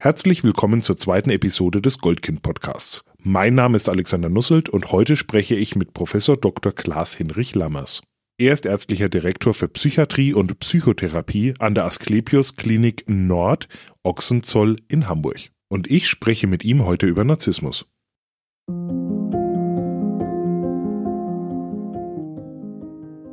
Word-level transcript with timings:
Herzlich 0.00 0.44
willkommen 0.44 0.80
zur 0.80 0.96
zweiten 0.96 1.30
Episode 1.30 1.82
des 1.82 1.98
Goldkind 1.98 2.40
Podcasts. 2.42 3.02
Mein 3.20 3.56
Name 3.56 3.74
ist 3.74 3.88
Alexander 3.88 4.28
Nusselt 4.28 4.68
und 4.68 4.92
heute 4.92 5.16
spreche 5.16 5.56
ich 5.56 5.74
mit 5.74 5.92
Professor 5.92 6.36
Dr. 6.36 6.70
Klaas 6.70 7.16
Hinrich 7.16 7.56
Lammers. 7.56 8.02
Er 8.38 8.52
ist 8.52 8.64
ärztlicher 8.64 9.08
Direktor 9.08 9.54
für 9.54 9.66
Psychiatrie 9.66 10.34
und 10.34 10.56
Psychotherapie 10.60 11.54
an 11.58 11.74
der 11.74 11.84
Asklepios 11.84 12.54
Klinik 12.54 13.06
Nord 13.08 13.66
Ochsenzoll 14.04 14.76
in 14.86 15.08
Hamburg. 15.08 15.50
Und 15.68 15.90
ich 15.90 16.08
spreche 16.08 16.46
mit 16.46 16.64
ihm 16.64 16.84
heute 16.84 17.08
über 17.08 17.24
Narzissmus. 17.24 17.84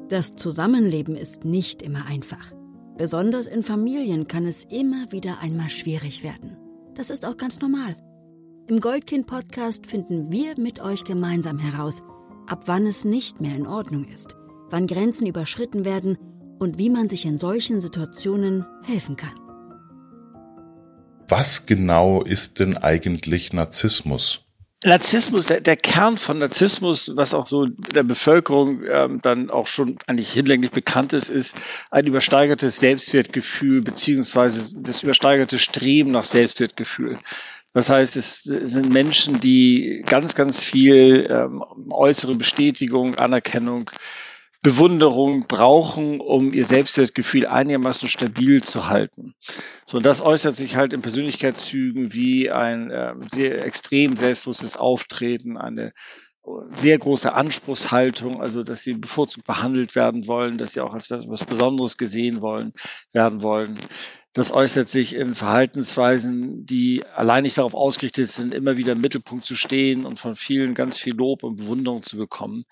Das 0.10 0.36
Zusammenleben 0.36 1.16
ist 1.16 1.46
nicht 1.46 1.84
immer 1.84 2.08
einfach. 2.08 2.55
Besonders 2.98 3.48
in 3.48 3.62
Familien 3.62 4.28
kann 4.28 4.46
es 4.46 4.64
immer 4.64 5.12
wieder 5.12 5.40
einmal 5.42 5.70
schwierig 5.70 6.24
werden. 6.24 6.58
Das 6.94 7.10
ist 7.10 7.26
auch 7.26 7.36
ganz 7.36 7.60
normal. 7.60 7.98
Im 8.68 8.80
Goldkind-Podcast 8.80 9.86
finden 9.86 10.32
wir 10.32 10.58
mit 10.58 10.80
euch 10.80 11.04
gemeinsam 11.04 11.60
heraus, 11.60 12.04
ab 12.48 12.64
wann 12.68 12.88
es 12.88 13.04
nicht 13.04 13.42
mehr 13.42 13.56
in 13.56 13.68
Ordnung 13.68 14.06
ist, 14.06 14.38
wann 14.70 14.88
Grenzen 14.88 15.28
überschritten 15.28 15.84
werden 15.84 16.18
und 16.58 16.78
wie 16.78 16.90
man 16.90 17.10
sich 17.10 17.26
in 17.26 17.38
solchen 17.38 17.82
Situationen 17.82 18.66
helfen 18.86 19.18
kann. 19.18 19.38
Was 21.28 21.66
genau 21.66 22.24
ist 22.24 22.60
denn 22.60 22.78
eigentlich 22.78 23.52
Narzissmus? 23.52 24.45
Narzissmus, 24.86 25.48
der, 25.48 25.62
der 25.62 25.76
Kern 25.76 26.18
von 26.18 26.38
Narzissmus, 26.38 27.12
was 27.16 27.34
auch 27.34 27.48
so 27.48 27.66
der 27.66 28.04
Bevölkerung 28.04 28.84
ähm, 28.90 29.20
dann 29.22 29.50
auch 29.50 29.68
schon 29.68 29.98
eigentlich 30.06 30.32
hinlänglich 30.32 30.72
bekannt 30.72 31.14
ist, 31.14 31.30
ist 31.30 31.58
ein 31.92 32.06
übersteigertes 32.06 32.80
Selbstwertgefühl 32.80 33.82
beziehungsweise 33.82 34.82
das 34.84 35.04
übersteigerte 35.04 35.58
Streben 35.60 36.12
nach 36.12 36.24
Selbstwertgefühl. 36.24 37.18
Das 37.74 37.90
heißt, 37.90 38.16
es 38.16 38.44
sind 38.44 38.90
Menschen, 38.94 39.42
die 39.42 40.04
ganz, 40.06 40.34
ganz 40.36 40.64
viel 40.64 41.28
ähm, 41.30 41.62
äußere 41.90 42.36
Bestätigung, 42.36 43.16
Anerkennung, 43.16 43.92
Bewunderung 44.66 45.46
brauchen, 45.48 46.20
um 46.20 46.52
ihr 46.52 46.66
Selbstwertgefühl 46.66 47.46
einigermaßen 47.46 48.10
stabil 48.10 48.64
zu 48.64 48.90
halten. 48.90 49.36
So, 49.86 49.98
und 49.98 50.06
das 50.08 50.22
äußert 50.22 50.56
sich 50.56 50.76
halt 50.76 50.92
in 50.92 51.04
Persönlichkeitszügen 51.04 52.16
wie 52.16 52.50
ein 52.50 52.90
äh, 52.90 53.14
sehr 53.32 53.64
extrem 53.64 54.18
selbstbewusstes 54.18 54.76
Auftreten, 54.76 55.58
eine 55.58 55.94
sehr 56.72 56.98
große 56.98 57.32
Anspruchshaltung, 57.32 58.42
also 58.42 58.64
dass 58.64 58.82
sie 58.82 58.96
bevorzugt 58.96 59.46
behandelt 59.46 59.94
werden 59.94 60.26
wollen, 60.26 60.58
dass 60.58 60.74
sie 60.74 60.82
auch 60.82 60.96
als 60.96 61.12
etwas 61.12 61.46
Besonderes 61.46 62.00
gesehen 62.00 62.42
wollen, 62.42 62.74
werden 63.14 63.44
wollen. 63.44 63.76
Das 64.34 64.52
äußert 64.52 64.90
sich 64.90 65.16
in 65.16 65.36
Verhaltensweisen, 65.36 66.66
die 66.66 67.04
allein 67.16 67.44
nicht 67.44 67.60
darauf 67.60 67.76
ausgerichtet 67.76 68.30
sind, 68.30 68.52
immer 68.52 68.78
wieder 68.78 68.94
im 68.94 69.02
Mittelpunkt 69.02 69.46
zu 69.46 69.54
stehen 69.54 70.08
und 70.08 70.20
von 70.20 70.36
vielen 70.36 70.74
ganz 70.74 70.98
viel 70.98 71.14
Lob 71.14 71.44
und 71.44 71.58
Bewunderung 71.58 72.02
zu 72.02 72.18
bekommen. 72.18 72.66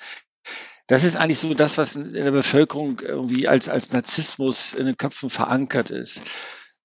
Das 0.88 1.04
ist 1.04 1.16
eigentlich 1.16 1.40
so 1.40 1.54
das, 1.54 1.78
was 1.78 1.96
in 1.96 2.14
der 2.14 2.32
Bevölkerung 2.32 3.00
irgendwie 3.00 3.48
als, 3.48 3.70
als 3.70 3.92
Narzissmus 3.92 4.74
in 4.74 4.86
den 4.86 4.98
Köpfen 4.98 5.30
verankert 5.30 5.92
ist. 5.92 6.22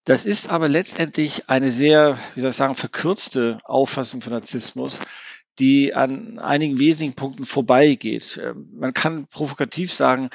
Das 0.04 0.24
ist 0.24 0.48
aber 0.48 0.68
letztendlich 0.68 1.50
eine 1.50 1.70
sehr, 1.70 2.18
wie 2.34 2.40
soll 2.40 2.50
ich 2.50 2.56
sagen, 2.56 2.76
verkürzte 2.76 3.58
Auffassung 3.64 4.22
von 4.22 4.32
Narzissmus, 4.32 5.00
die 5.58 5.94
an 5.94 6.38
einigen 6.38 6.78
wesentlichen 6.78 7.14
Punkten 7.14 7.44
vorbeigeht. 7.44 8.40
Ähm, 8.42 8.70
man 8.72 8.94
kann 8.94 9.26
provokativ 9.26 9.92
sagen, 9.92 10.30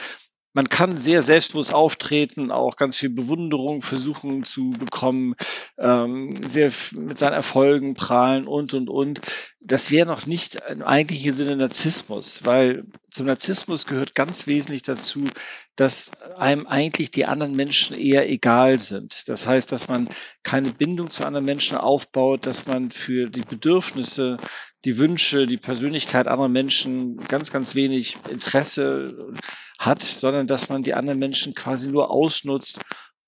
man 0.53 0.69
kann 0.69 0.97
sehr 0.97 1.23
selbstbewusst 1.23 1.73
auftreten, 1.73 2.51
auch 2.51 2.75
ganz 2.75 2.97
viel 2.97 3.09
Bewunderung 3.09 3.81
versuchen 3.81 4.43
zu 4.43 4.71
bekommen, 4.71 5.33
ähm, 5.77 6.35
sehr 6.47 6.71
mit 6.91 7.17
seinen 7.17 7.33
Erfolgen 7.33 7.95
prahlen 7.95 8.47
und, 8.47 8.73
und, 8.73 8.89
und. 8.89 9.21
Das 9.59 9.89
wäre 9.89 10.05
noch 10.05 10.27
nicht 10.27 10.57
im 10.69 10.83
eigentlichen 10.83 11.33
Sinne 11.33 11.55
Narzissmus, 11.55 12.45
weil 12.45 12.85
zum 13.09 13.25
Narzissmus 13.25 13.85
gehört 13.87 14.13
ganz 14.13 14.45
wesentlich 14.45 14.83
dazu, 14.83 15.25
dass 15.75 16.11
einem 16.37 16.67
eigentlich 16.67 17.09
die 17.09 17.25
anderen 17.25 17.53
Menschen 17.53 17.97
eher 17.97 18.29
egal 18.29 18.79
sind. 18.79 19.27
Das 19.29 19.47
heißt, 19.47 19.71
dass 19.71 19.87
man 19.87 20.07
keine 20.43 20.71
Bindung 20.71 21.09
zu 21.09 21.25
anderen 21.25 21.45
Menschen 21.45 21.77
aufbaut, 21.77 22.45
dass 22.45 22.67
man 22.67 22.91
für 22.91 23.29
die 23.29 23.41
Bedürfnisse 23.41 24.37
die 24.85 24.97
Wünsche, 24.97 25.47
die 25.47 25.57
Persönlichkeit 25.57 26.27
anderer 26.27 26.49
Menschen 26.49 27.17
ganz, 27.17 27.51
ganz 27.51 27.75
wenig 27.75 28.17
Interesse 28.29 29.33
hat, 29.79 30.01
sondern 30.01 30.47
dass 30.47 30.69
man 30.69 30.83
die 30.83 30.93
anderen 30.93 31.19
Menschen 31.19 31.55
quasi 31.55 31.87
nur 31.87 32.11
ausnutzt, 32.11 32.79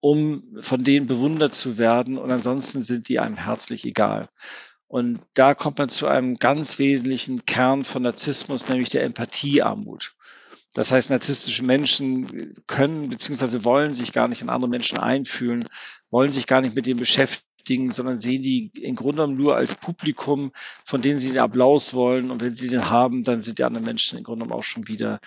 um 0.01 0.57
von 0.59 0.83
denen 0.83 1.07
bewundert 1.07 1.55
zu 1.55 1.77
werden 1.77 2.17
und 2.17 2.31
ansonsten 2.31 2.83
sind 2.83 3.09
die 3.09 3.19
einem 3.19 3.37
herzlich 3.37 3.85
egal. 3.85 4.27
Und 4.87 5.19
da 5.33 5.55
kommt 5.55 5.79
man 5.79 5.89
zu 5.89 6.07
einem 6.07 6.35
ganz 6.35 6.77
wesentlichen 6.77 7.45
Kern 7.45 7.83
von 7.83 8.03
Narzissmus, 8.03 8.67
nämlich 8.69 8.89
der 8.89 9.03
Empathiearmut. 9.03 10.13
Das 10.73 10.91
heißt, 10.91 11.09
narzisstische 11.09 11.63
Menschen 11.63 12.53
können 12.67 13.09
bzw. 13.09 13.63
wollen 13.63 13.93
sich 13.93 14.11
gar 14.11 14.27
nicht 14.27 14.41
in 14.41 14.49
andere 14.49 14.69
Menschen 14.69 14.99
einfühlen, 14.99 15.63
wollen 16.11 16.31
sich 16.31 16.47
gar 16.47 16.61
nicht 16.61 16.75
mit 16.75 16.85
denen 16.85 16.99
beschäftigen 16.99 17.54
beschäftigen, 17.65 17.91
sondern 17.91 18.19
sehen 18.19 18.41
die 18.41 18.71
im 18.81 18.95
Grunde 18.95 19.23
genommen 19.23 19.37
nur 19.37 19.55
als 19.55 19.75
Publikum, 19.75 20.51
von 20.85 21.01
denen 21.01 21.19
sie 21.19 21.29
den 21.29 21.39
Applaus 21.39 21.93
wollen. 21.93 22.31
Und 22.31 22.41
wenn 22.41 22.53
sie 22.53 22.67
den 22.67 22.89
haben, 22.89 23.23
dann 23.23 23.41
sind 23.41 23.59
die 23.59 23.63
anderen 23.63 23.85
Menschen 23.85 24.17
im 24.17 24.23
Grunde 24.23 24.45
genommen 24.45 24.59
auch 24.59 24.63
schon 24.63 24.87
wieder 24.87 25.19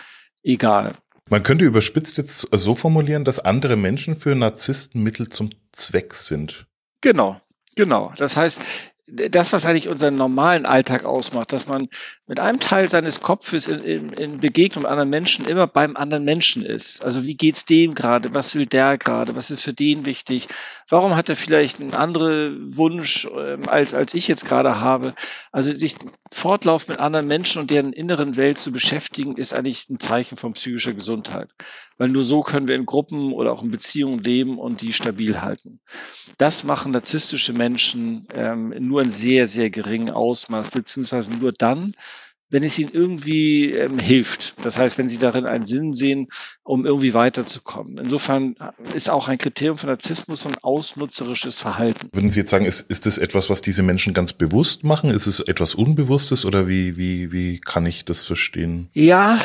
egal. 0.42 0.94
Man 1.30 1.42
könnte 1.42 1.64
überspitzt 1.64 2.16
jetzt 2.16 2.48
so 2.50 2.74
formulieren, 2.74 3.24
dass 3.24 3.38
andere 3.40 3.76
Menschen 3.76 4.16
für 4.16 4.34
Narzissten 4.34 5.02
Mittel 5.02 5.28
zum 5.28 5.50
Zweck 5.72 6.14
sind. 6.14 6.66
Genau, 7.02 7.40
genau. 7.74 8.14
Das 8.16 8.36
heißt, 8.36 8.62
das, 9.10 9.52
was 9.52 9.64
eigentlich 9.64 9.88
unseren 9.88 10.16
normalen 10.16 10.66
Alltag 10.66 11.04
ausmacht, 11.04 11.52
dass 11.52 11.66
man 11.66 11.88
mit 12.26 12.40
einem 12.40 12.60
Teil 12.60 12.88
seines 12.88 13.20
Kopfes 13.20 13.66
in, 13.66 13.80
in, 13.80 14.12
in 14.12 14.40
Begegnung 14.40 14.82
mit 14.82 14.90
anderen 14.90 15.08
Menschen 15.08 15.46
immer 15.46 15.66
beim 15.66 15.96
anderen 15.96 16.24
Menschen 16.24 16.62
ist. 16.62 17.02
Also 17.02 17.24
wie 17.24 17.34
geht's 17.34 17.64
dem 17.64 17.94
gerade? 17.94 18.34
Was 18.34 18.54
will 18.54 18.66
der 18.66 18.98
gerade? 18.98 19.34
Was 19.34 19.50
ist 19.50 19.62
für 19.62 19.72
den 19.72 20.04
wichtig? 20.04 20.48
Warum 20.90 21.16
hat 21.16 21.30
er 21.30 21.36
vielleicht 21.36 21.80
einen 21.80 21.94
anderen 21.94 22.76
Wunsch 22.76 23.26
ähm, 23.34 23.66
als, 23.68 23.94
als 23.94 24.12
ich 24.12 24.28
jetzt 24.28 24.44
gerade 24.44 24.80
habe? 24.80 25.14
Also 25.52 25.74
sich 25.74 25.96
fortlaufend 26.30 26.90
mit 26.90 27.00
anderen 27.00 27.26
Menschen 27.26 27.62
und 27.62 27.70
deren 27.70 27.94
inneren 27.94 28.36
Welt 28.36 28.58
zu 28.58 28.72
beschäftigen, 28.72 29.36
ist 29.36 29.54
eigentlich 29.54 29.88
ein 29.88 30.00
Zeichen 30.00 30.36
von 30.36 30.52
psychischer 30.52 30.92
Gesundheit. 30.92 31.48
Weil 31.96 32.08
nur 32.10 32.24
so 32.24 32.42
können 32.42 32.68
wir 32.68 32.76
in 32.76 32.86
Gruppen 32.86 33.32
oder 33.32 33.52
auch 33.52 33.62
in 33.62 33.70
Beziehungen 33.70 34.20
leben 34.20 34.58
und 34.58 34.82
die 34.82 34.92
stabil 34.92 35.40
halten. 35.40 35.80
Das 36.36 36.62
machen 36.62 36.92
narzisstische 36.92 37.52
Menschen 37.52 38.28
ähm, 38.32 38.72
nur 38.78 38.97
nur 38.98 39.04
in 39.04 39.10
sehr, 39.10 39.46
sehr 39.46 39.70
geringen 39.70 40.10
Ausmaß, 40.10 40.70
beziehungsweise 40.70 41.32
nur 41.32 41.52
dann, 41.52 41.94
wenn 42.50 42.64
es 42.64 42.78
ihnen 42.78 42.90
irgendwie 42.92 43.72
ähm, 43.72 43.98
hilft. 43.98 44.54
Das 44.64 44.78
heißt, 44.78 44.98
wenn 44.98 45.08
sie 45.08 45.18
darin 45.18 45.46
einen 45.46 45.66
Sinn 45.66 45.92
sehen, 45.92 46.28
um 46.64 46.84
irgendwie 46.86 47.12
weiterzukommen. 47.14 47.98
Insofern 47.98 48.56
ist 48.94 49.10
auch 49.10 49.28
ein 49.28 49.38
Kriterium 49.38 49.76
von 49.76 49.90
Narzissmus 49.90 50.46
ein 50.46 50.56
ausnutzerisches 50.62 51.60
Verhalten. 51.60 52.08
Würden 52.12 52.30
Sie 52.30 52.40
jetzt 52.40 52.50
sagen, 52.50 52.64
ist, 52.64 52.90
ist 52.90 53.06
das 53.06 53.18
etwas, 53.18 53.50
was 53.50 53.60
diese 53.60 53.82
Menschen 53.82 54.14
ganz 54.14 54.32
bewusst 54.32 54.82
machen? 54.82 55.10
Ist 55.10 55.26
es 55.26 55.40
etwas 55.40 55.74
Unbewusstes 55.74 56.46
oder 56.46 56.66
wie, 56.66 56.96
wie, 56.96 57.30
wie 57.30 57.60
kann 57.60 57.84
ich 57.84 58.06
das 58.06 58.24
verstehen? 58.24 58.88
Ja, 58.94 59.38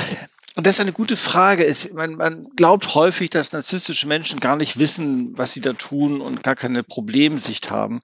und 0.56 0.66
das 0.66 0.75
ist 0.75 0.81
eine 0.81 0.94
gute 0.94 1.18
Frage. 1.18 1.63
Ist, 1.63 1.94
man, 1.94 2.16
man 2.16 2.47
glaubt 2.56 2.96
häufig, 2.96 3.30
dass 3.31 3.52
narzisstische 3.52 4.08
Menschen 4.08 4.40
gar 4.40 4.56
nicht 4.56 4.80
wissen, 4.80 5.38
was 5.38 5.52
sie 5.52 5.62
da 5.62 5.74
tun 5.74 6.22
und 6.22 6.42
gar 6.42 6.56
keine 6.56 6.84
Problemsicht 6.84 7.69
haben. 7.69 8.02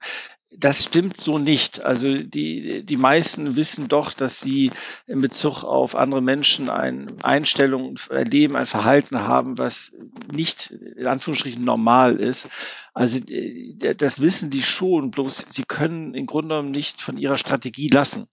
Das 0.52 0.84
stimmt 0.84 1.20
so 1.20 1.38
nicht. 1.38 1.80
Also 1.84 2.12
die, 2.18 2.84
die 2.84 2.96
meisten 2.96 3.54
wissen 3.54 3.86
doch, 3.86 4.12
dass 4.12 4.40
sie 4.40 4.72
in 5.06 5.20
Bezug 5.20 5.62
auf 5.62 5.94
andere 5.94 6.20
Menschen 6.20 6.68
eine 6.68 7.06
Einstellung, 7.22 7.98
ein 8.10 8.26
Leben, 8.26 8.56
ein 8.56 8.66
Verhalten 8.66 9.20
haben, 9.20 9.58
was 9.58 9.92
nicht 10.32 10.70
in 10.70 11.06
Anführungsstrichen 11.06 11.64
normal 11.64 12.16
ist. 12.16 12.48
Also 12.94 13.18
äh, 13.28 13.94
das 13.94 14.20
wissen 14.20 14.50
die 14.50 14.62
schon, 14.62 15.10
bloß 15.10 15.46
sie 15.48 15.64
können 15.64 16.14
im 16.14 16.26
Grunde 16.26 16.48
genommen 16.48 16.70
nicht 16.70 17.00
von 17.00 17.16
ihrer 17.16 17.36
Strategie 17.36 17.88
lassen. 17.88 18.26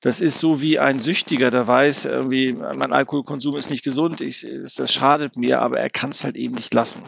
Das 0.00 0.20
ist 0.20 0.40
so 0.40 0.60
wie 0.60 0.80
ein 0.80 0.98
Süchtiger, 0.98 1.52
der 1.52 1.68
weiß, 1.68 2.06
irgendwie, 2.06 2.52
mein 2.52 2.92
Alkoholkonsum 2.92 3.56
ist 3.56 3.70
nicht 3.70 3.84
gesund, 3.84 4.20
ich, 4.20 4.44
das 4.76 4.92
schadet 4.92 5.36
mir, 5.36 5.62
aber 5.62 5.78
er 5.78 5.90
kann 5.90 6.10
es 6.10 6.24
halt 6.24 6.36
eben 6.36 6.56
nicht 6.56 6.74
lassen. 6.74 7.04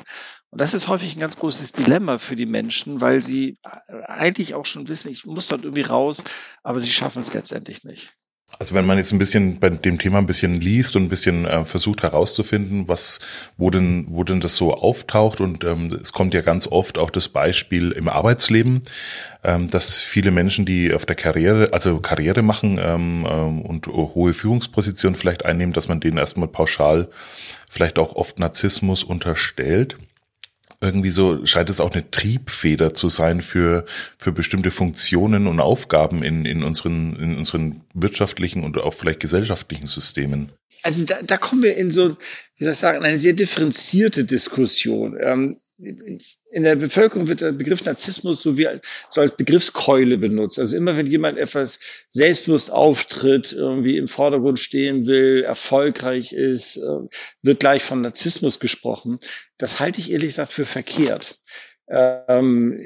Und 0.50 0.61
das 0.61 0.75
ist 0.75 0.87
häufig 0.87 1.17
ein 1.17 1.20
ganz 1.20 1.37
großes 1.37 1.73
Dilemma 1.73 2.19
für 2.19 2.37
die 2.37 2.46
Menschen, 2.46 3.00
weil 3.00 3.20
sie 3.20 3.58
eigentlich 4.06 4.55
auch 4.55 4.67
schon 4.67 4.87
wissen, 4.87 5.11
ich 5.11 5.26
muss 5.26 5.49
dort 5.49 5.64
irgendwie 5.64 5.82
raus, 5.82 6.23
aber 6.62 6.79
sie 6.79 6.93
schaffen 6.93 7.23
es 7.23 7.35
letztendlich 7.35 7.82
nicht. 7.82 8.14
Also 8.58 8.74
wenn 8.74 8.86
man 8.86 8.98
jetzt 8.98 9.12
ein 9.12 9.18
bisschen 9.18 9.58
bei 9.58 9.68
dem 9.68 9.98
Thema 9.98 10.18
ein 10.18 10.26
bisschen 10.26 10.60
liest 10.60 10.94
und 10.96 11.04
ein 11.04 11.08
bisschen 11.08 11.44
äh, 11.44 11.64
versucht 11.64 12.02
herauszufinden, 12.02 12.86
was, 12.86 13.18
wo 13.56 13.70
denn, 13.70 14.06
wo 14.08 14.22
denn 14.22 14.40
das 14.40 14.56
so 14.56 14.74
auftaucht 14.74 15.40
und 15.40 15.64
ähm, 15.64 15.86
es 16.00 16.12
kommt 16.12 16.34
ja 16.34 16.40
ganz 16.40 16.66
oft 16.66 16.98
auch 16.98 17.10
das 17.10 17.28
Beispiel 17.28 17.90
im 17.90 18.08
Arbeitsleben, 18.08 18.82
ähm, 19.42 19.70
dass 19.70 20.00
viele 20.00 20.30
Menschen, 20.30 20.64
die 20.64 20.94
auf 20.94 21.04
der 21.04 21.16
Karriere, 21.16 21.72
also 21.72 21.98
Karriere 21.98 22.42
machen 22.42 22.78
ähm, 22.80 23.26
ähm, 23.28 23.62
und 23.62 23.86
hohe 23.88 24.32
Führungspositionen 24.32 25.16
vielleicht 25.16 25.44
einnehmen, 25.44 25.72
dass 25.72 25.88
man 25.88 26.00
denen 26.00 26.18
erstmal 26.18 26.48
pauschal 26.48 27.08
vielleicht 27.68 27.98
auch 27.98 28.14
oft 28.14 28.38
Narzissmus 28.38 29.02
unterstellt. 29.02 29.96
Irgendwie 30.84 31.10
so 31.10 31.44
scheint 31.46 31.70
es 31.70 31.81
auch 31.81 31.92
eine 31.92 32.10
Triebfeder 32.10 32.94
zu 32.94 33.08
sein 33.08 33.40
für, 33.40 33.84
für 34.19 34.32
bestimmte 34.32 34.70
Funktionen 34.70 35.46
und 35.46 35.60
Aufgaben 35.60 36.22
in, 36.22 36.44
in, 36.44 36.62
unseren, 36.62 37.16
in 37.16 37.36
unseren 37.36 37.81
wirtschaftlichen 37.94 38.62
und 38.62 38.78
auch 38.78 38.94
vielleicht 38.94 39.20
gesellschaftlichen 39.20 39.86
Systemen. 39.86 40.52
Also 40.82 41.06
da, 41.06 41.16
da 41.22 41.36
kommen 41.36 41.62
wir 41.62 41.76
in 41.76 41.90
so, 41.90 42.16
wie 42.58 42.64
soll 42.64 42.72
ich 42.72 42.78
sagen, 42.78 43.04
eine 43.04 43.19
sehr 43.19 43.32
differenzierte 43.32 44.25
Diskussion. 44.25 45.16
Ähm, 45.19 45.56
in 45.76 46.62
der 46.62 46.76
Bevölkerung 46.76 47.26
wird 47.26 47.41
der 47.41 47.50
Begriff 47.50 47.85
Narzissmus 47.85 48.41
so 48.41 48.56
wie 48.56 48.69
so 49.11 49.21
als 49.21 49.37
Begriffskeule 49.37 50.19
benutzt. 50.19 50.59
Also 50.59 50.76
immer 50.76 50.97
wenn 50.97 51.06
jemand 51.06 51.37
etwas 51.37 51.81
selbstbewusst 52.09 52.71
auftritt, 52.71 53.53
irgendwie 53.53 53.97
im 53.97 54.06
Vordergrund 54.06 54.61
stehen 54.61 55.06
will, 55.06 55.43
erfolgreich 55.43 56.32
ist, 56.32 56.76
äh, 56.76 57.09
wird 57.43 57.61
gleich 57.61 57.82
von 57.82 58.03
Narzissmus 58.03 58.61
gesprochen. 58.61 59.19
Das 59.59 59.81
halte 59.81 60.00
ich 60.00 60.12
ehrlich 60.12 60.29
gesagt 60.29 60.53
für 60.53 60.65
verkehrt. 60.65 61.41
Ähm, 61.86 62.81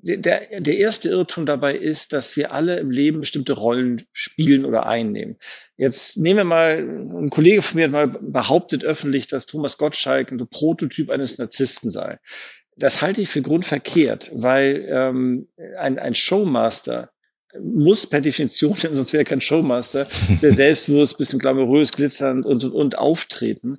der, 0.00 0.40
der 0.58 0.78
erste 0.78 1.08
Irrtum 1.08 1.46
dabei 1.46 1.74
ist, 1.76 2.12
dass 2.12 2.36
wir 2.36 2.52
alle 2.52 2.78
im 2.78 2.90
Leben 2.90 3.20
bestimmte 3.20 3.52
Rollen 3.52 4.02
spielen 4.12 4.64
oder 4.64 4.86
einnehmen. 4.86 5.36
Jetzt 5.76 6.18
nehmen 6.18 6.38
wir 6.38 6.44
mal, 6.44 6.78
ein 6.78 7.30
Kollege 7.30 7.62
von 7.62 7.76
mir 7.76 7.84
hat 7.84 7.92
mal 7.92 8.08
behauptet 8.08 8.84
öffentlich, 8.84 9.28
dass 9.28 9.46
Thomas 9.46 9.78
Gottschalk 9.78 10.32
ein 10.32 10.48
Prototyp 10.48 11.10
eines 11.10 11.38
Narzissten 11.38 11.90
sei. 11.90 12.18
Das 12.76 13.02
halte 13.02 13.20
ich 13.20 13.28
für 13.28 13.42
grundverkehrt, 13.42 14.30
weil 14.34 14.86
ähm, 14.88 15.48
ein, 15.78 15.98
ein 15.98 16.14
Showmaster 16.14 17.10
muss 17.58 18.06
per 18.06 18.20
Definition, 18.20 18.76
denn 18.82 18.94
sonst 18.96 19.12
wäre 19.12 19.22
er 19.22 19.26
kein 19.26 19.40
Showmaster, 19.40 20.06
sehr 20.36 20.52
selbstbewusst, 20.52 21.18
bisschen 21.18 21.38
glamourös, 21.38 21.92
glitzernd 21.92 22.46
und, 22.46 22.64
und, 22.64 22.72
und 22.72 22.98
auftreten. 22.98 23.78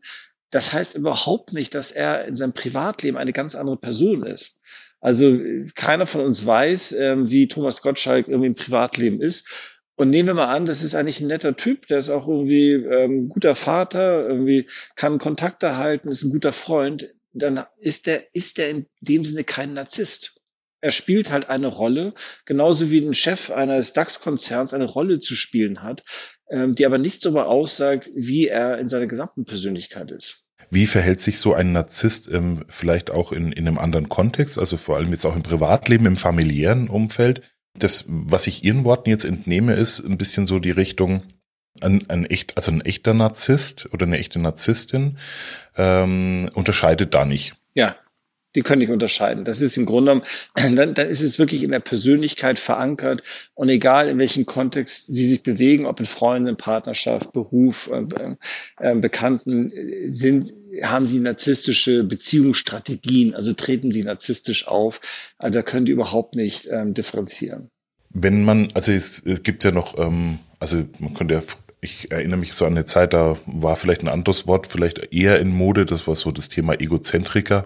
Das 0.52 0.74
heißt 0.74 0.96
überhaupt 0.96 1.54
nicht, 1.54 1.74
dass 1.74 1.92
er 1.92 2.26
in 2.26 2.36
seinem 2.36 2.54
Privatleben 2.54 3.18
eine 3.18 3.34
ganz 3.34 3.56
andere 3.56 3.78
Person 3.78 4.24
ist. 4.26 4.60
Also 5.00 5.40
keiner 5.74 6.06
von 6.06 6.22
uns 6.22 6.46
weiß, 6.46 6.92
ähm, 6.94 7.30
wie 7.32 7.48
Thomas 7.48 7.82
Gottschalk 7.82 8.28
irgendwie 8.28 8.48
im 8.48 8.56
Privatleben 8.56 9.20
ist. 9.20 9.50
Und 9.96 10.10
nehmen 10.10 10.28
wir 10.28 10.34
mal 10.36 10.54
an, 10.54 10.66
das 10.66 10.84
ist 10.84 10.96
eigentlich 10.96 11.22
ein 11.22 11.28
netter 11.28 11.56
Typ, 11.56 11.88
der 11.88 11.98
ist 11.98 12.10
auch 12.10 12.28
irgendwie 12.28 12.74
ähm, 12.74 13.30
guter 13.30 13.56
Vater, 13.56 14.28
irgendwie 14.28 14.68
kann 14.96 15.20
Kontakte 15.20 15.78
halten, 15.78 16.10
ist 16.10 16.24
ein 16.24 16.32
guter 16.32 16.54
Freund. 16.54 17.14
Dann 17.34 17.64
ist 17.78 18.08
der, 18.08 18.36
ist 18.36 18.58
der 18.58 18.70
in 18.70 18.86
dem 19.00 19.26
Sinne 19.26 19.44
kein 19.44 19.74
Narzisst. 19.74 20.40
Er 20.82 20.92
spielt 20.92 21.32
halt 21.32 21.50
eine 21.50 21.68
Rolle, 21.68 22.14
genauso 22.46 22.90
wie 22.90 23.00
ein 23.00 23.14
Chef 23.14 23.52
eines 23.52 23.94
DAX-Konzerns 23.94 24.74
eine 24.74 24.86
Rolle 24.86 25.20
zu 25.20 25.36
spielen 25.36 25.84
hat, 25.84 26.04
ähm, 26.50 26.76
die 26.76 26.86
aber 26.86 26.98
nicht 26.98 27.24
darüber 27.24 27.48
aussagt, 27.48 28.10
wie 28.16 28.48
er 28.48 28.80
in 28.80 28.88
seiner 28.88 29.08
gesamten 29.08 29.46
Persönlichkeit 29.46 30.12
ist. 30.12 30.41
Wie 30.74 30.88
verhält 30.88 31.22
sich 31.22 31.40
so 31.40 31.54
ein 31.54 31.74
Narzisst 31.74 32.30
ähm, 32.30 32.64
vielleicht 32.70 33.12
auch 33.12 33.34
in, 33.34 33.52
in 33.52 33.68
einem 33.68 33.78
anderen 33.78 34.08
Kontext, 34.08 34.58
also 34.58 34.78
vor 34.78 34.96
allem 34.96 35.12
jetzt 35.12 35.26
auch 35.26 35.36
im 35.36 35.44
Privatleben, 35.44 36.06
im 36.06 36.16
familiären 36.16 36.88
Umfeld? 36.88 37.42
Das, 37.78 38.06
was 38.08 38.48
ich 38.48 38.64
Ihren 38.64 38.86
Worten 38.86 39.10
jetzt 39.10 39.26
entnehme, 39.26 39.76
ist 39.76 40.00
ein 40.00 40.18
bisschen 40.18 40.46
so 40.46 40.60
die 40.60 40.72
Richtung, 40.72 41.24
ein, 41.82 42.10
ein 42.10 42.26
echt, 42.26 42.56
also 42.56 42.72
ein 42.72 42.82
echter 42.82 43.14
Narzisst 43.14 43.90
oder 43.94 44.06
eine 44.06 44.18
echte 44.18 44.40
Narzisstin 44.40 45.18
ähm, 45.76 46.50
unterscheidet 46.54 47.14
da 47.14 47.26
nicht. 47.26 47.54
Ja, 47.74 47.98
die 48.56 48.62
können 48.62 48.80
nicht 48.80 48.92
unterscheiden. 48.92 49.46
Das 49.46 49.62
ist 49.62 49.78
im 49.78 49.86
Grunde 49.86 50.12
genommen, 50.12 50.28
dann, 50.76 50.94
dann 50.94 51.08
ist 51.08 51.22
es 51.22 51.40
wirklich 51.40 51.64
in 51.64 51.72
der 51.72 51.80
Persönlichkeit 51.80 52.60
verankert 52.60 53.24
und 53.54 53.70
egal 53.70 54.10
in 54.10 54.20
welchem 54.20 54.46
Kontext 54.46 55.08
sie 55.08 55.26
sich 55.26 55.44
bewegen, 55.44 55.86
ob 55.86 56.00
in 56.00 56.06
Freunden, 56.06 56.58
Partnerschaft, 56.58 57.32
Beruf, 57.32 57.90
äh, 57.92 58.36
äh, 58.80 58.96
Bekannten, 58.96 59.72
sind, 60.08 60.54
haben 60.84 61.06
sie 61.06 61.20
narzisstische 61.20 62.04
Beziehungsstrategien, 62.04 63.34
also 63.34 63.54
treten 63.54 63.92
sie 63.92 64.04
narzisstisch 64.04 64.68
auf. 64.68 65.02
Also 65.38 65.60
da 65.60 65.64
können 65.64 65.86
die 65.86 65.92
überhaupt 65.92 66.36
nicht 66.36 66.68
ähm, 66.72 66.94
differenzieren. 66.94 67.70
Wenn 68.10 68.44
man, 68.44 68.70
also 68.74 68.92
es, 68.92 69.22
es 69.26 69.44
gibt 69.44 69.64
ja 69.64 69.72
noch, 69.72 69.98
ähm, 69.98 70.40
also 70.60 70.84
man 71.00 71.14
könnte 71.14 71.36
ja 71.36 71.42
ich 71.84 72.12
erinnere 72.12 72.38
mich 72.38 72.54
so 72.54 72.66
an 72.66 72.74
eine 72.74 72.86
Zeit, 72.86 73.14
da 73.14 73.40
war 73.48 73.76
vielleicht 73.76 74.04
ein 74.04 74.08
anderes 74.08 74.46
Wort, 74.46 74.68
vielleicht 74.68 75.12
eher 75.12 75.40
in 75.40 75.50
Mode, 75.50 75.86
das 75.86 76.08
war 76.08 76.16
so 76.16 76.32
das 76.32 76.48
Thema 76.48 76.80
Egozentriker. 76.80 77.66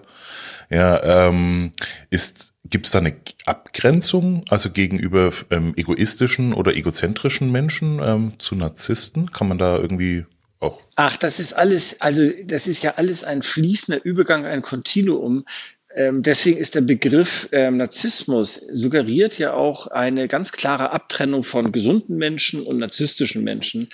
Ja, 0.70 1.28
ähm, 1.28 1.72
ist 2.08 2.54
gibt 2.68 2.86
es 2.86 2.92
da 2.92 2.98
eine 2.98 3.14
Abgrenzung, 3.44 4.44
also 4.48 4.70
gegenüber 4.70 5.32
ähm, 5.50 5.74
egoistischen 5.76 6.52
oder 6.52 6.74
egozentrischen 6.74 7.52
Menschen 7.52 8.00
ähm, 8.02 8.32
zu 8.38 8.56
Narzissten? 8.56 9.30
Kann 9.30 9.48
man 9.48 9.58
da 9.58 9.78
irgendwie 9.78 10.24
auch? 10.60 10.78
Ach, 10.96 11.16
das 11.16 11.40
ist 11.40 11.52
alles, 11.52 12.00
also 12.00 12.28
das 12.44 12.66
ist 12.66 12.82
ja 12.82 12.94
alles 12.96 13.24
ein 13.24 13.42
fließender 13.42 14.04
Übergang, 14.04 14.46
ein 14.46 14.62
Kontinuum. 14.62 15.44
Ähm, 15.94 16.22
deswegen 16.22 16.58
ist 16.58 16.74
der 16.74 16.82
Begriff 16.82 17.48
ähm, 17.52 17.78
Narzissmus 17.78 18.54
suggeriert 18.54 19.38
ja 19.38 19.54
auch 19.54 19.86
eine 19.86 20.28
ganz 20.28 20.52
klare 20.52 20.90
Abtrennung 20.90 21.42
von 21.42 21.72
gesunden 21.72 22.16
Menschen 22.16 22.62
und 22.62 22.78
narzisstischen 22.78 23.42
Menschen. 23.44 23.88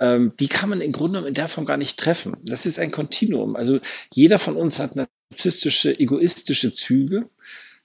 Ähm, 0.00 0.32
die 0.40 0.48
kann 0.48 0.70
man 0.70 0.80
im 0.80 0.92
Grunde 0.92 1.26
in 1.26 1.34
der 1.34 1.48
Form 1.48 1.66
gar 1.66 1.76
nicht 1.76 1.98
treffen. 1.98 2.36
Das 2.42 2.64
ist 2.64 2.78
ein 2.78 2.90
Kontinuum. 2.90 3.54
Also 3.54 3.80
jeder 4.12 4.38
von 4.38 4.56
uns 4.56 4.78
hat 4.78 4.96
narzisstische, 4.96 5.98
egoistische 5.98 6.72
Züge. 6.72 7.28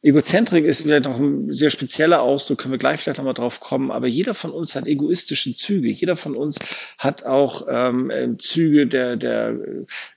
Egozentrik 0.03 0.63
ist 0.63 0.83
vielleicht 0.83 1.05
noch 1.05 1.19
ein 1.19 1.51
sehr 1.51 1.71
spezieller 1.71 2.21
Ausdruck, 2.21 2.59
können 2.59 2.71
wir 2.71 2.77
gleich 2.77 2.99
vielleicht 2.99 3.17
nochmal 3.17 3.33
drauf 3.33 3.59
kommen, 3.59 3.89
aber 3.89 4.05
jeder 4.05 4.35
von 4.35 4.51
uns 4.51 4.75
hat 4.75 4.85
egoistische 4.85 5.55
Züge. 5.55 5.89
Jeder 5.89 6.15
von 6.15 6.35
uns 6.35 6.59
hat 6.99 7.23
auch 7.23 7.67
ähm, 7.67 8.37
Züge, 8.37 8.85
der, 8.85 9.15
der, 9.15 9.57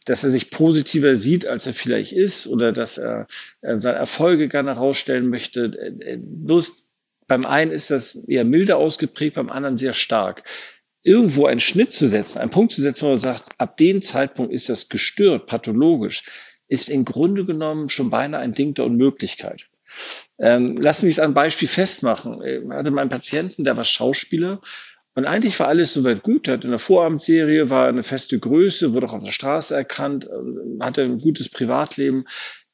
dass 0.04 0.22
er 0.22 0.30
sich 0.30 0.50
positiver 0.50 1.16
sieht, 1.16 1.46
als 1.46 1.66
er 1.66 1.72
vielleicht 1.72 2.12
ist, 2.12 2.46
oder 2.46 2.72
dass 2.72 2.98
er 2.98 3.26
äh, 3.62 3.78
seine 3.78 3.98
Erfolge 3.98 4.48
gerne 4.48 4.74
herausstellen 4.74 5.28
möchte. 5.28 5.64
Äh, 6.04 6.18
bloß 6.20 6.88
beim 7.26 7.46
einen 7.46 7.70
ist 7.70 7.90
das 7.90 8.14
eher 8.14 8.44
milder 8.44 8.76
ausgeprägt, 8.76 9.36
beim 9.36 9.50
anderen 9.50 9.78
sehr 9.78 9.94
stark 9.94 10.44
irgendwo 11.02 11.46
einen 11.46 11.60
Schnitt 11.60 11.92
zu 11.92 12.08
setzen, 12.08 12.38
einen 12.38 12.50
Punkt 12.50 12.72
zu 12.72 12.82
setzen, 12.82 13.04
wo 13.04 13.08
man 13.08 13.16
sagt, 13.16 13.44
ab 13.58 13.76
dem 13.78 14.02
Zeitpunkt 14.02 14.52
ist 14.52 14.68
das 14.68 14.88
gestört, 14.88 15.46
pathologisch, 15.46 16.24
ist 16.70 16.88
im 16.88 17.04
Grunde 17.04 17.44
genommen 17.44 17.88
schon 17.88 18.10
beinahe 18.10 18.40
ein 18.40 18.52
Ding 18.52 18.74
der 18.74 18.86
Unmöglichkeit. 18.86 19.68
Ähm, 20.38 20.76
lassen 20.76 21.02
wir 21.02 21.10
es 21.10 21.18
an 21.18 21.34
Beispiel 21.34 21.68
festmachen. 21.68 22.40
Ich 22.42 22.70
hatte 22.70 22.92
meinen 22.92 23.10
Patienten, 23.10 23.64
der 23.64 23.76
war 23.76 23.84
Schauspieler 23.84 24.60
und 25.14 25.26
eigentlich 25.26 25.58
war 25.58 25.66
alles 25.66 25.92
soweit 25.92 26.22
gut. 26.22 26.46
Er 26.46 26.54
hatte 26.54 26.68
eine 26.68 26.78
Vorabendserie, 26.78 27.70
war 27.70 27.88
eine 27.88 28.04
feste 28.04 28.38
Größe, 28.38 28.94
wurde 28.94 29.08
auch 29.08 29.14
auf 29.14 29.24
der 29.24 29.32
Straße 29.32 29.74
erkannt, 29.74 30.26
äh, 30.26 30.84
hatte 30.84 31.02
ein 31.02 31.18
gutes 31.18 31.48
Privatleben, 31.48 32.24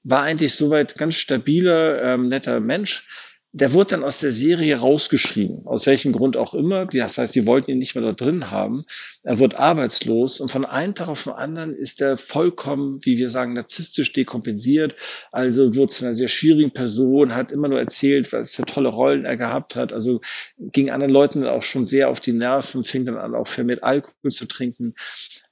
war 0.02 0.22
eigentlich 0.22 0.54
soweit 0.54 0.96
ganz 0.96 1.16
stabiler, 1.16 2.02
ähm, 2.02 2.28
netter 2.28 2.60
Mensch 2.60 3.08
der 3.58 3.72
wurde 3.72 3.92
dann 3.92 4.04
aus 4.04 4.20
der 4.20 4.32
Serie 4.32 4.76
rausgeschrieben, 4.76 5.66
aus 5.66 5.86
welchem 5.86 6.12
Grund 6.12 6.36
auch 6.36 6.52
immer. 6.52 6.84
Das 6.84 7.16
heißt, 7.16 7.34
die 7.34 7.46
wollten 7.46 7.70
ihn 7.70 7.78
nicht 7.78 7.94
mehr 7.94 8.04
da 8.04 8.12
drin 8.12 8.50
haben. 8.50 8.82
Er 9.22 9.38
wird 9.38 9.54
arbeitslos 9.54 10.40
und 10.40 10.50
von 10.50 10.66
einem 10.66 10.94
Tag 10.94 11.08
auf 11.08 11.25
den 11.25 11.32
anderen 11.32 11.72
ist 11.72 12.02
er 12.02 12.18
vollkommen, 12.18 13.00
wie 13.04 13.16
wir 13.16 13.30
sagen, 13.30 13.54
narzisstisch 13.54 14.12
dekompensiert. 14.12 14.94
Also 15.32 15.75
wird 15.75 15.90
zu 15.90 16.04
einer 16.04 16.14
sehr 16.14 16.28
schwierigen 16.28 16.72
Person, 16.72 17.34
hat 17.34 17.50
immer 17.50 17.68
nur 17.68 17.78
erzählt, 17.78 18.30
was 18.30 18.54
für 18.54 18.66
tolle 18.66 18.90
Rollen 18.90 19.25
er 19.25 19.38
gehabt 19.38 19.75
hat. 19.75 19.94
Also 19.94 20.20
ging 20.58 20.90
anderen 20.90 21.14
Leuten 21.14 21.40
dann 21.40 21.48
auch 21.48 21.62
schon 21.62 21.86
sehr 21.86 22.10
auf 22.10 22.20
die 22.20 22.34
Nerven, 22.34 22.84
fing 22.84 23.06
dann 23.06 23.16
an, 23.16 23.34
auch 23.34 23.48
vermehrt 23.48 23.82
Alkohol 23.82 24.30
zu 24.32 24.44
trinken. 24.44 24.92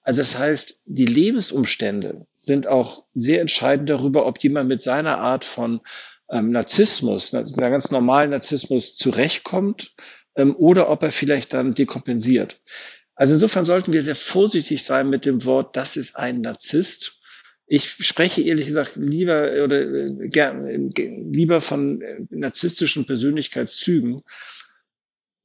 Also 0.02 0.20
das 0.20 0.38
heißt, 0.38 0.82
die 0.84 1.06
Lebensumstände 1.06 2.26
sind 2.34 2.66
auch 2.66 3.06
sehr 3.14 3.40
entscheidend 3.40 3.88
darüber, 3.88 4.26
ob 4.26 4.38
jemand 4.40 4.68
mit 4.68 4.82
seiner 4.82 5.20
Art 5.20 5.44
von 5.44 5.80
ähm, 6.34 6.50
Narzissmus, 6.50 7.32
einer 7.32 7.70
ganz 7.70 7.90
normalen 7.90 8.30
Narzissmus 8.30 8.96
zurechtkommt 8.96 9.94
ähm, 10.36 10.54
oder 10.56 10.90
ob 10.90 11.02
er 11.04 11.12
vielleicht 11.12 11.54
dann 11.54 11.74
dekompensiert. 11.74 12.60
Also 13.14 13.34
insofern 13.34 13.64
sollten 13.64 13.92
wir 13.92 14.02
sehr 14.02 14.16
vorsichtig 14.16 14.82
sein 14.82 15.08
mit 15.08 15.24
dem 15.24 15.44
Wort, 15.44 15.76
das 15.76 15.96
ist 15.96 16.16
ein 16.16 16.40
Narzisst. 16.40 17.20
Ich 17.66 17.88
spreche 17.88 18.42
ehrlich 18.42 18.66
gesagt 18.66 18.96
lieber 18.96 19.52
oder 19.64 19.80
äh, 19.80 20.28
äh, 20.28 21.22
lieber 21.30 21.60
von 21.60 22.02
äh, 22.02 22.20
narzisstischen 22.30 23.06
Persönlichkeitszügen, 23.06 24.20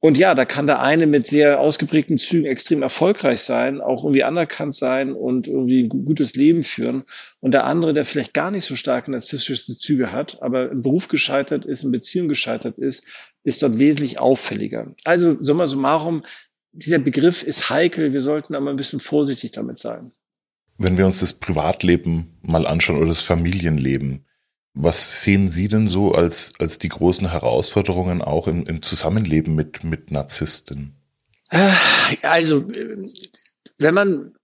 und 0.02 0.16
ja, 0.16 0.34
da 0.34 0.46
kann 0.46 0.66
der 0.66 0.80
eine 0.80 1.06
mit 1.06 1.26
sehr 1.26 1.60
ausgeprägten 1.60 2.16
Zügen 2.16 2.46
extrem 2.46 2.80
erfolgreich 2.80 3.42
sein, 3.42 3.82
auch 3.82 4.02
irgendwie 4.02 4.24
anerkannt 4.24 4.74
sein 4.74 5.12
und 5.12 5.46
irgendwie 5.46 5.82
ein 5.82 5.88
gutes 5.90 6.34
Leben 6.34 6.62
führen. 6.62 7.04
Und 7.40 7.52
der 7.52 7.66
andere, 7.66 7.92
der 7.92 8.06
vielleicht 8.06 8.32
gar 8.32 8.50
nicht 8.50 8.64
so 8.64 8.76
starke 8.76 9.10
narzisstische 9.10 9.76
Züge 9.76 10.10
hat, 10.10 10.40
aber 10.40 10.70
im 10.70 10.80
Beruf 10.80 11.08
gescheitert 11.08 11.66
ist, 11.66 11.84
in 11.84 11.90
Beziehung 11.90 12.28
gescheitert 12.28 12.78
ist, 12.78 13.04
ist 13.44 13.62
dort 13.62 13.78
wesentlich 13.78 14.18
auffälliger. 14.18 14.94
Also 15.04 15.38
summa 15.38 15.66
summarum, 15.66 16.24
dieser 16.72 16.98
Begriff 16.98 17.42
ist 17.42 17.68
heikel. 17.68 18.14
Wir 18.14 18.22
sollten 18.22 18.54
aber 18.54 18.70
ein 18.70 18.76
bisschen 18.76 19.00
vorsichtig 19.00 19.50
damit 19.50 19.76
sein. 19.76 20.12
Wenn 20.78 20.96
wir 20.96 21.04
uns 21.04 21.20
das 21.20 21.34
Privatleben 21.34 22.38
mal 22.40 22.66
anschauen 22.66 22.96
oder 22.96 23.08
das 23.08 23.20
Familienleben, 23.20 24.24
was 24.74 25.22
sehen 25.22 25.50
Sie 25.50 25.68
denn 25.68 25.86
so 25.86 26.12
als, 26.12 26.52
als 26.58 26.78
die 26.78 26.88
großen 26.88 27.30
Herausforderungen 27.30 28.22
auch 28.22 28.46
im, 28.46 28.64
im 28.64 28.82
Zusammenleben 28.82 29.54
mit, 29.54 29.84
mit 29.84 30.10
Narzissten? 30.10 30.96
Äh, 31.50 31.70
also, 32.22 32.66
wenn 33.78 33.94
man 33.94 34.34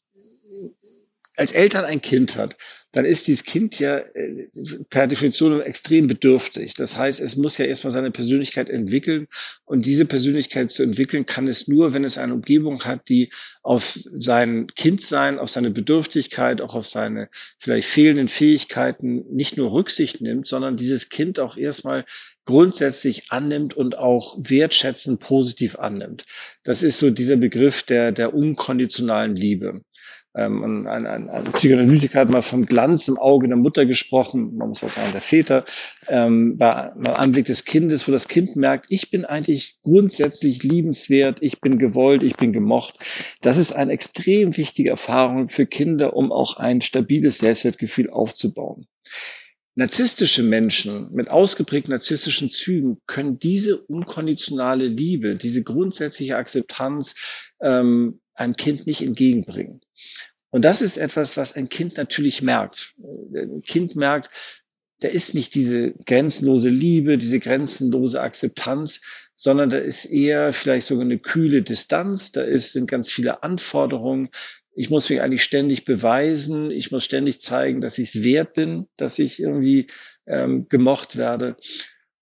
als 1.37 1.53
Eltern 1.53 1.85
ein 1.85 2.01
Kind 2.01 2.37
hat, 2.37 2.57
dann 2.97 3.05
ist 3.05 3.29
dieses 3.29 3.45
Kind 3.45 3.79
ja 3.79 3.99
äh, 3.99 4.47
per 4.89 5.07
Definition 5.07 5.61
extrem 5.61 6.07
bedürftig. 6.07 6.73
Das 6.73 6.97
heißt, 6.97 7.21
es 7.21 7.37
muss 7.37 7.59
ja 7.59 7.67
erstmal 7.67 7.91
seine 7.91 8.11
Persönlichkeit 8.11 8.71
entwickeln 8.71 9.27
und 9.67 9.85
diese 9.85 10.07
Persönlichkeit 10.07 10.71
zu 10.71 10.83
entwickeln 10.83 11.27
kann 11.27 11.47
es 11.47 11.69
nur, 11.69 11.93
wenn 11.93 12.05
es 12.05 12.17
eine 12.17 12.33
Umgebung 12.33 12.85
hat, 12.85 13.11
die 13.11 13.29
auf 13.63 13.99
sein 14.17 14.69
Kindsein, 14.69 15.39
auf 15.39 15.51
seine 15.51 15.71
Bedürftigkeit, 15.71 16.63
auch 16.63 16.75
auf 16.75 16.87
seine 16.87 17.29
vielleicht 17.59 17.87
fehlenden 17.87 18.29
Fähigkeiten 18.29 19.27
nicht 19.31 19.59
nur 19.59 19.73
Rücksicht 19.73 20.23
nimmt, 20.23 20.47
sondern 20.47 20.79
dieses 20.79 21.11
Kind 21.11 21.39
auch 21.39 21.59
erstmal 21.59 22.07
grundsätzlich 22.47 23.25
annimmt 23.29 23.75
und 23.75 23.99
auch 23.99 24.39
wertschätzend 24.39 25.21
positiv 25.21 25.79
annimmt. 25.79 26.25
Das 26.63 26.83
ist 26.83 26.99
so 26.99 27.11
dieser 27.11 27.37
Begriff 27.37 27.83
der, 27.83 28.11
der 28.11 28.33
unkonditionalen 28.33 29.37
Liebe. 29.37 29.83
Ähm, 30.37 30.87
ein, 30.87 31.07
ein, 31.07 31.31
ein 31.31 31.45
Psychoanalytiker 31.53 32.21
hat 32.21 32.29
mal 32.29 32.43
vom 32.43 32.67
Glanz 32.67 33.09
im 33.09 33.17
Auge 33.17 33.47
der 33.47 33.57
Mutter 33.57 33.87
gesprochen, 33.87 34.55
man 34.57 34.69
muss 34.69 34.85
auch 34.85 34.91
sagen, 34.91 35.11
der 35.13 35.23
Väter, 35.23 35.65
ähm, 36.09 36.59
bei, 36.59 36.93
beim 36.95 37.15
Anblick 37.15 37.47
des 37.47 37.65
Kindes, 37.65 38.07
wo 38.07 38.13
das 38.13 38.29
Kind 38.29 38.55
merkt, 38.55 38.87
ich 38.91 39.11
bin 39.11 39.25
eigentlich 39.25 39.79
grundsätzlich 39.83 40.63
liebenswert, 40.63 41.39
ich 41.41 41.61
bin 41.63 41.79
gewollt, 41.79 42.23
ich 42.23 42.37
bin 42.37 42.53
gemocht. 42.53 42.99
Das 43.41 43.57
ist 43.57 43.73
eine 43.73 43.93
extrem 43.93 44.55
wichtige 44.59 44.91
Erfahrung 44.91 45.49
für 45.49 45.65
Kinder, 45.65 46.15
um 46.15 46.31
auch 46.33 46.59
ein 46.59 46.83
stabiles 46.83 47.39
Selbstwertgefühl 47.39 48.11
aufzubauen. 48.11 48.87
Narzisstische 49.75 50.43
Menschen 50.43 51.13
mit 51.13 51.31
ausgeprägten 51.31 51.93
narzisstischen 51.93 52.51
Zügen 52.51 52.99
können 53.07 53.39
diese 53.39 53.79
unkonditionale 53.79 54.87
Liebe, 54.87 55.37
diese 55.37 55.63
grundsätzliche 55.63 56.37
Akzeptanz 56.37 57.15
ähm, 57.61 58.21
einem 58.37 58.55
Kind 58.55 58.87
nicht 58.87 59.03
entgegenbringen. 59.03 59.81
Und 60.51 60.65
das 60.65 60.81
ist 60.81 60.97
etwas, 60.97 61.37
was 61.37 61.55
ein 61.55 61.69
Kind 61.69 61.97
natürlich 61.97 62.43
merkt. 62.43 62.95
Ein 63.35 63.63
Kind 63.63 63.97
merkt, 63.97 64.31
da 65.01 65.09
ist 65.09 65.35
nicht 65.35 65.55
diese 65.55 65.93
grenzenlose 65.93 66.71
Liebe, 66.71 67.19
diese 67.19 67.39
grenzenlose 67.39 68.21
Akzeptanz, 68.21 69.03
sondern 69.35 69.69
da 69.69 69.77
ist 69.77 70.07
eher 70.07 70.53
vielleicht 70.53 70.87
sogar 70.87 71.05
eine 71.05 71.19
kühle 71.19 71.63
Distanz, 71.63 72.33
da 72.33 72.43
ist, 72.43 72.73
sind 72.73 72.91
ganz 72.91 73.11
viele 73.11 73.43
Anforderungen. 73.43 74.31
Ich 74.75 74.89
muss 74.89 75.11
mich 75.11 75.21
eigentlich 75.21 75.43
ständig 75.43 75.85
beweisen, 75.85 76.71
ich 76.71 76.91
muss 76.91 77.05
ständig 77.05 77.41
zeigen, 77.41 77.81
dass 77.81 77.99
ich 77.99 78.15
es 78.15 78.25
wert 78.25 78.55
bin, 78.55 78.87
dass 78.97 79.19
ich 79.19 79.41
irgendwie 79.41 79.89
ähm, 80.27 80.67
gemocht 80.69 81.17
werde. 81.17 81.57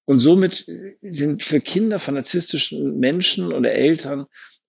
Und 0.07 0.19
somit 0.19 0.67
sind 1.01 1.43
für 1.43 1.61
Kinder 1.61 1.99
von 1.99 2.15
narzisstischen 2.15 2.99
Menschen 2.99 3.53
oder 3.53 3.73
Eltern 3.73 4.27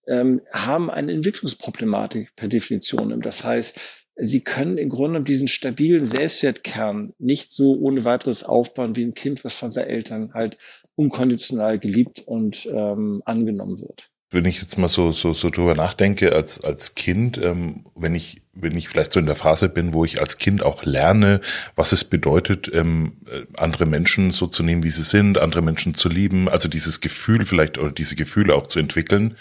ähm, 0.08 0.42
haben 0.52 0.90
eine 0.90 1.12
Entwicklungsproblematik 1.12 2.36
per 2.36 2.48
Definition. 2.48 3.20
Das 3.22 3.44
heißt, 3.44 3.80
sie 4.16 4.44
können 4.44 4.78
im 4.78 4.90
Grunde 4.90 5.22
diesen 5.22 5.48
stabilen 5.48 6.06
Selbstwertkern 6.06 7.14
nicht 7.20 7.52
so 7.52 7.78
ohne 7.78 8.06
weiteres 8.06 8.44
aufbauen 8.44 8.96
wie 8.96 9.06
ein 9.06 9.14
Kind, 9.14 9.44
was 9.44 9.56
von 9.56 9.72
seinen 9.72 9.90
Eltern 9.90 10.34
halt 10.34 10.58
unkonditional 10.96 11.80
geliebt 11.80 12.22
und 12.26 12.66
ähm, 12.68 13.22
angenommen 13.26 13.82
wird. 13.82 14.10
Wenn 14.32 14.46
ich 14.46 14.60
jetzt 14.60 14.78
mal 14.78 14.90
so, 14.90 15.12
so, 15.12 15.34
so 15.34 15.50
drüber 15.50 15.76
nachdenke, 15.76 16.34
als, 16.34 16.64
als 16.64 16.96
Kind, 16.96 17.38
ähm, 17.38 17.86
wenn 17.96 18.16
ich, 18.16 18.42
wenn 18.54 18.76
ich 18.76 18.90
vielleicht 18.90 19.12
so 19.12 19.20
in 19.20 19.28
der 19.28 19.36
Phase 19.36 19.70
bin, 19.70 19.94
wo 19.94 20.04
ich 20.04 20.20
als 20.20 20.38
Kind 20.38 20.64
auch 20.64 20.84
lerne, 20.84 21.42
was 21.76 21.92
es 21.92 22.04
bedeutet, 22.04 22.70
ähm, 22.74 23.22
äh, 23.28 23.44
andere 23.58 23.86
Menschen 23.86 24.32
so 24.32 24.48
zu 24.48 24.64
nehmen, 24.64 24.84
wie 24.84 24.90
sie 24.90 25.04
sind, 25.04 25.38
andere 25.38 25.62
Menschen 25.62 25.94
zu 25.94 26.10
lieben, 26.10 26.50
also 26.50 26.68
dieses 26.68 27.02
Gefühl 27.02 27.46
vielleicht 27.46 27.78
oder 27.78 27.92
diese 27.92 28.16
Gefühle 28.16 28.56
auch 28.56 28.68
zu 28.68 28.80
entwickeln, 28.80 29.38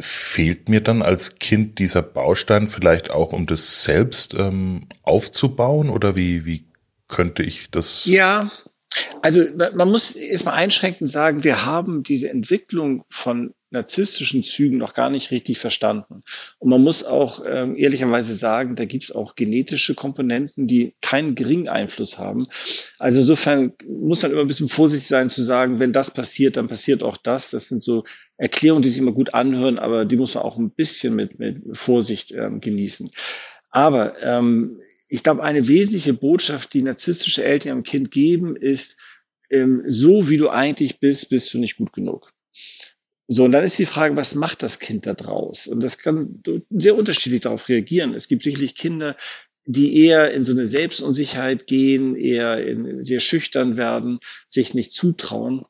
fehlt 0.00 0.68
mir 0.68 0.80
dann 0.80 1.02
als 1.02 1.36
Kind 1.36 1.78
dieser 1.78 2.02
Baustein 2.02 2.68
vielleicht 2.68 3.10
auch, 3.10 3.32
um 3.32 3.46
das 3.46 3.82
selbst 3.82 4.34
ähm, 4.34 4.86
aufzubauen? 5.02 5.90
Oder 5.90 6.16
wie, 6.16 6.44
wie 6.44 6.64
könnte 7.08 7.42
ich 7.42 7.70
das? 7.70 8.04
Ja, 8.04 8.50
also 9.22 9.42
man 9.74 9.88
muss 9.88 10.16
erstmal 10.16 10.54
einschränkend 10.54 11.08
sagen, 11.08 11.44
wir 11.44 11.66
haben 11.66 12.02
diese 12.02 12.30
Entwicklung 12.30 13.04
von 13.08 13.54
narzisstischen 13.70 14.44
Zügen 14.44 14.78
noch 14.78 14.94
gar 14.94 15.10
nicht 15.10 15.30
richtig 15.30 15.58
verstanden. 15.58 16.20
Und 16.58 16.70
man 16.70 16.82
muss 16.82 17.04
auch 17.04 17.44
ähm, 17.46 17.76
ehrlicherweise 17.76 18.32
sagen, 18.34 18.76
da 18.76 18.84
gibt 18.84 19.04
es 19.04 19.12
auch 19.12 19.34
genetische 19.34 19.94
Komponenten, 19.94 20.66
die 20.66 20.94
keinen 21.00 21.34
geringen 21.34 21.68
Einfluss 21.68 22.16
haben. 22.16 22.46
Also 22.98 23.20
insofern 23.20 23.72
muss 23.86 24.22
man 24.22 24.30
immer 24.30 24.40
ein 24.40 24.46
bisschen 24.46 24.68
vorsichtig 24.68 25.08
sein 25.08 25.28
zu 25.28 25.42
sagen, 25.42 25.80
wenn 25.80 25.92
das 25.92 26.12
passiert, 26.12 26.56
dann 26.56 26.68
passiert 26.68 27.02
auch 27.02 27.16
das. 27.16 27.50
Das 27.50 27.68
sind 27.68 27.82
so 27.82 28.04
Erklärungen, 28.38 28.82
die 28.82 28.88
sich 28.88 28.98
immer 28.98 29.12
gut 29.12 29.34
anhören, 29.34 29.78
aber 29.78 30.04
die 30.04 30.16
muss 30.16 30.34
man 30.34 30.44
auch 30.44 30.56
ein 30.56 30.70
bisschen 30.70 31.14
mit, 31.14 31.38
mit 31.38 31.62
Vorsicht 31.72 32.32
ähm, 32.32 32.60
genießen. 32.60 33.10
Aber 33.70 34.14
ähm, 34.22 34.78
ich 35.08 35.22
glaube, 35.22 35.42
eine 35.42 35.68
wesentliche 35.68 36.14
Botschaft, 36.14 36.74
die 36.74 36.82
narzisstische 36.82 37.44
Eltern 37.44 37.68
ihrem 37.68 37.82
Kind 37.84 38.10
geben, 38.10 38.56
ist, 38.56 38.96
ähm, 39.50 39.84
so 39.86 40.28
wie 40.28 40.36
du 40.36 40.48
eigentlich 40.48 40.98
bist, 41.00 41.28
bist 41.30 41.52
du 41.54 41.58
nicht 41.58 41.76
gut 41.76 41.92
genug. 41.92 42.32
So, 43.28 43.44
und 43.44 43.52
dann 43.52 43.64
ist 43.64 43.78
die 43.78 43.86
Frage, 43.86 44.16
was 44.16 44.34
macht 44.34 44.62
das 44.62 44.78
Kind 44.78 45.06
da 45.06 45.14
draus? 45.14 45.66
Und 45.66 45.82
das 45.82 45.98
kann 45.98 46.42
sehr 46.70 46.96
unterschiedlich 46.96 47.40
darauf 47.40 47.68
reagieren. 47.68 48.14
Es 48.14 48.28
gibt 48.28 48.42
sicherlich 48.42 48.76
Kinder, 48.76 49.16
die 49.64 50.04
eher 50.04 50.32
in 50.32 50.44
so 50.44 50.52
eine 50.52 50.64
Selbstunsicherheit 50.64 51.66
gehen, 51.66 52.14
eher 52.14 52.64
in, 52.64 53.02
sehr 53.02 53.18
schüchtern 53.18 53.76
werden, 53.76 54.20
sich 54.48 54.74
nicht 54.74 54.92
zutrauen. 54.92 55.64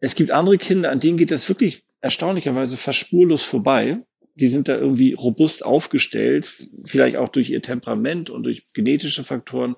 Es 0.00 0.16
gibt 0.16 0.32
andere 0.32 0.58
Kinder, 0.58 0.90
an 0.90 0.98
denen 0.98 1.16
geht 1.16 1.30
das 1.30 1.48
wirklich 1.48 1.84
erstaunlicherweise 2.00 2.76
verspurlos 2.76 3.44
vorbei. 3.44 4.02
Die 4.36 4.48
sind 4.48 4.68
da 4.68 4.76
irgendwie 4.76 5.14
robust 5.14 5.64
aufgestellt, 5.64 6.50
vielleicht 6.84 7.16
auch 7.16 7.28
durch 7.28 7.50
ihr 7.50 7.62
Temperament 7.62 8.30
und 8.30 8.44
durch 8.44 8.72
genetische 8.72 9.24
Faktoren. 9.24 9.76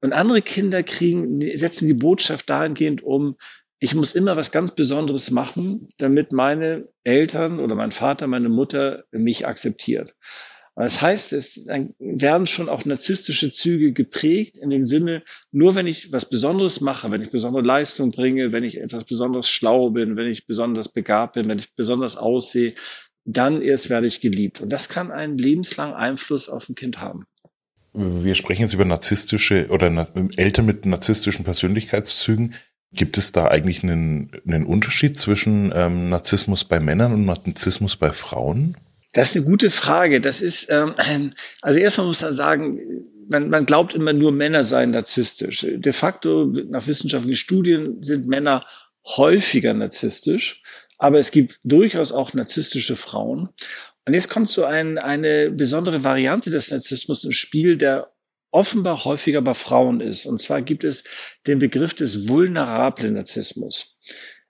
Und 0.00 0.12
andere 0.12 0.42
Kinder 0.42 0.82
kriegen, 0.82 1.40
setzen 1.56 1.88
die 1.88 1.94
Botschaft 1.94 2.48
dahingehend 2.50 3.02
um, 3.02 3.36
ich 3.80 3.94
muss 3.94 4.14
immer 4.14 4.36
was 4.36 4.50
ganz 4.50 4.72
Besonderes 4.72 5.30
machen, 5.30 5.88
damit 5.98 6.32
meine 6.32 6.88
Eltern 7.04 7.60
oder 7.60 7.76
mein 7.76 7.92
Vater, 7.92 8.26
meine 8.26 8.48
Mutter 8.48 9.04
mich 9.12 9.46
akzeptiert. 9.46 10.14
Das 10.74 11.00
heißt, 11.02 11.32
es 11.32 11.66
werden 11.98 12.46
schon 12.46 12.68
auch 12.68 12.84
narzisstische 12.84 13.50
Züge 13.50 13.92
geprägt 13.92 14.58
in 14.58 14.70
dem 14.70 14.84
Sinne, 14.84 15.24
nur 15.50 15.74
wenn 15.74 15.88
ich 15.88 16.12
was 16.12 16.28
Besonderes 16.28 16.80
mache, 16.80 17.10
wenn 17.10 17.20
ich 17.20 17.30
besondere 17.30 17.64
Leistung 17.64 18.12
bringe, 18.12 18.52
wenn 18.52 18.62
ich 18.62 18.80
etwas 18.80 19.02
besonders 19.02 19.50
schlau 19.50 19.90
bin, 19.90 20.16
wenn 20.16 20.28
ich 20.28 20.46
besonders 20.46 20.88
begabt 20.88 21.34
bin, 21.34 21.48
wenn 21.48 21.58
ich 21.58 21.74
besonders 21.74 22.16
aussehe, 22.16 22.74
dann 23.28 23.60
erst 23.62 23.90
werde 23.90 24.06
ich 24.06 24.20
geliebt. 24.20 24.60
Und 24.60 24.72
das 24.72 24.88
kann 24.88 25.10
einen 25.10 25.36
lebenslangen 25.36 25.94
Einfluss 25.94 26.48
auf 26.48 26.68
ein 26.68 26.74
Kind 26.74 27.00
haben. 27.00 27.26
Wir 27.92 28.34
sprechen 28.34 28.62
jetzt 28.62 28.74
über 28.74 28.84
narzisstische 28.84 29.68
oder 29.68 30.08
Eltern 30.36 30.66
mit 30.66 30.86
narzisstischen 30.86 31.44
Persönlichkeitszügen. 31.44 32.54
Gibt 32.92 33.18
es 33.18 33.32
da 33.32 33.46
eigentlich 33.46 33.82
einen, 33.82 34.30
einen 34.46 34.64
Unterschied 34.64 35.18
zwischen 35.18 35.72
ähm, 35.74 36.08
Narzissmus 36.08 36.64
bei 36.64 36.80
Männern 36.80 37.12
und 37.12 37.24
Narzissmus 37.26 37.96
bei 37.96 38.10
Frauen? 38.10 38.76
Das 39.12 39.30
ist 39.30 39.36
eine 39.36 39.46
gute 39.46 39.70
Frage. 39.70 40.20
Das 40.20 40.40
ist, 40.40 40.70
ähm, 40.70 40.94
also 41.62 41.78
erstmal 41.78 42.06
muss 42.06 42.22
man 42.22 42.34
sagen, 42.34 42.80
man, 43.28 43.50
man 43.50 43.66
glaubt 43.66 43.94
immer 43.94 44.14
nur 44.14 44.32
Männer 44.32 44.64
seien 44.64 44.90
narzisstisch. 44.90 45.66
De 45.68 45.92
facto, 45.92 46.46
nach 46.70 46.86
wissenschaftlichen 46.86 47.36
Studien 47.36 48.02
sind 48.02 48.26
Männer 48.26 48.64
häufiger 49.04 49.74
narzisstisch, 49.74 50.62
aber 50.98 51.18
es 51.18 51.30
gibt 51.30 51.60
durchaus 51.64 52.12
auch 52.12 52.34
narzisstische 52.34 52.96
Frauen. 52.96 53.48
Und 54.06 54.14
jetzt 54.14 54.28
kommt 54.28 54.50
so 54.50 54.64
ein, 54.64 54.98
eine 54.98 55.50
besondere 55.50 56.04
Variante 56.04 56.50
des 56.50 56.70
Narzissmus 56.70 57.24
ins 57.24 57.36
Spiel, 57.36 57.76
der 57.76 58.10
offenbar 58.50 59.04
häufiger 59.04 59.42
bei 59.42 59.54
Frauen 59.54 60.00
ist. 60.00 60.26
Und 60.26 60.40
zwar 60.40 60.62
gibt 60.62 60.84
es 60.84 61.04
den 61.46 61.58
Begriff 61.58 61.94
des 61.94 62.28
vulnerablen 62.28 63.14
Narzissmus. 63.14 64.00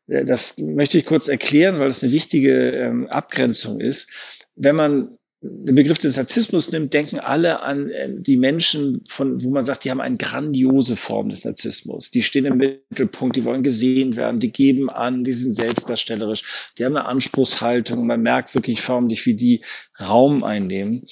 Äh, 0.06 0.24
das 0.24 0.58
möchte 0.58 0.98
ich 0.98 1.06
kurz 1.06 1.28
erklären, 1.28 1.78
weil 1.78 1.88
es 1.88 2.02
eine 2.02 2.12
wichtige 2.12 2.70
ähm, 2.70 3.08
Abgrenzung 3.08 3.80
ist. 3.80 4.10
Wenn 4.54 4.76
man 4.76 5.18
den 5.40 5.76
Begriff 5.76 5.98
des 5.98 6.16
Narzissmus 6.16 6.72
nimmt, 6.72 6.92
denken 6.94 7.20
alle 7.20 7.62
an 7.62 7.90
äh, 7.90 8.08
die 8.12 8.36
Menschen, 8.36 9.04
von 9.08 9.42
wo 9.42 9.50
man 9.50 9.64
sagt, 9.64 9.84
die 9.84 9.90
haben 9.90 10.00
eine 10.00 10.16
grandiose 10.16 10.96
Form 10.96 11.28
des 11.28 11.44
Narzissmus. 11.44 12.10
Die 12.10 12.22
stehen 12.22 12.44
im 12.44 12.56
Mittelpunkt, 12.56 13.36
die 13.36 13.44
wollen 13.44 13.62
gesehen 13.62 14.16
werden, 14.16 14.40
die 14.40 14.50
geben 14.50 14.90
an, 14.90 15.22
die 15.22 15.32
sind 15.32 15.52
selbstdarstellerisch, 15.52 16.72
die 16.76 16.84
haben 16.84 16.96
eine 16.96 17.06
Anspruchshaltung. 17.06 18.06
Man 18.06 18.22
merkt 18.22 18.54
wirklich 18.54 18.80
förmlich, 18.80 19.26
wie 19.26 19.34
die 19.34 19.62
Raum 20.00 20.42
einnehmen 20.42 21.06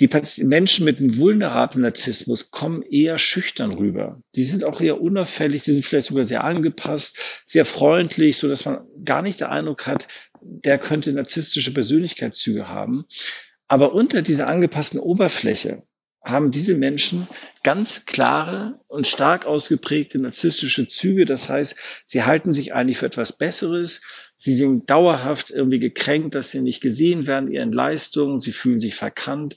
die 0.00 0.10
Menschen 0.44 0.84
mit 0.84 0.98
einem 0.98 1.16
vulnerablen 1.16 1.82
Narzissmus 1.82 2.50
kommen 2.50 2.82
eher 2.82 3.16
schüchtern 3.16 3.72
rüber. 3.72 4.20
Die 4.34 4.44
sind 4.44 4.64
auch 4.64 4.80
eher 4.80 5.00
unauffällig, 5.00 5.62
die 5.62 5.72
sind 5.72 5.86
vielleicht 5.86 6.08
sogar 6.08 6.24
sehr 6.24 6.44
angepasst, 6.44 7.18
sehr 7.46 7.64
freundlich, 7.64 8.36
so 8.36 8.46
dass 8.46 8.66
man 8.66 8.86
gar 9.04 9.22
nicht 9.22 9.40
den 9.40 9.48
Eindruck 9.48 9.86
hat, 9.86 10.06
der 10.48 10.78
könnte 10.78 11.12
narzisstische 11.12 11.72
Persönlichkeitszüge 11.72 12.68
haben. 12.68 13.04
Aber 13.68 13.92
unter 13.94 14.22
dieser 14.22 14.46
angepassten 14.46 15.00
Oberfläche 15.00 15.82
haben 16.24 16.50
diese 16.50 16.74
Menschen 16.74 17.26
ganz 17.62 18.04
klare 18.04 18.80
und 18.88 19.06
stark 19.06 19.46
ausgeprägte 19.46 20.18
narzisstische 20.18 20.88
Züge. 20.88 21.24
Das 21.24 21.48
heißt, 21.48 21.76
sie 22.04 22.24
halten 22.24 22.52
sich 22.52 22.74
eigentlich 22.74 22.98
für 22.98 23.06
etwas 23.06 23.38
Besseres. 23.38 24.00
Sie 24.36 24.54
sind 24.54 24.90
dauerhaft 24.90 25.50
irgendwie 25.50 25.78
gekränkt, 25.78 26.34
dass 26.34 26.50
sie 26.50 26.60
nicht 26.60 26.80
gesehen 26.80 27.26
werden, 27.26 27.50
ihren 27.50 27.72
Leistungen. 27.72 28.40
Sie 28.40 28.52
fühlen 28.52 28.80
sich 28.80 28.94
verkannt. 28.94 29.56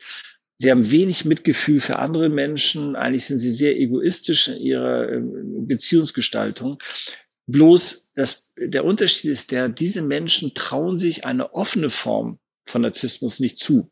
Sie 0.58 0.70
haben 0.70 0.92
wenig 0.92 1.26
Mitgefühl 1.26 1.80
für 1.80 2.00
andere 2.00 2.30
Menschen. 2.30 2.96
Eigentlich 2.96 3.26
sind 3.26 3.40
sie 3.40 3.52
sehr 3.52 3.78
egoistisch 3.78 4.50
in 4.50 4.58
ihrer 4.58 5.10
ähm, 5.10 5.68
Beziehungsgestaltung. 5.68 6.80
Bloß 7.52 8.12
das, 8.14 8.52
der 8.58 8.86
Unterschied 8.86 9.32
ist 9.32 9.52
der, 9.52 9.70
diese 9.70 10.04
Menschen 10.04 10.54
trauen 10.54 11.00
sich 11.00 11.26
eine 11.26 11.54
offene 11.54 11.90
Form 11.90 12.38
von 12.68 12.84
Narzissmus 12.84 13.40
nicht 13.40 13.58
zu. 13.58 13.92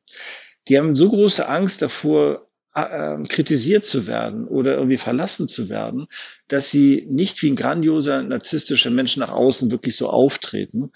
Die 0.68 0.78
haben 0.78 0.94
so 0.94 1.10
große 1.10 1.48
Angst 1.48 1.82
davor, 1.82 2.48
äh, 2.76 3.24
kritisiert 3.24 3.84
zu 3.84 4.06
werden 4.06 4.48
oder 4.48 4.76
irgendwie 4.76 4.98
verlassen 4.98 5.48
zu 5.48 5.70
werden, 5.70 6.06
dass 6.48 6.70
sie 6.70 7.08
nicht 7.10 7.42
wie 7.42 7.50
ein 7.50 7.56
grandioser 7.56 8.22
narzisstischer 8.22 8.92
Mensch 8.92 9.18
nach 9.18 9.32
außen 9.32 9.72
wirklich 9.72 9.96
so 9.96 10.10
auftreten. 10.10 10.92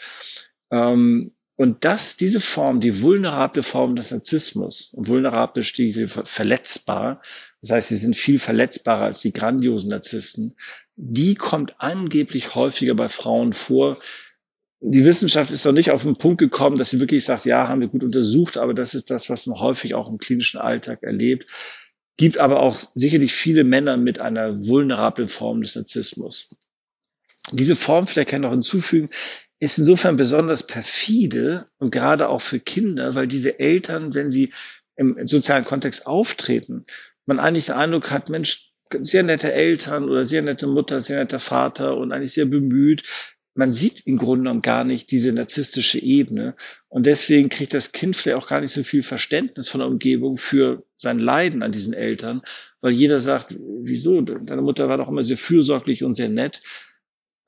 Ähm, 0.69 1.31
und 1.61 1.85
das, 1.85 2.17
diese 2.17 2.39
Form, 2.39 2.81
die 2.81 3.03
vulnerable 3.03 3.61
Form 3.61 3.95
des 3.95 4.09
Narzissmus, 4.09 4.95
und 4.95 5.07
vulnerable 5.07 5.61
steht 5.61 5.93
für 5.93 6.25
verletzbar, 6.25 7.21
das 7.61 7.69
heißt, 7.69 7.89
sie 7.89 7.97
sind 7.97 8.15
viel 8.15 8.39
verletzbarer 8.39 9.05
als 9.05 9.21
die 9.21 9.31
grandiosen 9.31 9.91
Narzissten, 9.91 10.55
die 10.95 11.35
kommt 11.35 11.79
angeblich 11.79 12.55
häufiger 12.55 12.95
bei 12.95 13.09
Frauen 13.09 13.53
vor. 13.53 13.99
Die 14.79 15.05
Wissenschaft 15.05 15.51
ist 15.51 15.63
noch 15.63 15.71
nicht 15.71 15.91
auf 15.91 16.01
den 16.01 16.15
Punkt 16.15 16.39
gekommen, 16.39 16.79
dass 16.79 16.89
sie 16.89 16.99
wirklich 16.99 17.23
sagt, 17.25 17.45
ja, 17.45 17.67
haben 17.67 17.81
wir 17.81 17.89
gut 17.89 18.03
untersucht, 18.03 18.57
aber 18.57 18.73
das 18.73 18.95
ist 18.95 19.11
das, 19.11 19.29
was 19.29 19.45
man 19.45 19.59
häufig 19.59 19.93
auch 19.93 20.09
im 20.09 20.17
klinischen 20.17 20.59
Alltag 20.59 21.03
erlebt. 21.03 21.45
Gibt 22.17 22.39
aber 22.39 22.59
auch 22.59 22.75
sicherlich 22.75 23.33
viele 23.33 23.65
Männer 23.65 23.97
mit 23.97 24.17
einer 24.17 24.65
vulnerablen 24.65 25.27
Form 25.27 25.61
des 25.61 25.75
Narzissmus. 25.75 26.55
Diese 27.51 27.75
Form, 27.75 28.07
vielleicht 28.07 28.29
kann 28.29 28.41
ich 28.41 28.45
noch 28.45 28.51
hinzufügen, 28.51 29.09
ist 29.61 29.77
insofern 29.77 30.15
besonders 30.15 30.65
perfide 30.65 31.65
und 31.77 31.91
gerade 31.91 32.27
auch 32.29 32.41
für 32.41 32.59
Kinder, 32.59 33.13
weil 33.13 33.27
diese 33.27 33.59
Eltern, 33.59 34.13
wenn 34.15 34.31
sie 34.31 34.51
im 34.95 35.27
sozialen 35.27 35.65
Kontext 35.65 36.07
auftreten, 36.07 36.85
man 37.27 37.39
eigentlich 37.39 37.67
den 37.67 37.75
Eindruck 37.75 38.09
hat, 38.09 38.29
Mensch, 38.29 38.73
sehr 39.03 39.21
nette 39.23 39.53
Eltern 39.53 40.09
oder 40.09 40.25
sehr 40.25 40.41
nette 40.41 40.65
Mutter, 40.65 40.99
sehr 40.99 41.19
netter 41.19 41.39
Vater 41.39 41.95
und 41.95 42.11
eigentlich 42.11 42.33
sehr 42.33 42.47
bemüht. 42.47 43.03
Man 43.53 43.71
sieht 43.71 44.07
im 44.07 44.17
Grunde 44.17 44.43
genommen 44.43 44.61
gar 44.61 44.83
nicht 44.83 45.11
diese 45.11 45.31
narzisstische 45.31 45.99
Ebene. 45.99 46.55
Und 46.89 47.05
deswegen 47.05 47.49
kriegt 47.49 47.73
das 47.75 47.91
Kind 47.91 48.15
vielleicht 48.15 48.43
auch 48.43 48.47
gar 48.47 48.61
nicht 48.61 48.71
so 48.71 48.81
viel 48.83 49.03
Verständnis 49.03 49.69
von 49.69 49.79
der 49.79 49.87
Umgebung 49.87 50.37
für 50.37 50.83
sein 50.95 51.19
Leiden 51.19 51.61
an 51.61 51.71
diesen 51.71 51.93
Eltern, 51.93 52.41
weil 52.81 52.93
jeder 52.93 53.19
sagt, 53.19 53.55
wieso? 53.83 54.21
Deine 54.21 54.61
Mutter 54.61 54.89
war 54.89 54.97
doch 54.97 55.09
immer 55.09 55.23
sehr 55.23 55.37
fürsorglich 55.37 56.03
und 56.03 56.15
sehr 56.15 56.29
nett. 56.29 56.61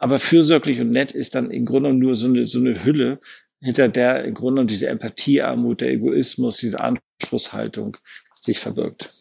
Aber 0.03 0.19
fürsorglich 0.19 0.81
und 0.81 0.91
nett 0.91 1.13
ist 1.13 1.33
dann 1.33 1.50
im 1.50 1.63
Grunde 1.63 1.93
nur 1.93 2.17
so 2.17 2.27
eine, 2.27 2.45
so 2.45 2.60
eine 2.60 2.83
Hülle, 2.83 3.22
hinter 3.63 3.88
der 3.88 4.25
im 4.25 4.33
Grunde 4.33 4.65
diese 4.65 4.88
Empathiearmut, 4.88 5.79
der 5.79 5.91
Egoismus, 5.91 6.57
diese 6.57 6.81
Anspruchshaltung 6.81 7.95
sich 8.38 8.60
verbirgt. 8.60 9.13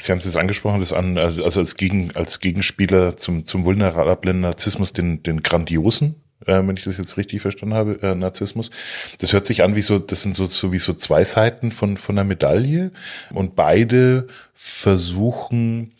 Sie 0.00 0.10
haben 0.10 0.20
es 0.20 0.24
jetzt 0.24 0.38
angesprochen, 0.38 0.80
das 0.80 0.94
an, 0.94 1.18
also 1.18 1.60
als, 1.60 1.76
Gegen, 1.76 2.12
als 2.16 2.40
Gegenspieler 2.40 3.18
zum, 3.18 3.44
zum 3.44 3.66
vulnerablen 3.66 4.40
Narzissmus 4.40 4.94
den, 4.94 5.22
den 5.22 5.42
grandiosen, 5.42 6.14
äh, 6.46 6.66
wenn 6.66 6.78
ich 6.78 6.84
das 6.84 6.96
jetzt 6.96 7.18
richtig 7.18 7.42
verstanden 7.42 7.74
habe, 7.74 7.98
äh, 8.00 8.14
Narzissmus. 8.14 8.70
Das 9.18 9.34
hört 9.34 9.44
sich 9.44 9.62
an 9.62 9.76
wie 9.76 9.82
so, 9.82 9.98
das 9.98 10.22
sind 10.22 10.34
so, 10.34 10.46
so 10.46 10.72
wie 10.72 10.78
so 10.78 10.94
zwei 10.94 11.24
Seiten 11.24 11.72
von, 11.72 11.98
von 11.98 12.16
einer 12.16 12.26
Medaille 12.26 12.90
und 13.34 13.54
beide 13.54 14.28
versuchen, 14.54 15.92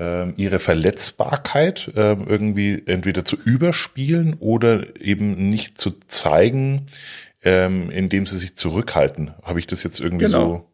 ähm, 0.00 0.32
ihre 0.38 0.58
Verletzbarkeit 0.58 1.92
äh, 1.94 2.14
irgendwie 2.14 2.82
entweder 2.86 3.24
zu 3.24 3.36
überspielen 3.36 4.34
oder 4.40 4.98
eben 4.98 5.50
nicht 5.50 5.78
zu 5.78 5.90
zeigen, 6.08 6.86
ähm, 7.42 7.90
indem 7.90 8.26
sie 8.26 8.38
sich 8.38 8.56
zurückhalten. 8.56 9.34
Habe 9.42 9.60
ich 9.60 9.66
das 9.66 9.82
jetzt 9.82 10.00
irgendwie 10.00 10.24
genau. 10.24 10.46
so? 10.46 10.66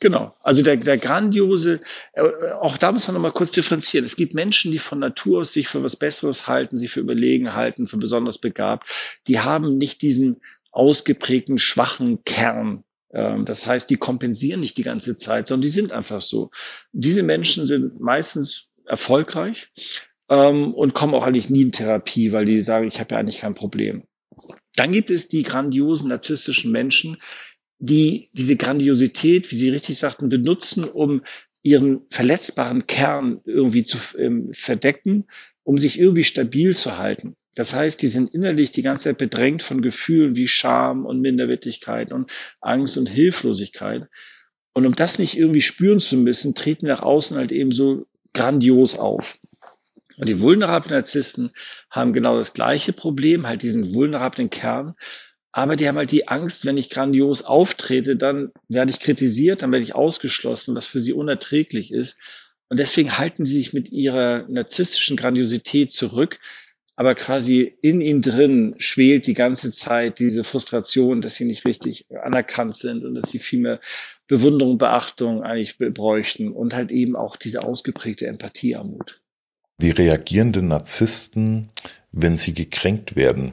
Genau. 0.00 0.34
Also 0.42 0.62
der, 0.62 0.76
der 0.76 0.98
grandiose, 0.98 1.80
äh, 2.12 2.22
auch 2.60 2.76
da 2.76 2.92
muss 2.92 3.06
man 3.08 3.14
nochmal 3.14 3.32
kurz 3.32 3.52
differenzieren. 3.52 4.04
Es 4.04 4.16
gibt 4.16 4.34
Menschen, 4.34 4.72
die 4.72 4.78
von 4.78 4.98
Natur 4.98 5.40
aus 5.40 5.54
sich 5.54 5.68
für 5.68 5.82
was 5.82 5.96
Besseres 5.96 6.46
halten, 6.46 6.76
sich 6.76 6.90
für 6.90 7.00
überlegen 7.00 7.54
halten, 7.54 7.86
für 7.86 7.96
besonders 7.96 8.36
begabt. 8.36 8.88
Die 9.26 9.40
haben 9.40 9.78
nicht 9.78 10.02
diesen 10.02 10.42
ausgeprägten 10.70 11.58
schwachen 11.58 12.24
Kern, 12.24 12.68
ähm, 12.68 12.84
das 13.12 13.66
heißt, 13.66 13.90
die 13.90 13.96
kompensieren 13.96 14.60
nicht 14.60 14.78
die 14.78 14.82
ganze 14.82 15.16
Zeit, 15.16 15.46
sondern 15.46 15.62
die 15.62 15.68
sind 15.68 15.92
einfach 15.92 16.20
so. 16.20 16.50
Diese 16.92 17.22
Menschen 17.22 17.66
sind 17.66 18.00
meistens 18.00 18.68
erfolgreich 18.86 19.68
ähm, 20.28 20.74
und 20.74 20.94
kommen 20.94 21.14
auch 21.14 21.26
eigentlich 21.26 21.50
nie 21.50 21.62
in 21.62 21.72
Therapie, 21.72 22.32
weil 22.32 22.44
die 22.44 22.60
sagen, 22.62 22.88
ich 22.88 23.00
habe 23.00 23.14
ja 23.14 23.20
eigentlich 23.20 23.40
kein 23.40 23.54
Problem. 23.54 24.04
Dann 24.76 24.92
gibt 24.92 25.10
es 25.10 25.28
die 25.28 25.42
grandiosen 25.42 26.08
narzisstischen 26.08 26.70
Menschen, 26.70 27.16
die 27.78 28.30
diese 28.32 28.56
Grandiosität, 28.56 29.50
wie 29.50 29.56
Sie 29.56 29.70
richtig 29.70 29.98
sagten, 29.98 30.28
benutzen, 30.28 30.84
um 30.84 31.22
ihren 31.62 32.02
verletzbaren 32.10 32.86
Kern 32.86 33.40
irgendwie 33.44 33.84
zu 33.84 33.98
ähm, 34.18 34.52
verdecken, 34.52 35.26
um 35.62 35.78
sich 35.78 35.98
irgendwie 35.98 36.24
stabil 36.24 36.76
zu 36.76 36.98
halten. 36.98 37.36
Das 37.54 37.74
heißt, 37.74 38.00
die 38.02 38.08
sind 38.08 38.32
innerlich 38.32 38.72
die 38.72 38.82
ganze 38.82 39.04
Zeit 39.04 39.18
bedrängt 39.18 39.62
von 39.62 39.82
Gefühlen 39.82 40.36
wie 40.36 40.48
Scham 40.48 41.04
und 41.04 41.20
Minderwertigkeit 41.20 42.12
und 42.12 42.30
Angst 42.60 42.96
und 42.96 43.08
Hilflosigkeit. 43.08 44.08
Und 44.72 44.86
um 44.86 44.94
das 44.94 45.18
nicht 45.18 45.36
irgendwie 45.36 45.62
spüren 45.62 46.00
zu 46.00 46.16
müssen, 46.16 46.54
treten 46.54 46.86
nach 46.86 47.02
außen 47.02 47.36
halt 47.36 47.50
eben 47.50 47.72
so 47.72 48.06
grandios 48.32 48.96
auf. 48.96 49.38
Und 50.16 50.28
die 50.28 50.40
vulnerablen 50.40 50.94
Narzissten 50.94 51.50
haben 51.90 52.12
genau 52.12 52.36
das 52.36 52.54
gleiche 52.54 52.92
Problem, 52.92 53.46
halt 53.46 53.62
diesen 53.62 53.94
vulnerablen 53.94 54.50
Kern. 54.50 54.94
Aber 55.50 55.74
die 55.74 55.88
haben 55.88 55.96
halt 55.96 56.12
die 56.12 56.28
Angst, 56.28 56.66
wenn 56.66 56.76
ich 56.76 56.90
grandios 56.90 57.42
auftrete, 57.42 58.16
dann 58.16 58.52
werde 58.68 58.92
ich 58.92 59.00
kritisiert, 59.00 59.62
dann 59.62 59.72
werde 59.72 59.82
ich 59.82 59.96
ausgeschlossen, 59.96 60.76
was 60.76 60.86
für 60.86 61.00
sie 61.00 61.12
unerträglich 61.12 61.90
ist. 61.92 62.20
Und 62.68 62.78
deswegen 62.78 63.18
halten 63.18 63.44
sie 63.44 63.56
sich 63.56 63.72
mit 63.72 63.90
ihrer 63.90 64.46
narzisstischen 64.48 65.16
Grandiosität 65.16 65.92
zurück, 65.92 66.38
aber 66.96 67.14
quasi 67.14 67.72
in 67.82 68.00
ihnen 68.00 68.22
drin 68.22 68.74
schwelt 68.78 69.26
die 69.26 69.34
ganze 69.34 69.72
Zeit 69.72 70.18
diese 70.18 70.44
Frustration, 70.44 71.20
dass 71.20 71.36
sie 71.36 71.44
nicht 71.44 71.64
richtig 71.64 72.06
anerkannt 72.22 72.76
sind 72.76 73.04
und 73.04 73.14
dass 73.14 73.30
sie 73.30 73.38
viel 73.38 73.60
mehr 73.60 73.80
Bewunderung, 74.26 74.78
Beachtung 74.78 75.42
eigentlich 75.42 75.78
bräuchten 75.78 76.52
und 76.52 76.74
halt 76.74 76.92
eben 76.92 77.16
auch 77.16 77.36
diese 77.36 77.62
ausgeprägte 77.62 78.26
Empathiearmut. 78.26 79.20
Wie 79.78 79.90
reagieren 79.90 80.52
denn 80.52 80.68
Narzissten, 80.68 81.68
wenn 82.12 82.36
sie 82.36 82.54
gekränkt 82.54 83.16
werden? 83.16 83.52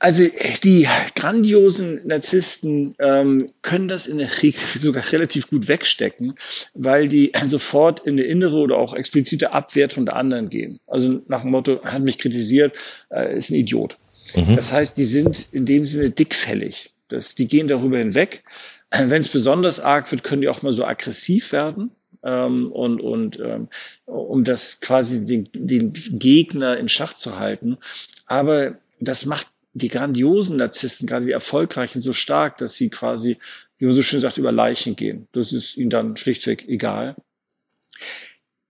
Also 0.00 0.24
die 0.64 0.88
grandiosen 1.14 2.00
Narzissten 2.06 2.94
ähm, 2.98 3.46
können 3.60 3.86
das 3.86 4.06
in 4.06 4.16
der 4.16 4.30
Regel 4.42 4.58
sogar 4.80 5.04
relativ 5.12 5.50
gut 5.50 5.68
wegstecken, 5.68 6.34
weil 6.72 7.06
die 7.06 7.32
sofort 7.46 8.00
in 8.00 8.14
eine 8.14 8.22
innere 8.22 8.56
oder 8.56 8.78
auch 8.78 8.94
explizite 8.94 9.52
Abwertung 9.52 10.06
der 10.06 10.16
anderen 10.16 10.48
gehen. 10.48 10.80
Also 10.86 11.20
nach 11.28 11.42
dem 11.42 11.50
Motto, 11.50 11.82
hat 11.84 12.02
mich 12.02 12.16
kritisiert, 12.16 12.74
äh, 13.10 13.36
ist 13.36 13.50
ein 13.50 13.56
Idiot. 13.56 13.98
Mhm. 14.34 14.56
Das 14.56 14.72
heißt, 14.72 14.96
die 14.96 15.04
sind 15.04 15.48
in 15.52 15.66
dem 15.66 15.84
Sinne 15.84 16.10
dickfällig. 16.10 16.94
Das, 17.08 17.34
die 17.34 17.46
gehen 17.46 17.68
darüber 17.68 17.98
hinweg. 17.98 18.42
Wenn 18.90 19.20
es 19.20 19.28
besonders 19.28 19.80
arg 19.80 20.10
wird, 20.10 20.24
können 20.24 20.40
die 20.40 20.48
auch 20.48 20.62
mal 20.62 20.72
so 20.72 20.86
aggressiv 20.86 21.52
werden. 21.52 21.90
Ähm, 22.22 22.72
und, 22.72 23.02
und 23.02 23.38
ähm, 23.38 23.68
um 24.06 24.44
das 24.44 24.80
quasi 24.80 25.26
den, 25.26 25.48
den 25.52 25.92
Gegner 25.92 26.78
in 26.78 26.88
Schach 26.88 27.12
zu 27.12 27.38
halten. 27.38 27.76
Aber 28.24 28.76
das 28.98 29.26
macht 29.26 29.46
die 29.72 29.88
grandiosen 29.88 30.56
Narzissten, 30.56 31.06
gerade 31.06 31.26
die 31.26 31.32
erfolgreichen, 31.32 32.00
so 32.00 32.12
stark, 32.12 32.58
dass 32.58 32.74
sie 32.74 32.90
quasi, 32.90 33.38
wie 33.78 33.86
man 33.86 33.94
so 33.94 34.02
schön 34.02 34.20
sagt, 34.20 34.38
über 34.38 34.52
Leichen 34.52 34.96
gehen. 34.96 35.28
Das 35.32 35.52
ist 35.52 35.76
ihnen 35.76 35.90
dann 35.90 36.16
schlichtweg 36.16 36.68
egal. 36.68 37.16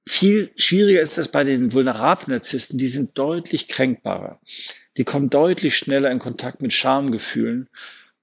Viel 0.06 0.50
schwieriger 0.56 1.00
ist 1.00 1.18
das 1.18 1.28
bei 1.28 1.44
den 1.44 1.72
vulnerablen 1.72 2.34
Narzissten, 2.34 2.78
die 2.78 2.88
sind 2.88 3.16
deutlich 3.16 3.68
kränkbarer. 3.68 4.40
Die 4.96 5.04
kommen 5.04 5.30
deutlich 5.30 5.76
schneller 5.76 6.10
in 6.10 6.18
Kontakt 6.18 6.60
mit 6.60 6.72
Schamgefühlen. 6.72 7.68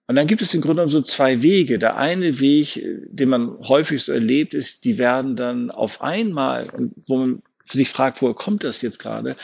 Und 0.07 0.15
dann 0.15 0.27
gibt 0.27 0.41
es 0.41 0.53
im 0.53 0.61
Grunde 0.61 0.75
genommen 0.75 0.89
so 0.89 1.01
zwei 1.01 1.41
Wege. 1.41 1.79
Der 1.79 1.97
eine 1.97 2.39
Weg, 2.39 2.85
den 3.09 3.29
man 3.29 3.57
häufig 3.59 4.03
so 4.03 4.13
erlebt, 4.13 4.53
ist, 4.53 4.85
die 4.85 4.97
werden 4.97 5.35
dann 5.35 5.71
auf 5.71 6.01
einmal, 6.01 6.69
wo 7.07 7.17
man 7.17 7.41
sich 7.63 7.89
fragt, 7.89 8.21
woher 8.21 8.35
kommt 8.35 8.63
das 8.63 8.81
jetzt 8.81 8.99
gerade, 8.99 9.35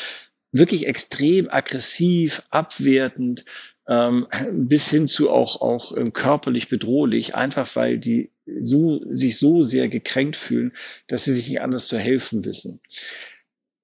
wirklich 0.54 0.88
extrem 0.88 1.50
aggressiv, 1.50 2.44
abwertend, 2.50 3.44
ähm, 3.88 4.28
bis 4.54 4.89
hin 4.89 5.08
zu 5.08 5.30
auch, 5.30 5.60
auch 5.60 5.98
ähm, 5.98 6.13
körperlich 6.13 6.70
bedrohlich, 6.70 7.36
einfach 7.36 7.76
weil 7.76 7.98
die 7.98 8.32
so, 8.46 9.02
sich 9.10 9.38
so 9.38 9.62
sehr 9.62 9.89
gekränkt 9.89 10.38
fühlen, 10.38 10.72
dass 11.08 11.26
sie 11.26 11.34
sich 11.34 11.50
nicht 11.50 11.62
anders 11.62 11.88
zu 11.88 11.98
helfen 11.98 12.46
wissen. 12.46 12.80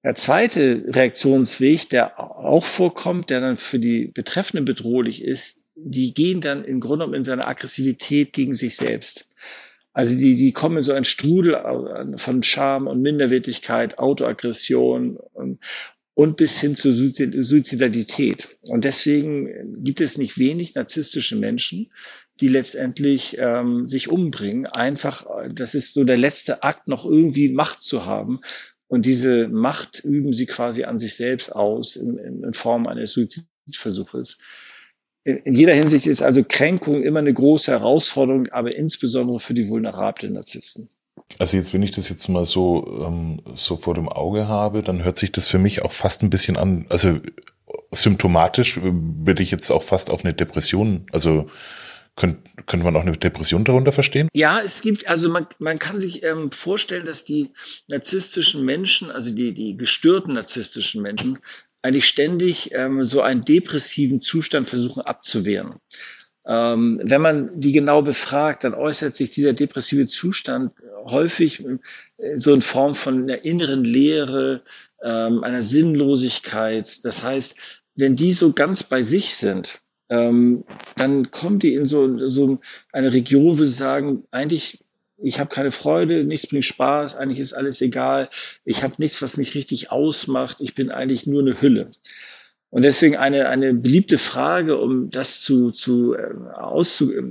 Der 0.02 0.14
zweite 0.14 0.84
Reaktionsweg, 0.86 1.90
der 1.90 2.18
auch 2.18 2.64
vorkommt, 2.64 3.28
der 3.28 3.40
dann 3.40 3.58
für 3.58 3.78
die 3.78 4.06
Betreffenden 4.06 4.64
bedrohlich 4.64 5.22
ist, 5.22 5.66
die 5.74 6.14
gehen 6.14 6.40
dann 6.40 6.64
im 6.64 6.80
Grunde 6.80 7.04
genommen 7.04 7.14
in 7.14 7.24
seiner 7.24 7.46
Aggressivität 7.46 8.32
gegen 8.32 8.54
sich 8.54 8.76
selbst. 8.76 9.28
Also 9.92 10.16
die, 10.16 10.36
die 10.36 10.52
kommen 10.52 10.78
in 10.78 10.82
so 10.82 10.92
ein 10.92 11.04
Strudel 11.04 12.14
von 12.16 12.42
Scham 12.42 12.86
und 12.86 13.02
Minderwertigkeit, 13.02 13.98
Autoaggression 13.98 15.16
und, 15.16 15.58
und 16.20 16.36
bis 16.36 16.60
hin 16.60 16.76
zur 16.76 16.92
Suizidalität. 16.92 18.58
Und 18.68 18.84
deswegen 18.84 19.82
gibt 19.82 20.02
es 20.02 20.18
nicht 20.18 20.36
wenig 20.36 20.74
narzisstische 20.74 21.34
Menschen, 21.34 21.90
die 22.42 22.48
letztendlich 22.48 23.38
ähm, 23.38 23.86
sich 23.86 24.10
umbringen. 24.10 24.66
Einfach, 24.66 25.24
das 25.50 25.74
ist 25.74 25.94
so 25.94 26.04
der 26.04 26.18
letzte 26.18 26.62
Akt, 26.62 26.88
noch 26.88 27.06
irgendwie 27.06 27.48
Macht 27.48 27.82
zu 27.82 28.04
haben. 28.04 28.40
Und 28.86 29.06
diese 29.06 29.48
Macht 29.48 30.04
üben 30.04 30.34
sie 30.34 30.44
quasi 30.44 30.84
an 30.84 30.98
sich 30.98 31.14
selbst 31.16 31.56
aus 31.56 31.96
in, 31.96 32.18
in 32.18 32.52
Form 32.52 32.86
eines 32.86 33.12
Suizidversuches. 33.12 34.40
In, 35.24 35.38
in 35.38 35.54
jeder 35.54 35.72
Hinsicht 35.72 36.04
ist 36.04 36.20
also 36.20 36.44
Kränkung 36.46 37.02
immer 37.02 37.20
eine 37.20 37.32
große 37.32 37.70
Herausforderung, 37.70 38.48
aber 38.48 38.76
insbesondere 38.76 39.40
für 39.40 39.54
die 39.54 39.70
vulnerablen 39.70 40.34
Narzissten. 40.34 40.90
Also 41.38 41.56
jetzt, 41.56 41.72
wenn 41.72 41.82
ich 41.82 41.92
das 41.92 42.08
jetzt 42.08 42.28
mal 42.28 42.44
so, 42.44 43.04
ähm, 43.06 43.42
so 43.54 43.76
vor 43.76 43.94
dem 43.94 44.08
Auge 44.08 44.48
habe, 44.48 44.82
dann 44.82 45.04
hört 45.04 45.18
sich 45.18 45.32
das 45.32 45.48
für 45.48 45.58
mich 45.58 45.82
auch 45.82 45.92
fast 45.92 46.22
ein 46.22 46.30
bisschen 46.30 46.56
an, 46.56 46.86
also 46.88 47.20
symptomatisch 47.92 48.80
würde 48.82 49.42
ich 49.42 49.50
jetzt 49.50 49.70
auch 49.70 49.82
fast 49.82 50.10
auf 50.10 50.24
eine 50.24 50.34
Depression, 50.34 51.06
also 51.12 51.48
könnte, 52.16 52.42
könnte 52.66 52.84
man 52.84 52.96
auch 52.96 53.02
eine 53.02 53.12
Depression 53.12 53.64
darunter 53.64 53.92
verstehen? 53.92 54.28
Ja, 54.34 54.60
es 54.64 54.82
gibt, 54.82 55.08
also 55.08 55.28
man, 55.28 55.46
man 55.58 55.78
kann 55.78 55.98
sich 56.00 56.22
ähm, 56.24 56.52
vorstellen, 56.52 57.06
dass 57.06 57.24
die 57.24 57.50
narzisstischen 57.88 58.64
Menschen, 58.64 59.10
also 59.10 59.30
die, 59.30 59.54
die 59.54 59.76
gestörten 59.76 60.34
narzisstischen 60.34 61.02
Menschen, 61.02 61.38
eigentlich 61.82 62.06
ständig 62.06 62.72
ähm, 62.74 63.04
so 63.04 63.22
einen 63.22 63.40
depressiven 63.40 64.20
Zustand 64.20 64.68
versuchen 64.68 65.00
abzuwehren. 65.00 65.76
Ähm, 66.46 67.00
wenn 67.02 67.20
man 67.20 67.60
die 67.60 67.72
genau 67.72 68.02
befragt, 68.02 68.64
dann 68.64 68.74
äußert 68.74 69.14
sich 69.14 69.30
dieser 69.30 69.52
depressive 69.52 70.06
Zustand 70.06 70.72
häufig 71.04 71.64
äh, 71.64 72.38
so 72.38 72.54
in 72.54 72.62
Form 72.62 72.94
von 72.94 73.24
einer 73.24 73.44
inneren 73.44 73.84
Leere, 73.84 74.62
ähm, 75.02 75.44
einer 75.44 75.62
Sinnlosigkeit. 75.62 77.04
Das 77.04 77.22
heißt, 77.22 77.56
wenn 77.94 78.16
die 78.16 78.32
so 78.32 78.52
ganz 78.52 78.84
bei 78.84 79.02
sich 79.02 79.34
sind, 79.34 79.80
ähm, 80.08 80.64
dann 80.96 81.30
kommen 81.30 81.58
die 81.58 81.74
in 81.74 81.86
so, 81.86 82.28
so 82.28 82.58
eine 82.92 83.12
Region, 83.12 83.58
wo 83.58 83.62
sie 83.62 83.70
sagen, 83.70 84.24
eigentlich, 84.30 84.80
ich 85.22 85.38
habe 85.38 85.54
keine 85.54 85.70
Freude, 85.70 86.24
nichts 86.24 86.48
bringt 86.48 86.64
Spaß, 86.64 87.16
eigentlich 87.16 87.38
ist 87.38 87.52
alles 87.52 87.80
egal, 87.80 88.28
ich 88.64 88.82
habe 88.82 88.94
nichts, 88.98 89.22
was 89.22 89.36
mich 89.36 89.54
richtig 89.54 89.90
ausmacht, 89.92 90.60
ich 90.60 90.74
bin 90.74 90.90
eigentlich 90.90 91.26
nur 91.26 91.42
eine 91.42 91.60
Hülle. 91.60 91.90
Und 92.70 92.82
deswegen 92.82 93.16
eine, 93.16 93.48
eine 93.48 93.74
beliebte 93.74 94.16
Frage, 94.16 94.78
um 94.78 95.10
das 95.10 95.40
zu, 95.40 95.70
zu, 95.70 96.14
äh, 96.14 96.32
auszu, 96.54 97.12
äh, 97.12 97.22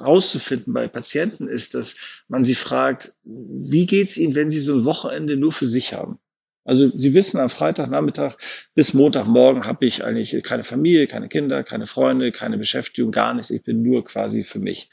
rauszufinden 0.00 0.72
bei 0.72 0.86
Patienten, 0.86 1.48
ist, 1.48 1.74
dass 1.74 1.96
man 2.28 2.44
sie 2.44 2.54
fragt, 2.54 3.12
wie 3.24 3.86
geht's 3.86 4.16
ihnen, 4.16 4.36
wenn 4.36 4.48
sie 4.48 4.60
so 4.60 4.74
ein 4.74 4.84
Wochenende 4.84 5.36
nur 5.36 5.50
für 5.50 5.66
sich 5.66 5.92
haben? 5.92 6.20
Also 6.66 6.88
Sie 6.88 7.14
wissen, 7.14 7.38
am 7.38 7.48
Freitagnachmittag 7.48 8.34
bis 8.74 8.92
Montagmorgen 8.92 9.66
habe 9.66 9.86
ich 9.86 10.02
eigentlich 10.02 10.42
keine 10.42 10.64
Familie, 10.64 11.06
keine 11.06 11.28
Kinder, 11.28 11.62
keine 11.62 11.86
Freunde, 11.86 12.32
keine 12.32 12.58
Beschäftigung, 12.58 13.12
gar 13.12 13.34
nichts. 13.34 13.50
Ich 13.50 13.62
bin 13.62 13.82
nur 13.82 14.04
quasi 14.04 14.42
für 14.42 14.58
mich. 14.58 14.90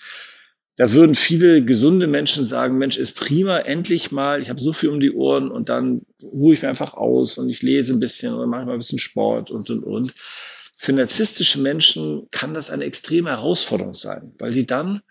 Da 0.75 0.91
würden 0.91 1.13
viele 1.13 1.63
gesunde 1.63 2.07
Menschen 2.07 2.45
sagen, 2.45 2.79
Mensch, 2.79 2.97
ist 2.97 3.15
prima, 3.15 3.59
endlich 3.59 4.11
mal, 4.11 4.41
ich 4.41 4.49
habe 4.49 4.59
so 4.59 4.73
viel 4.73 4.89
um 4.89 4.99
die 4.99 5.11
Ohren 5.11 5.51
und 5.51 5.69
dann 5.69 6.01
ruhe 6.21 6.55
ich 6.55 6.63
mir 6.63 6.69
einfach 6.69 6.95
aus 6.95 7.37
und 7.37 7.49
ich 7.49 7.61
lese 7.61 7.93
ein 7.93 7.99
bisschen 7.99 8.33
oder 8.33 8.47
mache 8.47 8.65
mal 8.65 8.73
ein 8.73 8.79
bisschen 8.79 8.99
Sport 8.99 9.51
und, 9.51 9.69
und, 9.69 9.83
und. 9.83 10.13
Für 10.75 10.93
narzisstische 10.93 11.59
Menschen 11.59 12.27
kann 12.31 12.53
das 12.53 12.71
eine 12.71 12.85
extreme 12.85 13.29
Herausforderung 13.29 13.93
sein, 13.93 14.33
weil 14.39 14.51
sie 14.51 14.65
dann 14.65 15.01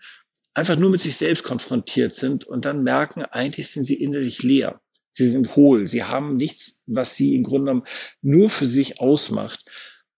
einfach 0.53 0.77
nur 0.77 0.89
mit 0.89 1.01
sich 1.01 1.15
selbst 1.15 1.43
konfrontiert 1.43 2.13
sind 2.13 2.43
und 2.43 2.65
dann 2.65 2.83
merken, 2.83 3.23
eigentlich 3.23 3.69
sind 3.69 3.85
sie 3.85 3.95
innerlich 3.95 4.43
leer. 4.43 4.81
Sie 5.11 5.27
sind 5.27 5.55
hohl. 5.55 5.87
Sie 5.87 6.03
haben 6.03 6.35
nichts, 6.35 6.83
was 6.87 7.15
sie 7.15 7.35
im 7.35 7.43
Grunde 7.43 7.71
genommen 7.71 7.87
nur 8.21 8.49
für 8.49 8.65
sich 8.65 8.99
ausmacht. 8.99 9.65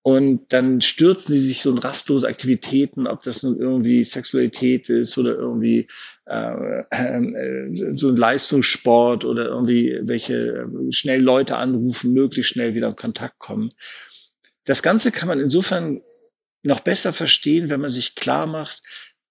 Und 0.08 0.54
dann 0.54 0.82
stürzen 0.82 1.34
sie 1.34 1.40
sich 1.40 1.64
so 1.64 1.72
in 1.72 1.80
rastlose 1.80 2.28
Aktivitäten, 2.28 3.08
ob 3.08 3.24
das 3.24 3.42
nun 3.42 3.60
irgendwie 3.60 4.04
Sexualität 4.04 4.88
ist 4.88 5.18
oder 5.18 5.34
irgendwie 5.34 5.88
äh, 6.28 6.84
äh, 6.92 7.96
so 7.96 8.10
ein 8.10 8.16
Leistungssport 8.16 9.26
oder 9.26 9.48
irgendwie 9.48 10.00
welche 10.04 10.36
äh, 10.36 10.92
schnell 10.92 11.24
Leute 11.24 11.58
anrufen, 11.58 12.14
möglichst 12.14 12.52
schnell 12.52 12.76
wieder 12.76 12.90
in 12.90 12.96
Kontakt 12.96 13.40
kommen. 13.40 13.72
Das 14.64 14.84
Ganze 14.84 15.12
kann 15.12 15.28
man 15.28 15.40
insofern 15.40 16.04
noch 16.62 16.82
besser 16.82 17.12
verstehen, 17.12 17.72
wenn 17.72 17.82
man 17.82 17.90
sich 17.90 18.14
klar 18.14 18.46
macht, 18.46 18.84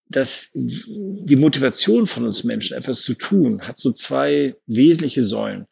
dass 0.09 0.51
die 0.55 1.37
Motivation 1.37 2.09
von 2.09 2.27
uns 2.27 2.43
Menschen, 2.43 2.77
etwas 2.77 3.03
zu 3.03 3.15
tun, 3.15 3.61
hat 3.63 3.79
so 3.79 3.93
zwei 3.93 4.57
wesentliche 4.67 5.23
Säulen. 5.23 5.67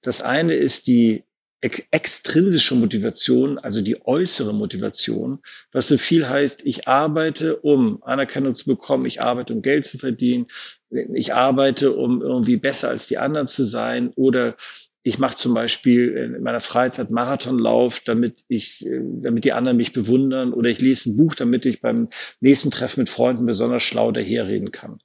Das 0.00 0.20
eine 0.20 0.54
ist 0.54 0.88
die 0.88 1.22
extrinsische 1.60 2.76
Motivation, 2.76 3.58
also 3.58 3.80
die 3.80 4.04
äußere 4.06 4.54
Motivation, 4.54 5.40
was 5.72 5.88
so 5.88 5.98
viel 5.98 6.28
heißt, 6.28 6.64
ich 6.64 6.86
arbeite, 6.86 7.56
um 7.56 8.02
Anerkennung 8.04 8.54
zu 8.54 8.66
bekommen, 8.66 9.06
ich 9.06 9.22
arbeite, 9.22 9.54
um 9.54 9.62
Geld 9.62 9.84
zu 9.84 9.98
verdienen, 9.98 10.46
ich 10.90 11.34
arbeite, 11.34 11.94
um 11.94 12.22
irgendwie 12.22 12.56
besser 12.56 12.88
als 12.88 13.08
die 13.08 13.18
anderen 13.18 13.48
zu 13.48 13.64
sein 13.64 14.10
oder 14.14 14.56
ich 15.02 15.18
mache 15.18 15.36
zum 15.36 15.54
Beispiel 15.54 16.10
in 16.10 16.42
meiner 16.42 16.60
Freizeit 16.60 17.10
Marathonlauf, 17.10 18.00
damit 18.00 18.44
ich, 18.48 18.86
damit 18.88 19.44
die 19.44 19.52
anderen 19.52 19.76
mich 19.76 19.92
bewundern 19.92 20.52
oder 20.52 20.70
ich 20.70 20.80
lese 20.80 21.10
ein 21.10 21.16
Buch, 21.16 21.34
damit 21.34 21.66
ich 21.66 21.80
beim 21.80 22.08
nächsten 22.40 22.70
Treffen 22.70 23.00
mit 23.00 23.08
Freunden 23.08 23.46
besonders 23.46 23.82
schlau 23.82 24.12
daherreden 24.12 24.70
kann. 24.70 24.98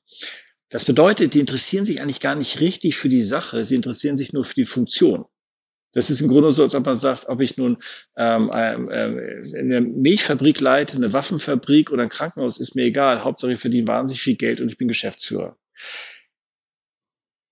Das 0.69 0.85
bedeutet, 0.85 1.35
die 1.35 1.39
interessieren 1.39 1.85
sich 1.85 2.01
eigentlich 2.01 2.19
gar 2.19 2.35
nicht 2.35 2.59
richtig 2.59 2.97
für 2.97 3.09
die 3.09 3.23
Sache, 3.23 3.63
sie 3.63 3.75
interessieren 3.75 4.17
sich 4.17 4.33
nur 4.33 4.43
für 4.43 4.55
die 4.55 4.65
Funktion. 4.65 5.25
Das 5.93 6.09
ist 6.09 6.21
im 6.21 6.27
Grunde 6.27 6.51
so, 6.51 6.63
als 6.63 6.75
ob 6.75 6.85
man 6.85 6.95
sagt, 6.95 7.29
ob 7.29 7.39
ich 7.39 7.55
nun 7.55 7.77
ähm, 8.17 8.49
äh, 8.51 8.75
eine 9.57 9.81
Milchfabrik 9.81 10.59
leite, 10.59 10.97
eine 10.97 11.13
Waffenfabrik 11.13 11.91
oder 11.91 12.03
ein 12.03 12.09
Krankenhaus, 12.09 12.59
ist 12.59 12.75
mir 12.75 12.83
egal. 12.83 13.23
Hauptsache 13.23 13.53
ich 13.53 13.59
verdiene 13.59 13.87
wahnsinnig 13.87 14.21
viel 14.21 14.35
Geld 14.35 14.59
und 14.59 14.69
ich 14.69 14.77
bin 14.77 14.87
Geschäftsführer. 14.87 15.55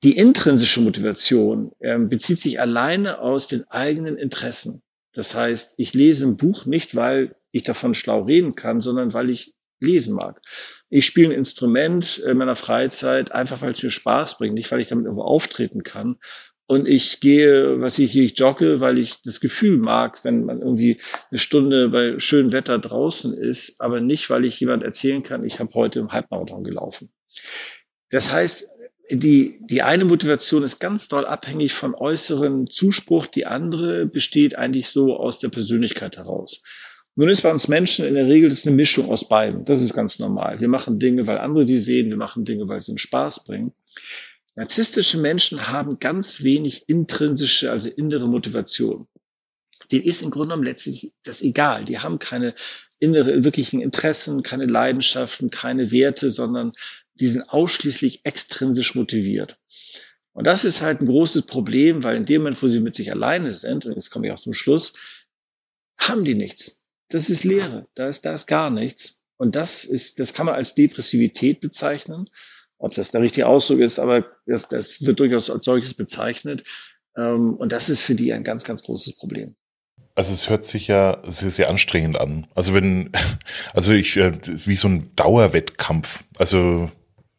Die 0.04 0.18
intrinsische 0.18 0.82
Motivation 0.82 1.72
äh, 1.80 2.00
bezieht 2.00 2.42
sich 2.42 2.60
alleine 2.60 3.20
aus 3.20 3.48
den 3.48 3.64
eigenen 3.70 4.18
Interessen. 4.18 4.82
Das 5.14 5.36
heißt, 5.36 5.76
ich 5.78 5.94
lese 5.94 6.26
ein 6.26 6.38
Buch 6.38 6.66
nicht, 6.66 6.96
weil 6.96 7.36
ich 7.52 7.64
davon 7.64 7.94
schlau 7.94 8.24
reden 8.24 8.56
kann, 8.56 8.82
sondern 8.82 9.14
weil 9.14 9.30
ich 9.30 9.54
lesen 9.80 10.16
mag. 10.16 10.42
Ich 10.90 11.06
spiele 11.06 11.30
ein 11.30 11.36
Instrument 11.36 12.20
in 12.20 12.38
meiner 12.38 12.56
Freizeit 12.56 13.32
einfach, 13.32 13.62
weil 13.62 13.72
es 13.72 13.84
mir 13.84 13.90
Spaß 13.92 14.38
bringt, 14.38 14.54
nicht 14.56 14.72
weil 14.72 14.80
ich 14.80 14.88
damit 14.88 15.06
irgendwo 15.06 15.24
auftreten 15.24 15.84
kann 15.84 16.18
und 16.72 16.88
ich 16.88 17.20
gehe, 17.20 17.82
was 17.82 18.00
ich 18.00 18.16
ich 18.16 18.40
jogge, 18.40 18.80
weil 18.80 18.98
ich 18.98 19.22
das 19.24 19.42
Gefühl 19.42 19.76
mag, 19.76 20.24
wenn 20.24 20.46
man 20.46 20.62
irgendwie 20.62 21.02
eine 21.30 21.38
Stunde 21.38 21.90
bei 21.90 22.18
schönem 22.18 22.54
Wetter 22.54 22.80
draußen 22.80 23.34
ist, 23.34 23.82
aber 23.82 24.00
nicht, 24.00 24.30
weil 24.30 24.46
ich 24.46 24.58
jemand 24.62 24.82
erzählen 24.82 25.22
kann, 25.22 25.44
ich 25.44 25.60
habe 25.60 25.74
heute 25.74 26.00
im 26.00 26.14
Halbmarathon 26.14 26.64
gelaufen. 26.64 27.10
Das 28.10 28.32
heißt, 28.32 28.70
die, 29.10 29.60
die 29.66 29.82
eine 29.82 30.06
Motivation 30.06 30.64
ist 30.64 30.80
ganz 30.80 31.10
doll 31.10 31.26
abhängig 31.26 31.74
von 31.74 31.94
äußeren 31.94 32.68
Zuspruch, 32.68 33.26
die 33.26 33.46
andere 33.46 34.06
besteht 34.06 34.58
eigentlich 34.58 34.88
so 34.88 35.18
aus 35.18 35.40
der 35.40 35.50
Persönlichkeit 35.50 36.16
heraus. 36.16 36.64
Nun 37.16 37.28
ist 37.28 37.42
bei 37.42 37.52
uns 37.52 37.68
Menschen 37.68 38.06
in 38.06 38.14
der 38.14 38.28
Regel 38.28 38.48
das 38.48 38.66
eine 38.66 38.74
Mischung 38.74 39.10
aus 39.10 39.28
beiden. 39.28 39.66
Das 39.66 39.82
ist 39.82 39.94
ganz 39.94 40.20
normal. 40.20 40.62
Wir 40.62 40.70
machen 40.70 41.00
Dinge, 41.00 41.28
weil 41.28 41.40
andere 41.40 41.66
die 41.66 41.80
sehen, 41.80 42.10
wir 42.10 42.18
machen 42.18 42.46
Dinge, 42.46 42.70
weil 42.70 42.80
sie 42.80 42.94
uns 42.94 43.02
Spaß 43.02 43.44
bringen. 43.44 43.74
Narzisstische 44.56 45.18
Menschen 45.18 45.68
haben 45.68 46.00
ganz 46.00 46.44
wenig 46.44 46.90
intrinsische, 46.90 47.72
also 47.72 47.90
innere 47.90 48.28
Motivation. 48.28 49.08
Den 49.92 50.04
ist 50.04 50.22
im 50.22 50.30
Grunde 50.30 50.50
genommen 50.50 50.68
letztlich 50.68 51.14
das 51.24 51.42
egal. 51.42 51.86
Die 51.86 52.00
haben 52.00 52.20
keine 52.20 52.54
innere, 53.00 53.44
wirklichen 53.44 53.82
Interessen, 53.82 54.44
keine 54.44 54.66
Leidenschaften, 54.66 55.50
keine 55.50 55.92
Werte, 55.92 56.30
sondern 56.32 56.74
die 57.16 57.28
sind 57.28 57.44
ausschließlich 57.50 58.22
extrinsisch 58.26 58.94
motiviert. 58.96 59.58
Und 60.34 60.48
das 60.48 60.66
ist 60.66 60.82
halt 60.82 61.02
ein 61.02 61.08
großes 61.08 61.46
Problem, 61.46 62.04
weil 62.04 62.16
in 62.16 62.26
dem 62.26 62.42
Moment, 62.42 62.62
wo 62.62 62.68
sie 62.68 62.80
mit 62.80 62.96
sich 62.96 63.12
alleine 63.12 63.52
sind, 63.52 63.86
und 63.86 63.96
jetzt 63.96 64.12
komme 64.12 64.28
ich 64.28 64.34
auch 64.34 64.40
zum 64.40 64.54
Schluss, 64.54 64.94
haben 65.98 66.24
die 66.24 66.36
nichts. 66.36 66.86
Das 67.10 67.30
ist 67.30 67.44
Leere. 67.44 67.88
Da 67.96 68.08
ist, 68.08 68.26
da 68.26 68.34
ist 68.34 68.48
gar 68.48 68.70
nichts. 68.70 69.24
Und 69.38 69.56
das 69.56 69.84
ist, 69.84 70.20
das 70.20 70.34
kann 70.34 70.46
man 70.46 70.56
als 70.56 70.76
Depressivität 70.76 71.60
bezeichnen 71.60 72.30
ob 72.82 72.94
das 72.94 73.12
der 73.12 73.22
richtige 73.22 73.48
Ausdruck 73.48 73.80
ist, 73.80 74.00
aber 74.00 74.26
das, 74.46 74.68
das 74.68 75.06
wird 75.06 75.20
durchaus 75.20 75.50
als 75.50 75.66
solches 75.66 75.94
bezeichnet. 75.94 76.64
Ähm, 77.16 77.56
und 77.56 77.72
das 77.72 77.90
ist 77.90 78.02
für 78.02 78.16
die 78.16 78.34
ein 78.34 78.44
ganz, 78.44 78.64
ganz 78.64 78.84
großes 78.84 79.18
Problem. 79.18 79.56
Also 80.16 80.34
es 80.34 80.50
hört 80.50 80.66
sich 80.66 80.88
ja 80.88 81.22
sehr, 81.28 81.52
sehr 81.52 81.70
anstrengend 81.70 82.18
an. 82.18 82.48
Also 82.56 82.74
wenn, 82.74 83.12
also 83.74 83.94
ich, 83.94 84.18
äh, 84.18 84.34
wie 84.66 84.76
so 84.76 84.88
ein 84.88 85.16
Dauerwettkampf, 85.16 86.24
also 86.38 86.90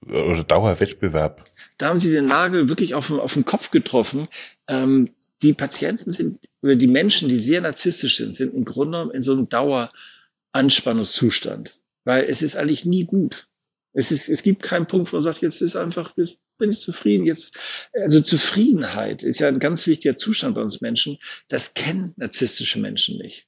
oder 0.09 0.45
Dauerwettbewerb. 0.45 1.45
Da 1.79 1.89
haben 1.89 1.99
Sie 1.99 2.11
den 2.11 2.27
Nagel 2.27 2.69
wirklich 2.69 2.95
auf, 2.95 3.11
auf 3.11 3.35
den 3.35 3.45
Kopf 3.45 3.71
getroffen. 3.71 4.29
Ähm, 4.69 5.09
die 5.43 5.53
Patienten 5.53 6.11
sind, 6.11 6.41
oder 6.61 6.75
die 6.77 6.89
Menschen, 6.89 7.29
die 7.29 7.37
sehr 7.37 7.61
narzisstisch 7.61 8.17
sind, 8.17 8.35
sind 8.37 8.55
im 8.55 8.65
Grunde 8.65 8.99
genommen 8.99 9.13
in 9.13 9.23
so 9.23 9.33
einem 9.33 9.49
Daueranspannungszustand. 9.49 11.79
Weil 12.05 12.25
es 12.25 12.43
ist 12.43 12.57
eigentlich 12.57 12.85
nie 12.85 13.05
gut. 13.05 13.47
Es, 13.93 14.11
ist, 14.11 14.29
es 14.29 14.43
gibt 14.43 14.63
keinen 14.63 14.87
Punkt, 14.87 15.13
wo 15.13 15.17
man 15.17 15.23
sagt, 15.23 15.43
jetzt 15.43 15.61
ist 15.61 15.77
einfach, 15.77 16.15
jetzt 16.17 16.39
bin 16.59 16.71
ich 16.71 16.81
zufrieden. 16.81 17.27
Jetzt, 17.27 17.59
also 17.93 18.21
Zufriedenheit 18.21 19.23
ist 19.23 19.41
ja 19.41 19.49
ein 19.49 19.59
ganz 19.59 19.87
wichtiger 19.87 20.17
Zustand 20.17 20.55
bei 20.55 20.63
uns 20.63 20.81
Menschen. 20.81 21.19
Das 21.49 21.75
kennen 21.75 22.15
narzisstische 22.17 22.79
Menschen 22.79 23.19
nicht. 23.19 23.47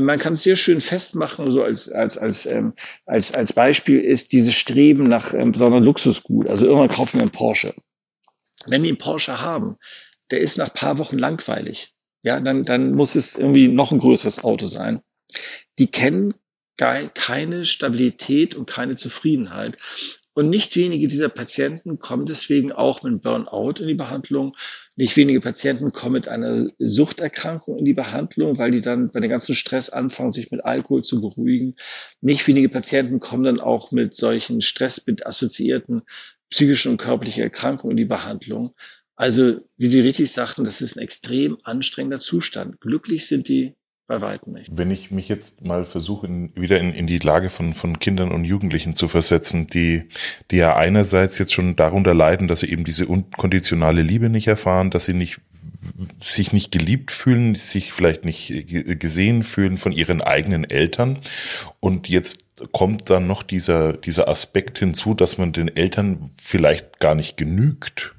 Man 0.00 0.18
kann 0.18 0.34
es 0.34 0.42
sehr 0.42 0.56
schön 0.56 0.80
festmachen, 0.80 1.50
so 1.50 1.62
als, 1.62 1.90
als, 1.90 2.18
als, 2.18 2.46
ähm, 2.46 2.74
als, 3.04 3.32
als 3.32 3.52
Beispiel 3.52 4.00
ist 4.00 4.32
dieses 4.32 4.54
Streben 4.54 5.04
nach 5.08 5.34
ähm, 5.34 5.52
besonderen 5.52 5.84
Luxusgut. 5.84 6.48
Also 6.48 6.66
irgendwann 6.66 6.88
kaufen 6.88 7.14
wir 7.14 7.22
einen 7.22 7.32
Porsche. 7.32 7.74
Wenn 8.66 8.82
die 8.82 8.90
einen 8.90 8.98
Porsche 8.98 9.40
haben, 9.40 9.76
der 10.30 10.40
ist 10.40 10.58
nach 10.58 10.72
paar 10.72 10.98
Wochen 10.98 11.18
langweilig. 11.18 11.94
Ja, 12.22 12.40
dann, 12.40 12.64
dann 12.64 12.92
muss 12.92 13.14
es 13.14 13.36
irgendwie 13.36 13.68
noch 13.68 13.92
ein 13.92 13.98
größeres 13.98 14.44
Auto 14.44 14.66
sein. 14.66 15.00
Die 15.78 15.90
kennen 15.90 16.34
keine 16.78 17.64
Stabilität 17.64 18.54
und 18.54 18.66
keine 18.66 18.96
Zufriedenheit. 18.96 19.76
Und 20.38 20.50
nicht 20.50 20.76
wenige 20.76 21.08
dieser 21.08 21.28
Patienten 21.28 21.98
kommen 21.98 22.24
deswegen 22.24 22.70
auch 22.70 23.02
mit 23.02 23.22
Burnout 23.22 23.80
in 23.80 23.88
die 23.88 23.94
Behandlung. 23.94 24.56
Nicht 24.94 25.16
wenige 25.16 25.40
Patienten 25.40 25.90
kommen 25.90 26.12
mit 26.12 26.28
einer 26.28 26.68
Suchterkrankung 26.78 27.76
in 27.76 27.84
die 27.84 27.92
Behandlung, 27.92 28.56
weil 28.56 28.70
die 28.70 28.80
dann 28.80 29.08
bei 29.08 29.18
dem 29.18 29.30
ganzen 29.30 29.56
Stress 29.56 29.90
anfangen, 29.90 30.30
sich 30.30 30.52
mit 30.52 30.64
Alkohol 30.64 31.02
zu 31.02 31.20
beruhigen. 31.20 31.74
Nicht 32.20 32.46
wenige 32.46 32.68
Patienten 32.68 33.18
kommen 33.18 33.42
dann 33.42 33.58
auch 33.58 33.90
mit 33.90 34.14
solchen 34.14 34.60
stressassoziierten 34.60 36.02
psychischen 36.50 36.92
und 36.92 36.98
körperlichen 36.98 37.42
Erkrankungen 37.42 37.98
in 37.98 38.04
die 38.04 38.08
Behandlung. 38.08 38.76
Also, 39.16 39.56
wie 39.76 39.88
Sie 39.88 40.00
richtig 40.00 40.30
sagten, 40.30 40.62
das 40.62 40.80
ist 40.80 40.96
ein 40.96 41.02
extrem 41.02 41.58
anstrengender 41.64 42.20
Zustand. 42.20 42.80
Glücklich 42.80 43.26
sind 43.26 43.48
die 43.48 43.74
bei 44.08 44.20
weitem 44.22 44.54
nicht. 44.54 44.70
Wenn 44.74 44.90
ich 44.90 45.10
mich 45.10 45.28
jetzt 45.28 45.62
mal 45.62 45.84
versuche, 45.84 46.26
in, 46.26 46.50
wieder 46.56 46.80
in, 46.80 46.92
in 46.92 47.06
die 47.06 47.18
Lage 47.18 47.50
von, 47.50 47.74
von 47.74 47.98
Kindern 47.98 48.32
und 48.32 48.44
Jugendlichen 48.44 48.94
zu 48.94 49.06
versetzen, 49.06 49.66
die, 49.66 50.08
die 50.50 50.56
ja 50.56 50.74
einerseits 50.74 51.38
jetzt 51.38 51.52
schon 51.52 51.76
darunter 51.76 52.14
leiden, 52.14 52.48
dass 52.48 52.60
sie 52.60 52.70
eben 52.70 52.84
diese 52.84 53.06
unkonditionale 53.06 54.02
Liebe 54.02 54.30
nicht 54.30 54.48
erfahren, 54.48 54.90
dass 54.90 55.04
sie 55.04 55.14
nicht 55.14 55.40
sich 56.20 56.52
nicht 56.52 56.72
geliebt 56.72 57.10
fühlen, 57.10 57.54
sich 57.54 57.92
vielleicht 57.92 58.24
nicht 58.24 58.52
gesehen 58.98 59.42
fühlen 59.42 59.78
von 59.78 59.92
ihren 59.92 60.22
eigenen 60.22 60.64
Eltern. 60.64 61.18
Und 61.78 62.08
jetzt 62.08 62.46
kommt 62.72 63.10
dann 63.10 63.26
noch 63.26 63.42
dieser, 63.42 63.92
dieser 63.92 64.26
Aspekt 64.26 64.78
hinzu, 64.78 65.14
dass 65.14 65.38
man 65.38 65.52
den 65.52 65.68
Eltern 65.68 66.30
vielleicht 66.42 66.98
gar 66.98 67.14
nicht 67.14 67.36
genügt 67.36 68.14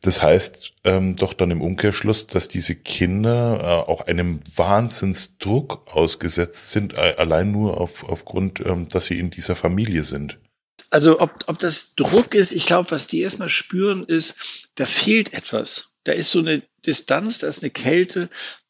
das 0.00 0.22
heißt 0.22 0.72
ähm, 0.84 1.16
doch 1.16 1.32
dann 1.34 1.50
im 1.50 1.62
Umkehrschluss, 1.62 2.26
dass 2.26 2.48
diese 2.48 2.74
Kinder 2.74 3.60
äh, 3.60 3.90
auch 3.90 4.02
einem 4.02 4.40
Wahnsinnsdruck 4.56 5.86
ausgesetzt 5.86 6.70
sind, 6.70 6.94
äh, 6.94 7.14
allein 7.16 7.52
nur 7.52 7.80
auf, 7.80 8.04
aufgrund, 8.04 8.60
ähm, 8.60 8.88
dass 8.88 9.06
sie 9.06 9.18
in 9.18 9.30
dieser 9.30 9.56
Familie 9.56 10.04
sind. 10.04 10.38
Also 10.90 11.20
ob, 11.20 11.44
ob 11.46 11.58
das 11.58 11.94
Druck 11.94 12.34
ist, 12.34 12.52
ich 12.52 12.66
glaube, 12.66 12.90
was 12.90 13.06
die 13.06 13.20
erstmal 13.20 13.48
spüren, 13.48 14.04
ist, 14.04 14.34
da 14.74 14.86
fehlt 14.86 15.34
etwas. 15.34 15.92
Da 16.04 16.12
ist 16.12 16.32
so 16.32 16.40
eine 16.40 16.62
Distanz, 16.84 17.38
da 17.38 17.46
ist 17.48 17.62
eine 17.62 17.70
Kälte. 17.70 18.28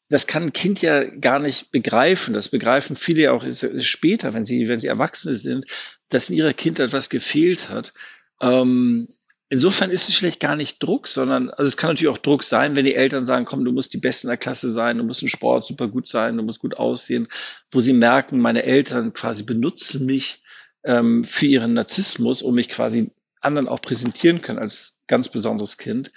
Das 0.09 0.27
kann 0.27 0.43
ein 0.43 0.53
Kind 0.53 0.81
ja 0.81 1.03
gar 1.05 1.39
nicht 1.39 1.71
begreifen. 1.71 2.33
Das 2.33 2.49
begreifen 2.49 2.95
viele 2.95 3.21
ja 3.21 3.31
auch 3.31 3.45
später, 3.79 4.33
wenn 4.33 4.45
sie, 4.45 4.67
wenn 4.67 4.79
sie 4.79 4.87
Erwachsene 4.87 5.35
sind, 5.35 5.65
dass 6.09 6.29
in 6.29 6.35
ihrer 6.35 6.53
Kindheit 6.53 6.87
etwas 6.87 7.09
gefehlt 7.09 7.69
hat. 7.69 7.93
Ähm, 8.41 9.07
Insofern 9.53 9.91
ist 9.91 10.07
es 10.07 10.15
vielleicht 10.15 10.39
gar 10.39 10.55
nicht 10.55 10.81
Druck, 10.81 11.09
sondern, 11.09 11.49
also 11.49 11.67
es 11.67 11.75
kann 11.75 11.89
natürlich 11.89 12.07
auch 12.07 12.17
Druck 12.17 12.41
sein, 12.41 12.77
wenn 12.77 12.85
die 12.85 12.95
Eltern 12.95 13.25
sagen, 13.25 13.43
komm, 13.43 13.65
du 13.65 13.73
musst 13.73 13.93
die 13.93 13.97
Beste 13.97 14.27
in 14.27 14.29
der 14.29 14.37
Klasse 14.37 14.71
sein, 14.71 14.97
du 14.97 15.03
musst 15.03 15.21
im 15.23 15.27
Sport 15.27 15.67
super 15.67 15.89
gut 15.89 16.07
sein, 16.07 16.37
du 16.37 16.43
musst 16.43 16.59
gut 16.59 16.77
aussehen, 16.77 17.27
wo 17.69 17.81
sie 17.81 17.91
merken, 17.91 18.39
meine 18.39 18.63
Eltern 18.63 19.11
quasi 19.11 19.43
benutzen 19.43 20.05
mich 20.05 20.41
ähm, 20.85 21.25
für 21.25 21.47
ihren 21.47 21.73
Narzissmus, 21.73 22.41
um 22.41 22.55
mich 22.55 22.69
quasi 22.69 23.11
anderen 23.41 23.67
auch 23.67 23.81
präsentieren 23.81 24.41
können 24.41 24.57
als 24.57 24.99
ganz 25.07 25.27
besonderes 25.27 25.77
Kind. 25.77 26.13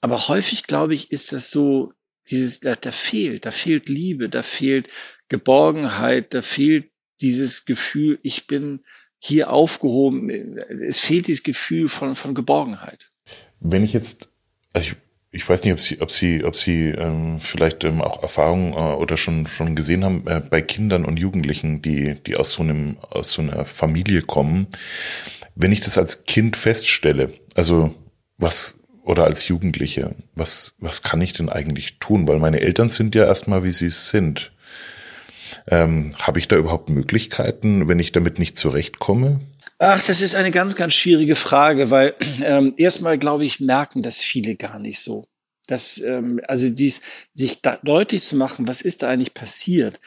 Aber 0.00 0.26
häufig, 0.26 0.64
glaube 0.64 0.96
ich, 0.96 1.12
ist 1.12 1.30
das 1.30 1.52
so, 1.52 1.92
dieses, 2.28 2.58
da, 2.58 2.74
da 2.74 2.90
fehlt, 2.90 3.46
da 3.46 3.52
fehlt 3.52 3.88
Liebe, 3.88 4.28
da 4.28 4.42
fehlt 4.42 4.88
Geborgenheit, 5.28 6.34
da 6.34 6.42
fehlt 6.42 6.90
dieses 7.20 7.66
Gefühl, 7.66 8.18
ich 8.24 8.48
bin 8.48 8.80
hier 9.26 9.50
aufgehoben. 9.50 10.28
Es 10.28 11.00
fehlt 11.00 11.28
dieses 11.28 11.42
Gefühl 11.42 11.88
von, 11.88 12.14
von 12.14 12.34
Geborgenheit. 12.34 13.10
Wenn 13.58 13.82
ich 13.82 13.94
jetzt, 13.94 14.28
also 14.74 14.90
ich, 14.90 14.96
ich 15.30 15.48
weiß 15.48 15.64
nicht, 15.64 15.72
ob 15.72 15.80
Sie, 15.80 16.00
ob 16.02 16.10
Sie, 16.10 16.44
ob 16.44 16.56
Sie 16.56 16.88
ähm, 16.90 17.40
vielleicht 17.40 17.84
ähm, 17.84 18.02
auch 18.02 18.22
Erfahrungen 18.22 18.74
äh, 18.74 18.76
oder 18.76 19.16
schon 19.16 19.46
schon 19.46 19.74
gesehen 19.74 20.04
haben 20.04 20.26
äh, 20.26 20.40
bei 20.40 20.60
Kindern 20.60 21.06
und 21.06 21.18
Jugendlichen, 21.18 21.80
die 21.80 22.16
die 22.26 22.36
aus 22.36 22.52
so 22.52 22.62
einem 22.62 22.98
aus 23.00 23.32
so 23.32 23.40
einer 23.40 23.64
Familie 23.64 24.20
kommen. 24.20 24.66
Wenn 25.54 25.72
ich 25.72 25.80
das 25.80 25.96
als 25.96 26.24
Kind 26.24 26.54
feststelle, 26.56 27.32
also 27.54 27.94
was 28.36 28.78
oder 29.04 29.24
als 29.24 29.48
Jugendliche, 29.48 30.14
was 30.34 30.74
was 30.78 31.02
kann 31.02 31.22
ich 31.22 31.32
denn 31.32 31.48
eigentlich 31.48 31.98
tun? 31.98 32.28
Weil 32.28 32.40
meine 32.40 32.60
Eltern 32.60 32.90
sind 32.90 33.14
ja 33.14 33.24
erstmal 33.24 33.64
wie 33.64 33.72
sie 33.72 33.88
sind. 33.88 34.52
Ähm, 35.68 36.10
Habe 36.18 36.38
ich 36.38 36.48
da 36.48 36.56
überhaupt 36.56 36.88
Möglichkeiten, 36.88 37.88
wenn 37.88 37.98
ich 37.98 38.12
damit 38.12 38.38
nicht 38.38 38.56
zurechtkomme? 38.56 39.40
Ach, 39.78 40.04
das 40.06 40.20
ist 40.20 40.34
eine 40.34 40.50
ganz, 40.50 40.76
ganz 40.76 40.94
schwierige 40.94 41.36
Frage, 41.36 41.90
weil 41.90 42.14
ähm, 42.44 42.74
erstmal, 42.76 43.18
glaube 43.18 43.44
ich, 43.44 43.60
merken 43.60 44.02
das 44.02 44.20
viele 44.20 44.56
gar 44.56 44.78
nicht 44.78 45.00
so. 45.00 45.26
Das, 45.66 46.00
ähm, 46.00 46.40
also 46.46 46.68
dies, 46.68 47.00
sich 47.32 47.60
da 47.60 47.78
deutlich 47.82 48.22
zu 48.22 48.36
machen, 48.36 48.68
was 48.68 48.82
ist 48.82 49.02
da 49.02 49.08
eigentlich 49.08 49.34
passiert, 49.34 50.00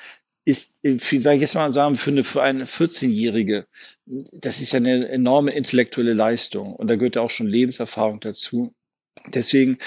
ist, 0.46 0.80
äh, 0.84 0.98
sag 1.20 1.36
ich 1.36 1.42
jetzt 1.42 1.56
mal 1.56 1.74
sagen, 1.74 1.96
für 1.96 2.12
eine, 2.12 2.24
für 2.24 2.42
eine 2.42 2.66
14-Jährige, 2.66 3.68
das 4.06 4.62
ist 4.62 4.72
ja 4.72 4.78
eine 4.78 5.10
enorme 5.10 5.52
intellektuelle 5.52 6.14
Leistung 6.14 6.74
und 6.74 6.88
da 6.88 6.96
gehört 6.96 7.18
ja 7.18 7.22
auch 7.22 7.30
schon 7.30 7.48
Lebenserfahrung 7.48 8.20
dazu. 8.20 8.74
Deswegen, 9.34 9.78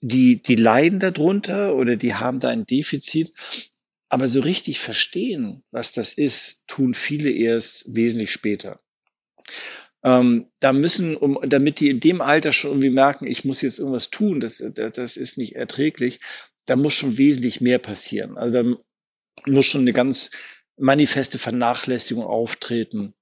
die, 0.00 0.40
die 0.40 0.54
leiden 0.54 1.00
darunter 1.00 1.76
oder 1.76 1.96
die 1.96 2.14
haben 2.14 2.40
da 2.40 2.48
ein 2.48 2.64
Defizit 2.64 3.32
aber 4.10 4.28
so 4.28 4.40
richtig 4.40 4.80
verstehen, 4.80 5.62
was 5.70 5.92
das 5.92 6.12
ist, 6.12 6.64
tun 6.66 6.94
viele 6.94 7.30
erst 7.30 7.84
wesentlich 7.94 8.32
später. 8.32 8.80
Ähm, 10.02 10.50
da 10.58 10.72
müssen, 10.72 11.16
um, 11.16 11.38
damit 11.42 11.78
die 11.80 11.90
in 11.90 12.00
dem 12.00 12.20
Alter 12.20 12.52
schon 12.52 12.72
irgendwie 12.72 12.90
merken, 12.90 13.26
ich 13.26 13.44
muss 13.44 13.62
jetzt 13.62 13.78
irgendwas 13.78 14.10
tun, 14.10 14.40
das, 14.40 14.62
das, 14.74 14.92
das 14.92 15.16
ist 15.16 15.38
nicht 15.38 15.54
erträglich, 15.54 16.20
da 16.66 16.76
muss 16.76 16.94
schon 16.94 17.18
wesentlich 17.18 17.60
mehr 17.60 17.78
passieren. 17.78 18.36
Also 18.36 18.62
da 18.62 18.76
muss 19.46 19.66
schon 19.66 19.82
eine 19.82 19.92
ganz 19.92 20.30
manifeste 20.76 21.38
Vernachlässigung 21.38 22.24
auftreten 22.24 23.14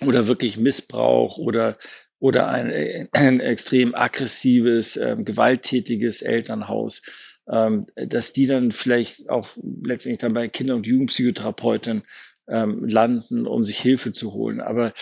oder 0.00 0.26
wirklich 0.28 0.56
Missbrauch 0.56 1.38
oder 1.38 1.76
oder 2.18 2.48
ein, 2.48 3.08
ein 3.12 3.40
extrem 3.40 3.96
aggressives, 3.96 4.96
äh, 4.96 5.16
gewalttätiges 5.18 6.22
Elternhaus 6.22 7.02
ähm, 7.50 7.86
dass 7.94 8.32
die 8.32 8.46
dann 8.46 8.72
vielleicht 8.72 9.28
auch 9.28 9.48
letztendlich 9.82 10.20
dann 10.20 10.34
bei 10.34 10.48
Kinder- 10.48 10.76
und 10.76 10.86
Jugendpsychotherapeuten 10.86 12.02
ähm, 12.48 12.84
landen, 12.84 13.46
um 13.46 13.64
sich 13.64 13.78
Hilfe 13.80 14.12
zu 14.12 14.32
holen. 14.32 14.60
Aber 14.60 14.92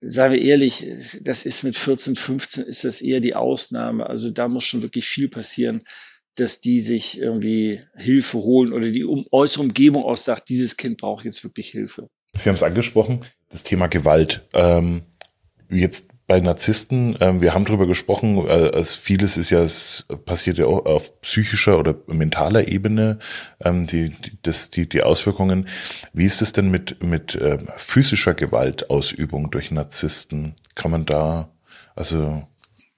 seien 0.00 0.32
wir 0.32 0.40
ehrlich, 0.40 0.84
das 1.22 1.44
ist 1.44 1.62
mit 1.62 1.76
14, 1.76 2.16
15 2.16 2.64
ist 2.64 2.84
das 2.84 3.00
eher 3.00 3.20
die 3.20 3.34
Ausnahme. 3.34 4.06
Also 4.06 4.30
da 4.30 4.48
muss 4.48 4.64
schon 4.64 4.82
wirklich 4.82 5.06
viel 5.08 5.28
passieren, 5.28 5.82
dass 6.36 6.60
die 6.60 6.80
sich 6.80 7.20
irgendwie 7.20 7.80
Hilfe 7.96 8.38
holen 8.38 8.72
oder 8.72 8.90
die 8.90 9.04
um, 9.04 9.26
äußere 9.32 9.62
Umgebung 9.62 10.04
auch 10.04 10.16
sagt, 10.16 10.48
dieses 10.48 10.76
Kind 10.76 10.98
braucht 10.98 11.24
jetzt 11.24 11.42
wirklich 11.42 11.70
Hilfe. 11.70 12.08
Sie 12.36 12.48
haben 12.48 12.54
es 12.54 12.62
angesprochen, 12.62 13.24
das 13.48 13.64
Thema 13.64 13.88
Gewalt. 13.88 14.46
Ähm, 14.52 15.02
jetzt 15.68 16.06
bei 16.28 16.40
Narzissten, 16.40 17.16
ähm, 17.20 17.40
wir 17.40 17.54
haben 17.54 17.64
drüber 17.64 17.86
gesprochen, 17.86 18.36
äh, 18.46 18.70
als 18.74 18.94
vieles 18.94 19.38
ist 19.38 19.48
ja 19.48 19.66
passiert 20.26 20.58
ja 20.58 20.66
auch 20.66 20.84
auf 20.84 21.20
psychischer 21.22 21.78
oder 21.78 21.96
mentaler 22.06 22.68
Ebene, 22.68 23.18
ähm, 23.64 23.86
die, 23.86 24.10
die, 24.10 24.38
das, 24.42 24.68
die, 24.68 24.86
die 24.86 25.02
Auswirkungen. 25.02 25.68
Wie 26.12 26.26
ist 26.26 26.42
es 26.42 26.52
denn 26.52 26.70
mit, 26.70 27.02
mit 27.02 27.34
äh, 27.34 27.56
physischer 27.78 28.34
Gewaltausübung 28.34 29.50
durch 29.50 29.70
Narzissten? 29.70 30.54
Kann 30.74 30.90
man 30.90 31.06
da, 31.06 31.48
also 31.96 32.46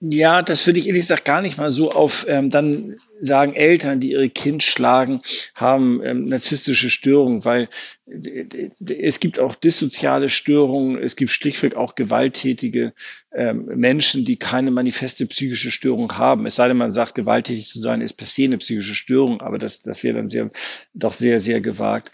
ja, 0.02 0.40
das 0.40 0.66
würde 0.66 0.78
ich 0.78 0.86
ehrlich 0.86 1.02
gesagt 1.02 1.26
gar 1.26 1.42
nicht 1.42 1.58
mal 1.58 1.70
so 1.70 1.92
auf 1.92 2.24
ähm, 2.26 2.48
dann 2.48 2.96
sagen 3.20 3.52
Eltern, 3.52 4.00
die 4.00 4.12
ihre 4.12 4.30
Kind 4.30 4.62
schlagen, 4.62 5.20
haben 5.54 6.00
ähm, 6.02 6.24
narzisstische 6.24 6.88
Störungen, 6.88 7.44
weil 7.44 7.68
äh, 8.06 8.46
es 8.94 9.20
gibt 9.20 9.38
auch 9.38 9.54
dissoziale 9.54 10.30
Störungen, 10.30 10.98
es 10.98 11.16
gibt 11.16 11.30
schlichtweg 11.32 11.76
auch 11.76 11.96
gewalttätige 11.96 12.94
ähm, 13.32 13.66
Menschen, 13.66 14.24
die 14.24 14.36
keine 14.36 14.70
manifeste 14.70 15.26
psychische 15.26 15.70
Störung 15.70 16.16
haben. 16.16 16.46
Es 16.46 16.56
sei 16.56 16.68
denn, 16.68 16.78
man 16.78 16.92
sagt, 16.92 17.14
gewalttätig 17.14 17.68
zu 17.68 17.78
sein 17.78 18.00
ist 18.00 18.14
per 18.14 18.26
se 18.26 18.44
eine 18.44 18.56
psychische 18.56 18.94
Störung, 18.94 19.42
aber 19.42 19.58
das, 19.58 19.82
das 19.82 20.02
wäre 20.02 20.16
dann 20.16 20.28
sehr, 20.28 20.50
doch 20.94 21.12
sehr, 21.12 21.40
sehr 21.40 21.60
gewagt. 21.60 22.10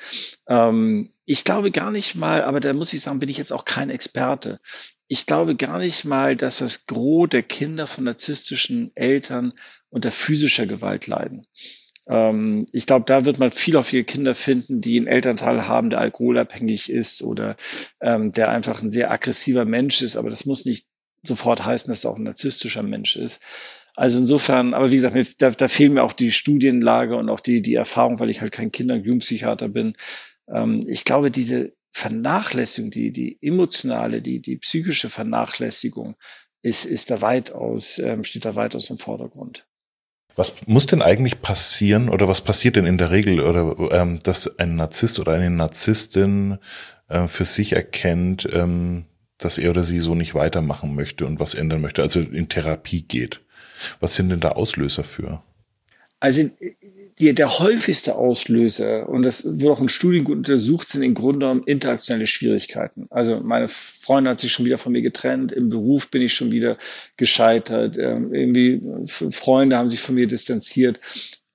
Ähm, 0.49 1.09
ich 1.27 1.45
glaube 1.45 1.71
gar 1.71 1.91
nicht 1.91 2.15
mal, 2.15 2.43
aber 2.43 2.61
da 2.61 2.73
muss 2.73 2.93
ich 2.93 3.03
sagen, 3.03 3.19
bin 3.19 3.29
ich 3.29 3.39
jetzt 3.39 3.53
auch 3.53 3.65
kein 3.65 3.91
Experte 3.91 4.61
ich 5.09 5.27
glaube 5.27 5.57
gar 5.57 5.79
nicht 5.79 6.05
mal, 6.05 6.37
dass 6.37 6.59
das 6.59 6.87
Gros 6.87 7.29
der 7.29 7.43
Kinder 7.43 7.87
von 7.87 8.05
narzisstischen 8.05 8.91
Eltern 8.95 9.53
unter 9.89 10.11
physischer 10.11 10.67
Gewalt 10.67 11.07
leiden. 11.07 11.47
Ähm, 12.09 12.67
ich 12.73 12.87
glaube, 12.87 13.05
da 13.07 13.25
wird 13.25 13.39
man 13.39 13.53
viel 13.53 13.77
auf 13.77 13.93
ihre 13.93 14.05
Kinder 14.05 14.35
finden, 14.35 14.81
die 14.81 14.97
einen 14.97 15.07
Elternteil 15.07 15.69
haben, 15.69 15.91
der 15.91 16.01
alkoholabhängig 16.01 16.91
ist 16.91 17.23
oder 17.23 17.57
ähm, 18.01 18.33
der 18.33 18.51
einfach 18.51 18.83
ein 18.83 18.91
sehr 18.91 19.11
aggressiver 19.11 19.65
Mensch 19.65 20.03
ist. 20.03 20.17
Aber 20.17 20.31
das 20.31 20.45
muss 20.45 20.65
nicht 20.65 20.87
sofort 21.23 21.65
heißen, 21.65 21.89
dass 21.89 22.05
er 22.05 22.11
auch 22.11 22.19
ein 22.19 22.25
narzisstischer 22.25 22.83
Mensch 22.83 23.17
ist. 23.17 23.43
Also 23.95 24.19
insofern, 24.19 24.75
aber 24.75 24.91
wie 24.91 24.97
gesagt, 24.97 25.41
da, 25.41 25.51
da 25.51 25.69
fehlen 25.69 25.95
mir 25.95 26.03
auch 26.03 26.13
die 26.13 26.31
Studienlage 26.31 27.17
und 27.17 27.31
auch 27.31 27.41
die, 27.41 27.63
die 27.63 27.75
Erfahrung, 27.75 28.21
weil 28.21 28.29
ich 28.29 28.41
halt 28.43 28.53
kein 28.53 28.71
Kinder- 28.71 28.95
und 28.95 29.05
Jugendpsychiater 29.05 29.69
bin. 29.69 29.95
Ähm, 30.49 30.83
ich 30.87 31.05
glaube, 31.05 31.31
diese 31.31 31.73
Vernachlässigung, 31.91 32.91
die, 32.91 33.11
die 33.11 33.39
emotionale, 33.41 34.21
die, 34.21 34.41
die 34.41 34.57
psychische 34.57 35.09
Vernachlässigung 35.09 36.17
ist, 36.63 36.85
ist 36.85 37.11
da 37.11 37.21
weitaus, 37.21 37.99
ähm, 37.99 38.25
steht 38.25 38.45
da 38.45 38.55
weitaus 38.55 38.91
im 38.91 38.99
Vordergrund. 38.99 39.67
Was 40.35 40.55
muss 40.67 40.87
denn 40.87 41.01
eigentlich 41.01 41.41
passieren 41.41 42.11
oder 42.11 42.29
was 42.29 42.43
passiert 42.43 42.77
denn 42.77 42.85
in 42.85 42.99
der 42.99 43.11
Regel 43.11 43.41
oder 43.41 43.91
ähm, 43.93 44.19
dass 44.23 44.59
ein 44.59 44.77
Narzisst 44.77 45.19
oder 45.19 45.33
eine 45.33 45.49
Narzisstin 45.49 46.59
äh, 47.09 47.27
für 47.27 47.47
sich 47.47 47.73
erkennt, 47.73 48.47
ähm, 48.53 49.07
dass 49.39 49.57
er 49.57 49.71
oder 49.71 49.83
sie 49.83 50.01
so 50.01 50.15
nicht 50.15 50.35
weitermachen 50.35 50.95
möchte 50.95 51.25
und 51.25 51.41
was 51.41 51.55
ändern 51.55 51.81
möchte, 51.81 52.03
also 52.03 52.21
in 52.21 52.51
Therapie 52.51 53.03
geht? 53.03 53.41
Was 54.01 54.15
sind 54.15 54.29
denn 54.29 54.41
da 54.41 54.51
Auslöser 54.51 55.05
für? 55.05 55.43
Also 56.21 56.51
die, 57.19 57.35
der 57.35 57.59
häufigste 57.59 58.17
Auslöser, 58.17 59.09
und 59.09 59.23
das 59.23 59.45
wurde 59.45 59.73
auch 59.73 59.81
in 59.81 59.89
Studien 59.89 60.25
gut 60.25 60.37
untersucht, 60.37 60.89
sind 60.89 61.03
im 61.03 61.15
Grunde 61.15 61.47
genommen 61.47 61.63
interaktionelle 61.65 62.27
Schwierigkeiten. 62.27 63.07
Also 63.09 63.41
meine 63.41 63.69
Freundin 63.69 64.31
hat 64.31 64.41
sich 64.41 64.53
schon 64.53 64.67
wieder 64.67 64.77
von 64.77 64.93
mir 64.93 65.03
getrennt, 65.03 65.53
im 65.53 65.71
Beruf 65.71 66.11
bin 66.11 66.21
ich 66.21 66.35
schon 66.35 66.53
wieder 66.53 66.77
gescheitert, 67.17 67.97
ähm, 67.97 68.35
irgendwie 68.35 68.83
Freunde 69.07 69.79
haben 69.79 69.89
sich 69.89 70.01
von 70.01 70.15
mir 70.15 70.27
distanziert. 70.27 71.01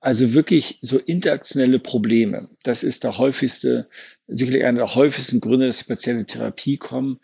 Also 0.00 0.34
wirklich 0.34 0.80
so 0.82 0.98
interaktionelle 0.98 1.78
Probleme. 1.78 2.48
Das 2.64 2.82
ist 2.82 3.04
der 3.04 3.18
häufigste, 3.18 3.86
sicherlich 4.26 4.64
einer 4.64 4.80
der 4.80 4.94
häufigsten 4.96 5.40
Gründe, 5.40 5.66
dass 5.66 5.78
die 5.78 5.84
Patienten 5.84 6.22
in 6.22 6.26
Therapie 6.26 6.76
kommen. 6.76 7.20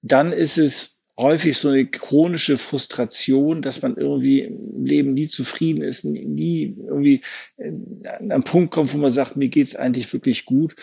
Dann 0.00 0.32
ist 0.32 0.56
es 0.56 0.93
häufig 1.16 1.56
so 1.56 1.68
eine 1.68 1.86
chronische 1.86 2.58
Frustration, 2.58 3.62
dass 3.62 3.82
man 3.82 3.96
irgendwie 3.96 4.40
im 4.40 4.84
Leben 4.84 5.14
nie 5.14 5.28
zufrieden 5.28 5.82
ist, 5.82 6.04
nie 6.04 6.76
irgendwie 6.76 7.20
äh, 7.56 7.68
an 8.08 8.32
einen 8.32 8.44
Punkt 8.44 8.72
kommt, 8.72 8.92
wo 8.92 8.98
man 8.98 9.10
sagt, 9.10 9.36
mir 9.36 9.48
geht's 9.48 9.76
eigentlich 9.76 10.12
wirklich 10.12 10.44
gut. 10.44 10.74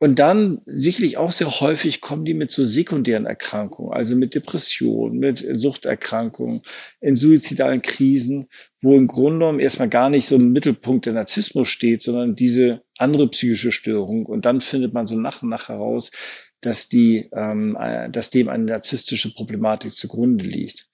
Und 0.00 0.20
dann 0.20 0.60
sicherlich 0.66 1.16
auch 1.16 1.32
sehr 1.32 1.50
häufig 1.60 2.00
kommen 2.00 2.24
die 2.24 2.34
mit 2.34 2.52
so 2.52 2.64
sekundären 2.64 3.26
Erkrankungen, 3.26 3.92
also 3.92 4.14
mit 4.14 4.36
Depressionen, 4.36 5.18
mit 5.18 5.44
Suchterkrankungen, 5.54 6.62
in 7.00 7.16
suizidalen 7.16 7.82
Krisen, 7.82 8.46
wo 8.80 8.94
im 8.94 9.08
Grunde 9.08 9.40
genommen 9.40 9.58
erstmal 9.58 9.88
gar 9.88 10.08
nicht 10.08 10.26
so 10.26 10.36
im 10.36 10.52
Mittelpunkt 10.52 11.06
der 11.06 11.14
Narzissmus 11.14 11.66
steht, 11.66 12.02
sondern 12.02 12.36
diese 12.36 12.82
andere 12.96 13.28
psychische 13.28 13.72
Störung. 13.72 14.24
Und 14.26 14.46
dann 14.46 14.60
findet 14.60 14.94
man 14.94 15.06
so 15.06 15.18
nach 15.18 15.42
und 15.42 15.48
nach 15.48 15.68
heraus, 15.68 16.12
dass 16.60 16.88
die, 16.88 17.28
ähm, 17.32 17.76
äh, 17.78 18.10
dass 18.10 18.30
dem 18.30 18.48
eine 18.48 18.64
narzisstische 18.64 19.32
Problematik 19.32 19.92
zugrunde 19.92 20.44
liegt. 20.44 20.88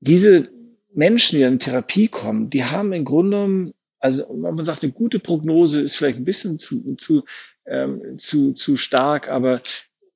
Diese 0.00 0.48
Menschen, 0.92 1.36
die 1.36 1.42
in 1.42 1.58
Therapie 1.58 2.08
kommen, 2.08 2.50
die 2.50 2.64
haben 2.64 2.92
im 2.92 3.04
Grunde 3.04 3.36
genommen, 3.36 3.74
also 3.98 4.32
man 4.32 4.64
sagt, 4.64 4.82
eine 4.82 4.92
gute 4.92 5.18
Prognose 5.18 5.80
ist 5.80 5.96
vielleicht 5.96 6.18
ein 6.18 6.24
bisschen 6.24 6.58
zu, 6.58 6.94
zu, 6.96 7.24
ähm, 7.66 8.18
zu, 8.18 8.52
zu 8.52 8.76
stark, 8.76 9.30
aber 9.30 9.60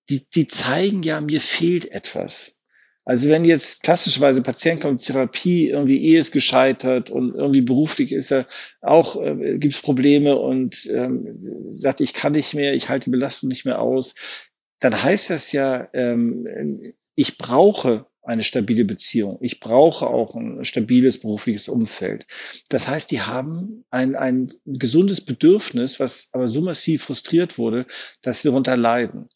die, 0.09 0.29
die 0.31 0.49
zeigen 0.49 1.03
ja, 1.03 1.21
mir 1.21 1.41
fehlt 1.41 1.91
etwas. 1.91 2.60
Also 3.05 3.29
wenn 3.29 3.45
jetzt 3.45 3.83
klassischerweise 3.83 4.43
Patient 4.43 4.81
kommt 4.81 5.03
Therapie, 5.03 5.69
irgendwie 5.69 6.03
Ehe 6.03 6.21
ist 6.21 6.33
gescheitert 6.33 7.11
und 7.11 7.35
irgendwie 7.35 7.63
beruflich 7.63 8.13
ist 8.13 8.31
er 8.31 8.47
auch, 8.81 9.21
äh, 9.21 9.59
gibt 9.59 9.75
es 9.75 9.81
Probleme 9.81 10.37
und 10.37 10.87
ähm, 10.87 11.39
sagt, 11.69 12.01
ich 12.01 12.13
kann 12.13 12.33
nicht 12.33 12.55
mehr, 12.55 12.75
ich 12.75 12.89
halte 12.89 13.05
die 13.05 13.11
Belastung 13.11 13.49
nicht 13.49 13.65
mehr 13.65 13.81
aus, 13.81 14.15
dann 14.81 15.03
heißt 15.03 15.31
das 15.31 15.53
ja, 15.53 15.89
ähm, 15.93 16.79
ich 17.15 17.39
brauche 17.39 18.07
eine 18.23 18.45
stabile 18.45 18.85
Beziehung. 18.85 19.39
Ich 19.41 19.61
brauche 19.61 20.07
auch 20.07 20.35
ein 20.35 20.65
stabiles 20.65 21.21
berufliches 21.21 21.69
Umfeld. 21.69 22.27
Das 22.69 22.87
heißt, 22.87 23.11
die 23.11 23.23
haben 23.23 23.85
ein, 23.91 24.15
ein 24.15 24.53
gesundes 24.67 25.21
Bedürfnis, 25.21 26.01
was 26.01 26.29
aber 26.33 26.47
so 26.49 26.61
massiv 26.61 27.05
frustriert 27.05 27.59
wurde, 27.59 27.87
dass 28.23 28.43
sie 28.43 28.49
darunter 28.49 28.77
leiden. 28.77 29.29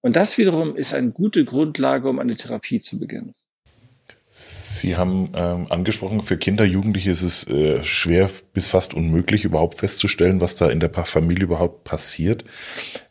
Und 0.00 0.16
das 0.16 0.38
wiederum 0.38 0.76
ist 0.76 0.94
eine 0.94 1.10
gute 1.10 1.44
Grundlage, 1.44 2.08
um 2.08 2.18
eine 2.18 2.36
Therapie 2.36 2.80
zu 2.80 2.98
beginnen. 2.98 3.34
Sie 4.30 4.96
haben 4.96 5.32
ähm, 5.34 5.66
angesprochen, 5.70 6.22
für 6.22 6.36
Kinder, 6.36 6.64
Jugendliche 6.64 7.10
ist 7.10 7.22
es 7.22 7.48
äh, 7.48 7.82
schwer 7.82 8.30
bis 8.52 8.68
fast 8.68 8.94
unmöglich, 8.94 9.44
überhaupt 9.44 9.78
festzustellen, 9.78 10.40
was 10.40 10.54
da 10.54 10.70
in 10.70 10.78
der 10.78 10.90
Familie 10.90 11.44
überhaupt 11.44 11.82
passiert. 11.82 12.44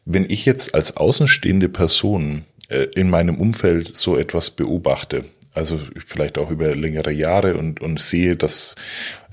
Wenn 0.05 0.29
ich 0.29 0.45
jetzt 0.45 0.73
als 0.73 0.95
außenstehende 0.95 1.67
Person 1.67 2.45
äh, 2.69 2.83
in 2.95 3.09
meinem 3.09 3.41
Umfeld 3.41 3.97
so 3.97 4.15
etwas 4.15 4.51
beobachte, 4.51 5.25
also 5.53 5.79
vielleicht 5.97 6.37
auch 6.37 6.51
über 6.51 6.73
längere 6.75 7.11
Jahre 7.11 7.57
und, 7.57 7.81
und 7.81 7.99
sehe, 7.99 8.35
dass, 8.35 8.75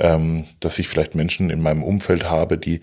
ähm, 0.00 0.44
dass 0.58 0.78
ich 0.78 0.88
vielleicht 0.88 1.14
Menschen 1.14 1.50
in 1.50 1.60
meinem 1.60 1.84
Umfeld 1.84 2.24
habe, 2.24 2.58
die 2.58 2.80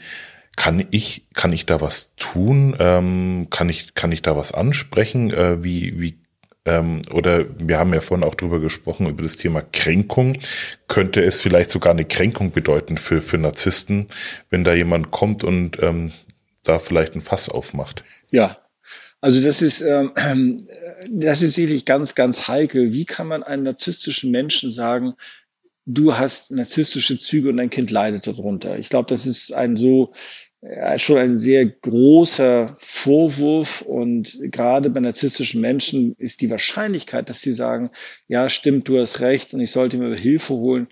kann 0.55 0.85
ich, 0.91 1.25
kann 1.33 1.53
ich 1.53 1.65
da 1.65 1.81
was 1.81 2.15
tun? 2.15 2.75
Ähm, 2.79 3.47
kann 3.49 3.69
ich, 3.69 3.93
kann 3.95 4.11
ich 4.11 4.21
da 4.21 4.35
was 4.35 4.51
ansprechen? 4.51 5.31
Äh, 5.31 5.63
wie, 5.63 5.99
wie, 5.99 6.17
ähm, 6.65 7.01
oder 7.11 7.45
wir 7.57 7.79
haben 7.79 7.93
ja 7.93 8.01
vorhin 8.01 8.25
auch 8.25 8.35
drüber 8.35 8.59
gesprochen, 8.59 9.07
über 9.07 9.23
das 9.23 9.37
Thema 9.37 9.61
Kränkung. 9.61 10.37
Könnte 10.87 11.21
es 11.21 11.41
vielleicht 11.41 11.71
sogar 11.71 11.93
eine 11.93 12.05
Kränkung 12.05 12.51
bedeuten 12.51 12.97
für, 12.97 13.21
für 13.21 13.37
Narzissten, 13.37 14.07
wenn 14.49 14.63
da 14.63 14.73
jemand 14.73 15.11
kommt 15.11 15.43
und 15.43 15.81
ähm, 15.81 16.11
da 16.63 16.79
vielleicht 16.79 17.15
ein 17.15 17.21
Fass 17.21 17.49
aufmacht? 17.49 18.03
Ja, 18.29 18.57
also 19.21 19.41
das 19.41 19.61
ist, 19.61 19.81
ähm, 19.81 20.57
das 21.09 21.41
ist 21.41 21.53
sicherlich 21.53 21.85
ganz, 21.85 22.15
ganz 22.15 22.47
heikel. 22.47 22.91
Wie 22.91 23.05
kann 23.05 23.27
man 23.27 23.43
einem 23.43 23.63
narzisstischen 23.63 24.31
Menschen 24.31 24.69
sagen, 24.69 25.13
du 25.85 26.17
hast 26.17 26.51
narzisstische 26.51 27.19
Züge 27.19 27.49
und 27.49 27.57
dein 27.57 27.69
Kind 27.69 27.91
leidet 27.91 28.27
darunter. 28.27 28.77
Ich 28.77 28.89
glaube, 28.89 29.07
das 29.09 29.25
ist 29.25 29.53
ein 29.53 29.77
so 29.77 30.11
ja, 30.61 30.99
schon 30.99 31.17
ein 31.17 31.37
sehr 31.39 31.65
großer 31.65 32.75
Vorwurf 32.77 33.81
und 33.81 34.37
gerade 34.51 34.91
bei 34.91 34.99
narzisstischen 34.99 35.59
Menschen 35.59 36.15
ist 36.17 36.41
die 36.41 36.51
Wahrscheinlichkeit, 36.51 37.29
dass 37.29 37.41
sie 37.41 37.53
sagen, 37.53 37.89
ja, 38.27 38.47
stimmt, 38.47 38.87
du 38.87 38.99
hast 38.99 39.21
recht 39.21 39.53
und 39.53 39.59
ich 39.59 39.71
sollte 39.71 39.97
mir 39.97 40.15
Hilfe 40.15 40.53
holen, 40.53 40.87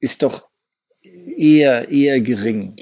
ist 0.00 0.22
doch 0.22 0.48
eher, 1.36 1.90
eher 1.90 2.20
gering. 2.20 2.76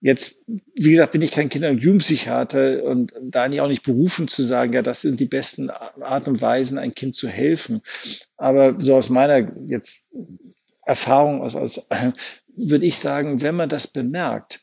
Jetzt, 0.00 0.44
wie 0.76 0.90
gesagt, 0.90 1.12
bin 1.12 1.22
ich 1.22 1.30
kein 1.30 1.48
Kinder- 1.48 1.70
und 1.70 1.82
Jugendpsychiater 1.82 2.84
und 2.84 3.14
da 3.22 3.48
nie 3.48 3.60
auch 3.60 3.68
nicht 3.68 3.82
berufen 3.82 4.28
zu 4.28 4.44
sagen, 4.44 4.74
ja, 4.74 4.82
das 4.82 5.00
sind 5.00 5.18
die 5.18 5.24
besten 5.24 5.70
Art 5.70 6.28
und 6.28 6.42
Weisen, 6.42 6.78
ein 6.78 6.94
Kind 6.94 7.14
zu 7.14 7.26
helfen. 7.26 7.80
Aber 8.36 8.78
so 8.78 8.94
aus 8.94 9.08
meiner 9.08 9.50
jetzt 9.66 10.10
Erfahrung 10.86 11.42
aus, 11.42 11.54
aus 11.54 11.86
würde 12.56 12.86
ich 12.86 12.96
sagen, 12.96 13.40
wenn 13.42 13.54
man 13.54 13.68
das 13.68 13.86
bemerkt, 13.86 14.60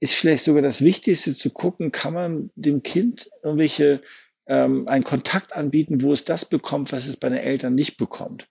ist 0.00 0.14
vielleicht 0.14 0.44
sogar 0.44 0.62
das 0.62 0.82
Wichtigste 0.82 1.34
zu 1.34 1.50
gucken, 1.50 1.92
kann 1.92 2.14
man 2.14 2.50
dem 2.54 2.82
Kind 2.82 3.28
irgendwelche 3.42 4.00
ähm, 4.46 4.88
einen 4.88 5.04
Kontakt 5.04 5.54
anbieten, 5.54 6.02
wo 6.02 6.12
es 6.12 6.24
das 6.24 6.44
bekommt, 6.44 6.92
was 6.92 7.06
es 7.06 7.16
bei 7.16 7.28
den 7.28 7.38
Eltern 7.38 7.74
nicht 7.74 7.98
bekommt. 7.98 8.48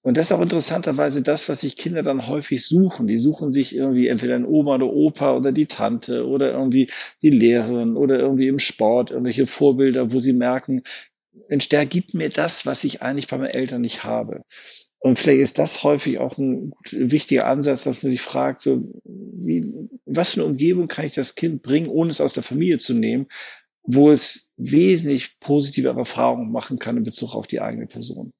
Und 0.00 0.16
das 0.16 0.26
ist 0.26 0.32
auch 0.32 0.40
interessanterweise 0.40 1.22
das, 1.22 1.48
was 1.48 1.60
sich 1.60 1.76
Kinder 1.76 2.02
dann 2.02 2.28
häufig 2.28 2.64
suchen. 2.64 3.06
Die 3.06 3.18
suchen 3.18 3.52
sich 3.52 3.74
irgendwie 3.74 4.08
entweder 4.08 4.36
ein 4.36 4.46
Oma 4.46 4.76
oder 4.76 4.86
Opa 4.86 5.36
oder 5.36 5.52
die 5.52 5.66
Tante 5.66 6.26
oder 6.26 6.52
irgendwie 6.52 6.88
die 7.20 7.30
Lehrerin 7.30 7.96
oder 7.96 8.18
irgendwie 8.18 8.48
im 8.48 8.58
Sport 8.58 9.10
irgendwelche 9.10 9.46
Vorbilder, 9.46 10.12
wo 10.12 10.18
sie 10.18 10.32
merken, 10.32 10.82
Mensch, 11.48 11.68
der 11.68 11.84
gibt 11.84 12.14
mir 12.14 12.28
das, 12.30 12.64
was 12.64 12.84
ich 12.84 13.02
eigentlich 13.02 13.28
bei 13.28 13.38
meinen 13.38 13.50
Eltern 13.50 13.80
nicht 13.80 14.04
habe. 14.04 14.42
Und 15.00 15.18
vielleicht 15.18 15.40
ist 15.40 15.58
das 15.58 15.84
häufig 15.84 16.18
auch 16.18 16.38
ein 16.38 16.72
wichtiger 16.90 17.46
Ansatz, 17.46 17.84
dass 17.84 18.02
man 18.02 18.10
sich 18.10 18.20
fragt, 18.20 18.60
so, 18.60 18.82
wie, 19.04 19.72
was 20.06 20.34
für 20.34 20.40
eine 20.40 20.50
Umgebung 20.50 20.88
kann 20.88 21.06
ich 21.06 21.14
das 21.14 21.36
Kind 21.36 21.62
bringen, 21.62 21.88
ohne 21.88 22.10
es 22.10 22.20
aus 22.20 22.32
der 22.32 22.42
Familie 22.42 22.78
zu 22.78 22.94
nehmen, 22.94 23.26
wo 23.82 24.10
es 24.10 24.48
wesentlich 24.56 25.38
positive 25.38 25.88
Erfahrungen 25.88 26.50
machen 26.50 26.78
kann 26.78 26.96
in 26.96 27.04
Bezug 27.04 27.34
auf 27.34 27.46
die 27.46 27.60
eigene 27.60 27.86
Person. 27.86 28.32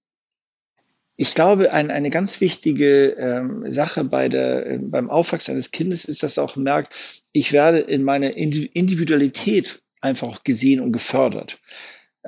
Ich 1.17 1.35
glaube, 1.35 1.73
ein, 1.73 1.91
eine 1.91 2.11
ganz 2.11 2.41
wichtige 2.41 3.11
ähm, 3.19 3.73
Sache 3.73 4.05
bei 4.05 4.29
der, 4.29 4.67
äh, 4.67 4.79
beim 4.79 5.11
Aufwachsen 5.11 5.53
eines 5.53 5.71
Kindes 5.71 6.05
ist, 6.05 6.23
dass 6.23 6.37
er 6.37 6.45
auch 6.45 6.57
merkt, 6.57 6.95
ich 7.33 7.53
werde 7.53 7.79
in 7.79 8.05
meiner 8.05 8.37
Individualität 8.37 9.81
einfach 10.01 10.45
gesehen 10.45 10.81
und 10.81 10.93
gefördert. 10.93 11.59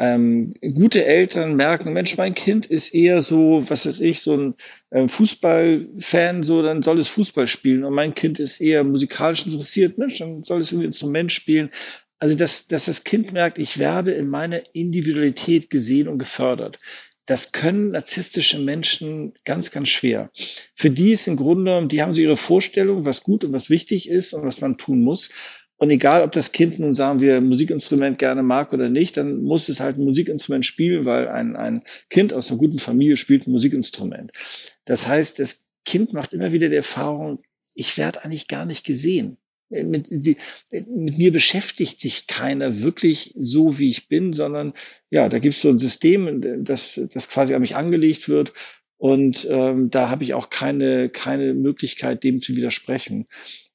Ähm, 0.02 0.54
gute 0.62 1.04
Eltern 1.04 1.56
merken, 1.56 1.92
Mensch, 1.92 2.16
mein 2.16 2.32
Kind 2.32 2.64
ist 2.64 2.94
eher 2.94 3.20
so, 3.20 3.62
was 3.68 3.84
weiß 3.84 4.00
ich, 4.00 4.22
so 4.22 4.34
ein 4.34 4.54
äh, 4.88 5.06
Fußballfan, 5.06 6.42
so, 6.42 6.62
dann 6.62 6.82
soll 6.82 6.98
es 6.98 7.08
Fußball 7.08 7.46
spielen. 7.46 7.84
Und 7.84 7.92
mein 7.92 8.14
Kind 8.14 8.40
ist 8.40 8.62
eher 8.62 8.82
musikalisch 8.82 9.44
interessiert, 9.44 9.98
Mensch, 9.98 10.16
dann 10.16 10.42
soll 10.42 10.62
es 10.62 10.72
irgendwie 10.72 10.86
Instrument 10.86 11.32
spielen. 11.32 11.68
Also, 12.18 12.34
dass, 12.34 12.66
dass 12.66 12.86
das 12.86 13.04
Kind 13.04 13.32
merkt, 13.32 13.58
ich 13.58 13.76
werde 13.76 14.12
in 14.12 14.30
meiner 14.30 14.62
Individualität 14.74 15.68
gesehen 15.68 16.08
und 16.08 16.18
gefördert. 16.18 16.78
Das 17.26 17.52
können 17.52 17.90
narzisstische 17.90 18.58
Menschen 18.58 19.34
ganz, 19.44 19.70
ganz 19.70 19.90
schwer. 19.90 20.30
Für 20.74 20.90
die 20.90 21.12
ist 21.12 21.28
im 21.28 21.36
Grunde, 21.36 21.86
die 21.86 22.02
haben 22.02 22.14
so 22.14 22.22
ihre 22.22 22.38
Vorstellung, 22.38 23.04
was 23.04 23.22
gut 23.22 23.44
und 23.44 23.52
was 23.52 23.68
wichtig 23.68 24.08
ist 24.08 24.32
und 24.32 24.44
was 24.46 24.62
man 24.62 24.78
tun 24.78 25.04
muss. 25.04 25.28
Und 25.82 25.88
egal, 25.88 26.22
ob 26.22 26.32
das 26.32 26.52
Kind 26.52 26.78
nun, 26.78 26.92
sagen 26.92 27.20
wir, 27.20 27.40
Musikinstrument 27.40 28.18
gerne 28.18 28.42
mag 28.42 28.74
oder 28.74 28.90
nicht, 28.90 29.16
dann 29.16 29.42
muss 29.42 29.70
es 29.70 29.80
halt 29.80 29.96
ein 29.96 30.04
Musikinstrument 30.04 30.66
spielen, 30.66 31.06
weil 31.06 31.26
ein, 31.28 31.56
ein 31.56 31.82
Kind 32.10 32.34
aus 32.34 32.50
einer 32.50 32.58
guten 32.58 32.78
Familie 32.78 33.16
spielt 33.16 33.46
ein 33.46 33.50
Musikinstrument. 33.50 34.30
Das 34.84 35.06
heißt, 35.06 35.38
das 35.38 35.70
Kind 35.86 36.12
macht 36.12 36.34
immer 36.34 36.52
wieder 36.52 36.68
die 36.68 36.76
Erfahrung, 36.76 37.40
ich 37.74 37.96
werde 37.96 38.22
eigentlich 38.22 38.46
gar 38.46 38.66
nicht 38.66 38.84
gesehen. 38.84 39.38
Mit, 39.70 40.08
die, 40.10 40.36
mit 40.70 41.16
mir 41.16 41.32
beschäftigt 41.32 41.98
sich 41.98 42.26
keiner 42.26 42.82
wirklich 42.82 43.32
so, 43.38 43.78
wie 43.78 43.88
ich 43.88 44.08
bin, 44.08 44.34
sondern 44.34 44.74
ja, 45.08 45.30
da 45.30 45.38
gibt 45.38 45.54
es 45.54 45.62
so 45.62 45.70
ein 45.70 45.78
System, 45.78 46.62
das, 46.62 47.00
das 47.10 47.30
quasi 47.30 47.54
an 47.54 47.62
mich 47.62 47.76
angelegt 47.76 48.28
wird. 48.28 48.52
Und 48.98 49.46
ähm, 49.48 49.88
da 49.88 50.10
habe 50.10 50.24
ich 50.24 50.34
auch 50.34 50.50
keine, 50.50 51.08
keine 51.08 51.54
Möglichkeit, 51.54 52.22
dem 52.22 52.42
zu 52.42 52.54
widersprechen. 52.54 53.26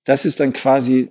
Das 0.04 0.26
ist 0.26 0.40
dann 0.40 0.54
quasi 0.54 1.10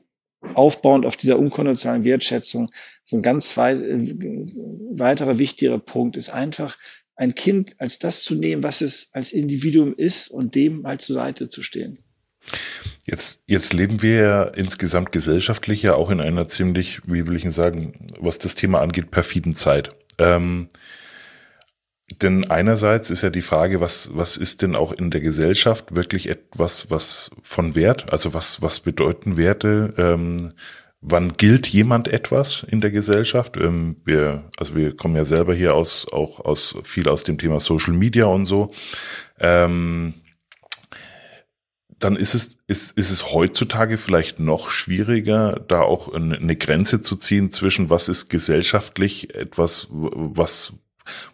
aufbauend 0.55 1.07
auf 1.07 1.16
dieser 1.16 1.38
unkonventionalen 1.38 2.05
Wertschätzung. 2.05 2.70
So 3.05 3.16
ein 3.16 3.22
ganz 3.22 3.57
weit, 3.57 3.80
äh, 3.80 4.45
weiterer 4.92 5.38
wichtiger 5.38 5.78
Punkt 5.78 6.16
ist 6.16 6.30
einfach, 6.30 6.76
ein 7.16 7.34
Kind 7.34 7.80
als 7.80 7.99
das 7.99 8.22
zu 8.24 8.34
nehmen, 8.34 8.62
was 8.62 8.80
es 8.80 9.11
als 9.12 9.32
Individuum 9.32 9.95
ist 9.95 10.28
und 10.28 10.55
dem 10.55 10.86
halt 10.86 11.01
zur 11.01 11.14
Seite 11.14 11.49
zu 11.49 11.62
stehen. 11.62 11.99
Jetzt, 13.07 13.38
jetzt 13.47 13.72
leben 13.72 14.03
wir 14.03 14.14
ja 14.14 14.42
insgesamt 14.45 15.12
gesellschaftlich 15.12 15.82
ja 15.82 15.95
auch 15.95 16.11
in 16.11 16.20
einer 16.20 16.49
ziemlich, 16.49 17.01
wie 17.07 17.26
will 17.26 17.36
ich 17.36 17.51
sagen, 17.53 18.09
was 18.18 18.38
das 18.38 18.55
Thema 18.55 18.80
angeht, 18.80 19.11
perfiden 19.11 19.55
Zeit. 19.55 19.90
Ähm, 20.18 20.68
denn 22.11 22.50
einerseits 22.50 23.11
ist 23.11 23.22
ja 23.22 23.30
die 23.30 23.42
Frage, 23.42 23.80
was, 23.80 24.11
was 24.14 24.36
ist 24.36 24.62
denn 24.62 24.76
auch 24.76 24.92
in 24.92 25.11
der 25.11 25.20
Gesellschaft 25.20 25.96
wirklich 25.96 26.28
etwas, 26.28 26.90
was 26.90 27.30
von 27.42 27.74
Wert, 27.74 28.12
also 28.12 28.34
was, 28.34 28.61
was 28.61 28.80
bedeuten 28.80 29.36
Werte, 29.36 29.94
ähm, 29.96 30.52
wann 31.00 31.32
gilt 31.32 31.66
jemand 31.66 32.09
etwas 32.09 32.62
in 32.62 32.80
der 32.80 32.90
Gesellschaft? 32.90 33.57
Ähm, 33.57 33.96
wir, 34.05 34.50
also 34.59 34.74
wir 34.76 34.94
kommen 34.94 35.16
ja 35.16 35.24
selber 35.24 35.55
hier 35.55 35.74
aus, 35.74 36.07
auch 36.12 36.40
aus, 36.40 36.76
viel 36.82 37.09
aus 37.09 37.24
dem 37.24 37.38
Thema 37.38 37.61
Social 37.61 37.94
Media 37.94 38.26
und 38.26 38.44
so. 38.44 38.70
Ähm, 39.40 40.14
dann 41.98 42.16
ist 42.16 42.34
es, 42.34 42.59
ist, 42.66 42.98
ist 42.98 43.11
es 43.11 43.32
heutzutage 43.32 43.96
vielleicht 43.96 44.40
noch 44.40 44.68
schwieriger, 44.68 45.64
da 45.68 45.80
auch 45.80 46.12
eine 46.12 46.57
Grenze 46.57 47.00
zu 47.00 47.16
ziehen 47.16 47.50
zwischen 47.50 47.88
was 47.88 48.11
ist 48.11 48.28
gesellschaftlich 48.28 49.34
etwas, 49.34 49.88
was, 49.90 50.74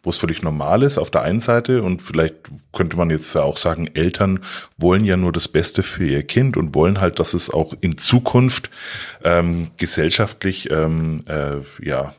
wo 0.03 0.11
es 0.11 0.19
völlig 0.19 0.43
normal 0.43 0.83
ist 0.83 0.99
auf 0.99 1.11
der 1.11 1.23
einen 1.23 1.41
Seite. 1.41 1.83
Und 1.83 2.03
vielleicht 2.03 2.35
könnte 2.73 2.97
man 2.97 3.11
jetzt 3.11 3.37
auch 3.37 3.57
sagen, 3.57 3.89
Eltern 3.95 4.41
wollen 4.77 5.05
ja 5.05 5.17
nur 5.17 5.33
das 5.33 5.49
Beste 5.49 5.83
für 5.83 6.07
ihr 6.07 6.23
Kind 6.23 6.57
und 6.57 6.75
wollen 6.75 7.01
halt, 7.01 7.19
dass 7.19 7.35
es 7.35 7.51
auch 7.51 7.75
in 7.81 7.99
Zukunft 7.99 8.71
ähm, 9.25 9.69
gesellschaftlich 9.77 10.71
ähm, 10.71 11.21
äh, 11.27 11.59
ja 11.85 12.15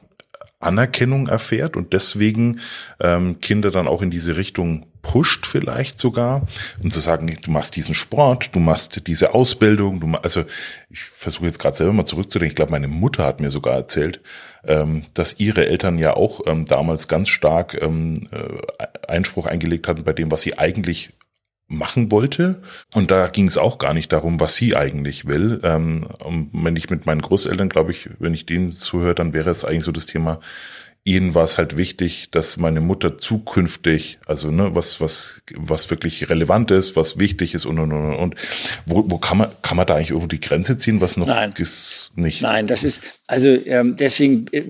Anerkennung 0.60 1.28
erfährt 1.28 1.76
und 1.76 1.94
deswegen 1.94 2.60
ähm, 3.00 3.40
Kinder 3.42 3.72
dann 3.72 3.88
auch 3.88 4.02
in 4.02 4.12
diese 4.12 4.38
Richtung 4.38 4.86
pusht 5.02 5.46
vielleicht 5.46 6.00
sogar, 6.00 6.44
um 6.82 6.92
zu 6.92 7.00
sagen, 7.00 7.38
du 7.42 7.52
machst 7.52 7.76
diesen 7.76 7.96
Sport, 7.96 8.56
du 8.56 8.60
machst 8.60 9.08
diese 9.08 9.34
Ausbildung, 9.34 10.00
du 10.00 10.08
also 10.18 10.44
ich 10.90 11.02
versuche 11.02 11.46
jetzt 11.46 11.60
gerade 11.60 11.76
selber 11.76 11.94
mal 11.94 12.06
zurückzudenken, 12.06 12.52
ich 12.52 12.56
glaube, 12.56 12.72
meine 12.72 12.88
Mutter 12.88 13.26
hat 13.26 13.40
mir 13.40 13.52
sogar 13.52 13.74
erzählt, 13.74 14.22
ähm, 14.66 15.04
dass 15.14 15.40
ihre 15.40 15.68
Eltern 15.68 15.98
ja 15.98 16.16
auch 16.16 16.42
ähm, 16.46 16.66
damals 16.66 17.08
ganz 17.08 17.30
stark 17.30 17.82
ähm, 17.82 18.28
äh, 18.32 18.86
Einspruch 19.08 19.48
eingelegt 19.48 19.88
hatten 19.88 20.04
bei 20.04 20.14
dem, 20.14 20.32
was 20.32 20.42
sie 20.42 20.58
eigentlich 20.58 21.14
machen 21.68 22.12
wollte. 22.12 22.62
Und 22.94 23.12
da 23.12 23.28
ging 23.28 23.48
es 23.48 23.58
auch 23.58 23.78
gar 23.78 23.94
nicht 23.94 24.12
darum, 24.12 24.42
was 24.42 24.58
sie 24.58 24.76
eigentlich 24.76 25.26
will. 25.26 25.62
Und 25.64 26.50
wenn 26.52 26.76
ich 26.76 26.90
mit 26.90 27.06
meinen 27.06 27.22
Großeltern, 27.22 27.70
glaube 27.70 27.92
ich, 27.92 28.10
wenn 28.20 28.34
ich 28.34 28.46
denen 28.46 28.72
zuhöre, 28.72 29.16
dann 29.16 29.32
wäre 29.34 29.50
es 29.52 29.64
eigentlich 29.64 29.86
so 29.86 29.94
das 29.94 30.06
Thema, 30.06 30.42
ihnen 31.04 31.34
war 31.34 31.44
es 31.44 31.58
halt 31.58 31.78
wichtig, 31.78 32.30
dass 32.30 32.58
meine 32.58 32.80
Mutter 32.80 33.18
zukünftig, 33.18 34.20
also 34.28 34.52
ne, 34.52 34.76
was 34.76 35.02
was 35.02 35.42
was 35.56 35.90
wirklich 35.90 36.30
relevant 36.30 36.70
ist, 36.70 36.96
was 36.96 37.18
wichtig 37.18 37.56
ist 37.56 37.66
und 37.66 37.80
und 37.80 37.92
und 37.92 38.16
und 38.16 38.36
wo, 38.86 39.04
wo 39.08 39.18
kann 39.18 39.40
man 39.40 39.52
kann 39.64 39.78
man 39.78 39.88
da 39.88 39.96
eigentlich 39.96 40.12
irgendwo 40.12 40.28
die 40.28 40.40
Grenze 40.40 40.78
ziehen, 40.78 41.02
was 41.02 41.18
noch 41.18 41.26
Nein. 41.26 41.54
ist 41.58 42.12
nicht? 42.16 42.44
Nein, 42.44 42.68
das 42.68 42.84
ist 42.84 43.04
also 43.26 43.50
ähm, 43.50 43.98
deswegen 43.98 44.46
äh, 44.52 44.64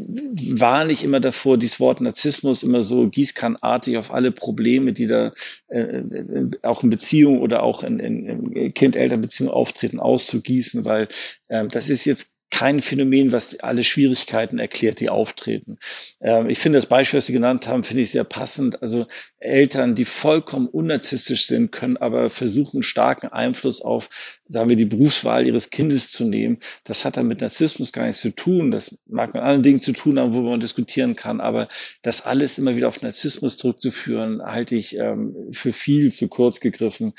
warne 0.53 0.93
ich 0.93 1.03
immer 1.03 1.19
davor, 1.19 1.57
dieses 1.57 1.81
Wort 1.81 1.99
Narzissmus 1.99 2.63
immer 2.63 2.83
so 2.83 3.09
gießkannartig 3.09 3.97
auf 3.97 4.13
alle 4.13 4.31
Probleme, 4.31 4.93
die 4.93 5.07
da 5.07 5.33
äh, 5.67 5.79
äh 5.81 6.49
auch 6.61 6.83
in 6.83 6.89
Beziehung 6.89 7.41
oder 7.41 7.61
auch 7.61 7.83
in, 7.83 7.99
in, 7.99 8.53
in 8.53 8.73
Kind-Eltern-Beziehung 8.73 9.49
auftreten, 9.49 9.99
auszugießen, 9.99 10.85
weil 10.85 11.09
ähm, 11.49 11.67
das 11.69 11.89
ist 11.89 12.05
jetzt 12.05 12.30
kein 12.61 12.79
Phänomen, 12.79 13.31
was 13.31 13.59
alle 13.61 13.83
Schwierigkeiten 13.83 14.59
erklärt, 14.59 14.99
die 14.99 15.09
auftreten. 15.09 15.79
Ähm, 16.21 16.47
ich 16.47 16.59
finde 16.59 16.77
das 16.77 16.85
Beispiel, 16.85 17.17
was 17.17 17.25
Sie 17.25 17.33
genannt 17.33 17.67
haben, 17.67 17.83
finde 17.83 18.03
ich 18.03 18.11
sehr 18.11 18.23
passend. 18.23 18.83
Also 18.83 19.07
Eltern, 19.39 19.95
die 19.95 20.05
vollkommen 20.05 20.67
unnarzistisch 20.67 21.47
sind, 21.47 21.71
können 21.71 21.97
aber 21.97 22.29
versuchen, 22.29 22.83
starken 22.83 23.29
Einfluss 23.29 23.81
auf, 23.81 24.09
sagen 24.47 24.69
wir, 24.69 24.75
die 24.75 24.85
Berufswahl 24.85 25.47
ihres 25.47 25.71
Kindes 25.71 26.11
zu 26.11 26.23
nehmen. 26.23 26.59
Das 26.83 27.03
hat 27.03 27.17
dann 27.17 27.27
mit 27.27 27.41
Narzissmus 27.41 27.93
gar 27.93 28.05
nichts 28.05 28.21
zu 28.21 28.29
tun. 28.29 28.69
Das 28.69 28.95
mag 29.07 29.33
mit 29.33 29.41
anderen 29.41 29.63
Dingen 29.63 29.79
zu 29.79 29.93
tun 29.93 30.19
haben, 30.19 30.35
wo 30.35 30.41
man 30.41 30.59
diskutieren 30.59 31.15
kann. 31.15 31.41
Aber 31.41 31.67
das 32.03 32.27
alles 32.27 32.59
immer 32.59 32.75
wieder 32.75 32.89
auf 32.89 33.01
Narzissmus 33.01 33.57
zurückzuführen, 33.57 34.39
halte 34.43 34.75
ich 34.75 34.95
ähm, 34.97 35.35
für 35.51 35.73
viel 35.73 36.11
zu 36.11 36.27
kurz 36.27 36.59
gegriffen 36.59 37.13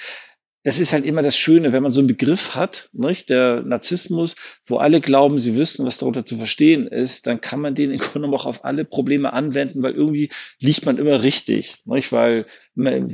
das 0.64 0.78
ist 0.78 0.92
halt 0.92 1.04
immer 1.04 1.22
das 1.22 1.36
Schöne, 1.36 1.72
wenn 1.72 1.82
man 1.82 1.90
so 1.90 2.00
einen 2.00 2.06
Begriff 2.06 2.54
hat, 2.54 2.88
nicht? 2.92 3.30
der 3.30 3.62
Narzissmus, 3.62 4.36
wo 4.64 4.76
alle 4.76 5.00
glauben, 5.00 5.38
sie 5.38 5.56
wüssten, 5.56 5.84
was 5.84 5.98
darunter 5.98 6.24
zu 6.24 6.36
verstehen 6.36 6.86
ist, 6.86 7.26
dann 7.26 7.40
kann 7.40 7.60
man 7.60 7.74
den 7.74 7.90
im 7.90 7.98
Grunde 7.98 8.28
auch 8.28 8.46
auf 8.46 8.64
alle 8.64 8.84
Probleme 8.84 9.32
anwenden, 9.32 9.82
weil 9.82 9.94
irgendwie 9.94 10.30
liegt 10.60 10.86
man 10.86 10.98
immer 10.98 11.22
richtig. 11.22 11.78
Nicht? 11.84 12.12
Weil 12.12 12.46
man, 12.74 13.08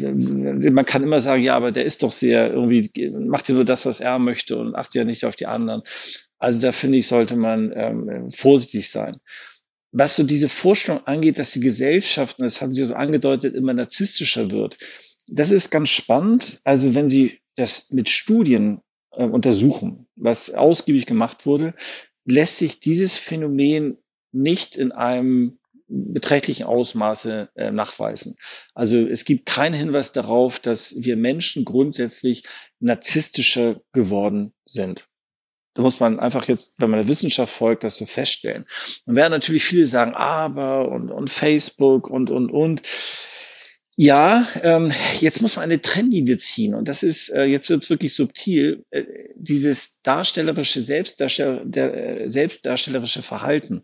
man 0.72 0.84
kann 0.84 1.02
immer 1.02 1.22
sagen, 1.22 1.42
ja, 1.42 1.56
aber 1.56 1.72
der 1.72 1.86
ist 1.86 2.02
doch 2.02 2.12
sehr 2.12 2.52
irgendwie, 2.52 2.90
macht 3.18 3.48
ja 3.48 3.54
nur 3.54 3.64
das, 3.64 3.86
was 3.86 4.00
er 4.00 4.18
möchte 4.18 4.58
und 4.58 4.74
achtet 4.74 4.94
ja 4.96 5.04
nicht 5.04 5.24
auf 5.24 5.36
die 5.36 5.46
anderen. 5.46 5.82
Also 6.38 6.60
da 6.60 6.72
finde 6.72 6.98
ich, 6.98 7.06
sollte 7.06 7.36
man 7.36 7.72
ähm, 7.74 8.30
vorsichtig 8.30 8.90
sein. 8.90 9.16
Was 9.90 10.16
so 10.16 10.22
diese 10.22 10.50
Vorstellung 10.50 11.06
angeht, 11.06 11.38
dass 11.38 11.52
die 11.52 11.60
Gesellschaft, 11.60 12.38
und 12.38 12.44
das 12.44 12.60
haben 12.60 12.74
Sie 12.74 12.84
so 12.84 12.92
angedeutet, 12.92 13.54
immer 13.54 13.72
narzisstischer 13.72 14.50
wird, 14.50 14.76
das 15.28 15.50
ist 15.50 15.70
ganz 15.70 15.90
spannend. 15.90 16.60
Also 16.64 16.94
wenn 16.94 17.08
Sie 17.08 17.40
das 17.56 17.90
mit 17.90 18.08
Studien 18.08 18.80
äh, 19.12 19.24
untersuchen, 19.24 20.06
was 20.16 20.50
ausgiebig 20.50 21.06
gemacht 21.06 21.46
wurde, 21.46 21.74
lässt 22.24 22.58
sich 22.58 22.80
dieses 22.80 23.16
Phänomen 23.16 23.98
nicht 24.32 24.76
in 24.76 24.92
einem 24.92 25.58
beträchtlichen 25.88 26.66
Ausmaße 26.66 27.48
äh, 27.54 27.70
nachweisen. 27.70 28.36
Also 28.74 28.98
es 28.98 29.24
gibt 29.24 29.46
keinen 29.46 29.74
Hinweis 29.74 30.12
darauf, 30.12 30.58
dass 30.58 30.94
wir 30.98 31.16
Menschen 31.16 31.64
grundsätzlich 31.64 32.44
narzisstischer 32.78 33.80
geworden 33.92 34.52
sind. 34.66 35.08
Da 35.74 35.82
muss 35.82 36.00
man 36.00 36.20
einfach 36.20 36.46
jetzt, 36.48 36.74
wenn 36.78 36.90
man 36.90 36.98
der 37.00 37.08
Wissenschaft 37.08 37.54
folgt, 37.54 37.84
das 37.84 37.96
so 37.96 38.04
feststellen. 38.04 38.66
Dann 39.06 39.14
werden 39.14 39.30
natürlich 39.30 39.64
viele 39.64 39.86
sagen, 39.86 40.12
aber 40.14 40.90
und, 40.90 41.10
und 41.10 41.30
Facebook 41.30 42.10
und, 42.10 42.30
und, 42.30 42.50
und. 42.50 42.82
Ja, 44.00 44.46
ähm, 44.62 44.92
jetzt 45.18 45.42
muss 45.42 45.56
man 45.56 45.64
eine 45.64 45.82
Trennlinie 45.82 46.38
ziehen 46.38 46.76
und 46.76 46.86
das 46.86 47.02
ist, 47.02 47.30
äh, 47.30 47.46
jetzt 47.46 47.68
wird 47.68 47.82
es 47.82 47.90
wirklich 47.90 48.14
subtil, 48.14 48.84
äh, 48.90 49.02
dieses 49.34 50.00
darstellerische 50.02 50.80
Selbstdarsteller, 50.82 51.64
der, 51.64 52.20
äh, 52.20 52.30
selbstdarstellerische 52.30 53.22
Verhalten. 53.22 53.82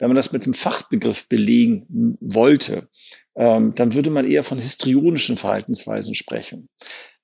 Wenn 0.00 0.08
man 0.08 0.16
das 0.16 0.32
mit 0.32 0.42
einem 0.42 0.54
Fachbegriff 0.54 1.28
belegen 1.28 2.16
wollte, 2.20 2.88
ähm, 3.36 3.76
dann 3.76 3.94
würde 3.94 4.10
man 4.10 4.28
eher 4.28 4.42
von 4.42 4.58
histrionischen 4.58 5.36
Verhaltensweisen 5.36 6.16
sprechen. 6.16 6.68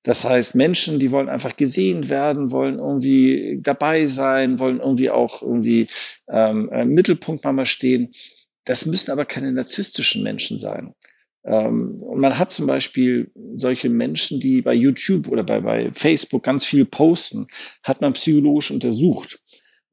Das 0.04 0.22
heißt, 0.22 0.54
Menschen, 0.54 1.00
die 1.00 1.10
wollen 1.10 1.28
einfach 1.28 1.56
gesehen 1.56 2.08
werden, 2.10 2.52
wollen 2.52 2.78
irgendwie 2.78 3.58
dabei 3.60 4.06
sein, 4.06 4.60
wollen 4.60 4.78
irgendwie 4.78 5.10
auch 5.10 5.42
irgendwie 5.42 5.88
ähm, 6.28 6.70
im 6.72 6.90
Mittelpunkt 6.90 7.44
mal 7.44 7.66
stehen. 7.66 8.12
Das 8.64 8.86
müssen 8.86 9.10
aber 9.10 9.24
keine 9.24 9.50
narzisstischen 9.50 10.22
Menschen 10.22 10.60
sein. 10.60 10.94
Ähm, 11.44 12.02
und 12.02 12.20
man 12.20 12.38
hat 12.38 12.52
zum 12.52 12.66
Beispiel 12.66 13.30
solche 13.54 13.88
Menschen, 13.88 14.40
die 14.40 14.62
bei 14.62 14.74
YouTube 14.74 15.28
oder 15.28 15.42
bei, 15.42 15.60
bei 15.60 15.90
Facebook 15.92 16.42
ganz 16.42 16.64
viel 16.64 16.84
posten, 16.84 17.46
hat 17.82 18.00
man 18.00 18.12
psychologisch 18.12 18.70
untersucht. 18.70 19.40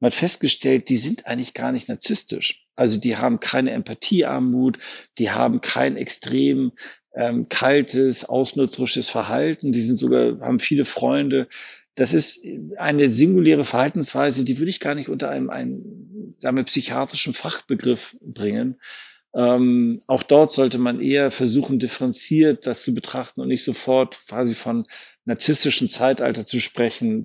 Man 0.00 0.10
hat 0.10 0.18
festgestellt, 0.18 0.88
die 0.88 0.96
sind 0.96 1.26
eigentlich 1.26 1.54
gar 1.54 1.72
nicht 1.72 1.88
narzisstisch. 1.88 2.66
Also 2.76 2.98
die 2.98 3.16
haben 3.16 3.40
keine 3.40 3.72
Empathiearmut, 3.72 4.78
die 5.18 5.30
haben 5.30 5.60
kein 5.60 5.96
extrem 5.96 6.72
ähm, 7.16 7.48
kaltes, 7.48 8.24
ausnutzerisches 8.24 9.10
Verhalten, 9.10 9.72
die 9.72 9.82
sind 9.82 9.98
sogar, 9.98 10.40
haben 10.40 10.60
viele 10.60 10.84
Freunde. 10.84 11.48
Das 11.96 12.14
ist 12.14 12.46
eine 12.76 13.10
singuläre 13.10 13.64
Verhaltensweise, 13.64 14.44
die 14.44 14.58
würde 14.58 14.70
ich 14.70 14.78
gar 14.78 14.94
nicht 14.94 15.08
unter 15.08 15.30
einem, 15.30 15.50
einem 15.50 16.36
wir, 16.40 16.62
psychiatrischen 16.62 17.34
Fachbegriff 17.34 18.16
bringen. 18.20 18.76
Ähm, 19.38 20.00
auch 20.08 20.24
dort 20.24 20.50
sollte 20.50 20.78
man 20.78 21.00
eher 21.00 21.30
versuchen, 21.30 21.78
differenziert 21.78 22.66
das 22.66 22.82
zu 22.82 22.92
betrachten 22.92 23.40
und 23.40 23.46
nicht 23.46 23.62
sofort 23.62 24.18
quasi 24.26 24.56
von 24.56 24.84
narzisstischen 25.26 25.88
Zeitalter 25.88 26.44
zu 26.44 26.58
sprechen, 26.58 27.22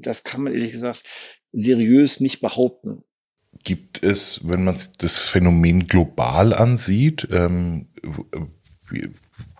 das 0.00 0.24
kann 0.24 0.42
man 0.42 0.52
ehrlich 0.52 0.72
gesagt 0.72 1.04
seriös 1.52 2.18
nicht 2.18 2.40
behaupten. 2.40 3.04
Gibt 3.62 4.02
es, 4.02 4.40
wenn 4.42 4.64
man 4.64 4.76
das 4.98 5.20
Phänomen 5.20 5.86
global 5.86 6.52
ansieht, 6.52 7.28
ähm, 7.30 7.90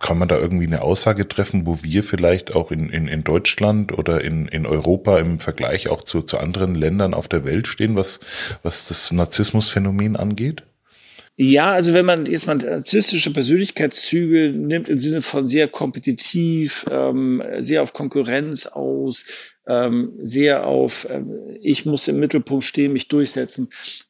kann 0.01 0.17
man 0.17 0.27
da 0.27 0.37
irgendwie 0.37 0.67
eine 0.67 0.81
Aussage 0.81 1.25
treffen, 1.29 1.65
wo 1.65 1.83
wir 1.83 2.03
vielleicht 2.03 2.53
auch 2.53 2.71
in, 2.71 2.89
in, 2.89 3.07
in 3.07 3.23
Deutschland 3.23 3.97
oder 3.97 4.21
in, 4.21 4.49
in 4.49 4.65
Europa 4.65 5.19
im 5.19 5.39
Vergleich 5.39 5.87
auch 5.87 6.03
zu, 6.03 6.21
zu 6.21 6.37
anderen 6.37 6.75
Ländern 6.75 7.13
auf 7.13 7.29
der 7.29 7.45
Welt 7.45 7.67
stehen, 7.67 7.95
was, 7.95 8.19
was 8.61 8.89
das 8.89 9.13
Narzissmusphänomen 9.13 10.17
angeht? 10.17 10.63
Ja, 11.35 11.71
also 11.71 11.95
wenn 11.95 12.05
man 12.05 12.27
jetzt 12.27 12.45
mal 12.45 12.55
narzisstische 12.55 13.33
Persönlichkeitszüge 13.33 14.51
nimmt 14.55 14.87
im 14.87 14.99
Sinne 14.99 15.23
von 15.23 15.47
sehr 15.47 15.67
kompetitiv, 15.67 16.85
ähm, 16.91 17.41
sehr 17.57 17.81
auf 17.81 17.91
Konkurrenz 17.91 18.67
aus, 18.67 19.25
ähm, 19.67 20.13
sehr 20.21 20.67
auf 20.67 21.07
ähm, 21.09 21.57
ich 21.59 21.87
muss 21.87 22.07
im 22.07 22.19
Mittelpunkt 22.19 22.63
stehen, 22.63 22.93
mich 22.93 23.07
durchsetzen, 23.07 23.69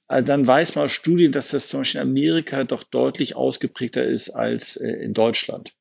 äh, 0.09 0.21
dann 0.21 0.45
weiß 0.45 0.75
man 0.75 0.85
aus 0.85 0.91
Studien, 0.91 1.31
dass 1.31 1.49
das 1.49 1.69
zum 1.69 1.81
Beispiel 1.81 2.01
in 2.01 2.07
Amerika 2.09 2.65
doch 2.65 2.83
deutlich 2.83 3.37
ausgeprägter 3.37 4.03
ist 4.03 4.31
als 4.31 4.75
äh, 4.75 4.91
in 4.91 5.13
Deutschland. 5.13 5.73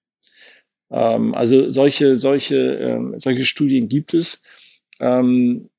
Ähm, 0.93 1.35
also 1.35 1.73
solche, 1.73 2.19
solche, 2.19 2.75
ähm, 2.75 3.17
solche 3.19 3.45
Studien 3.45 3.89
gibt 3.89 4.15
es. 4.15 4.43
Ähm, 5.01 5.71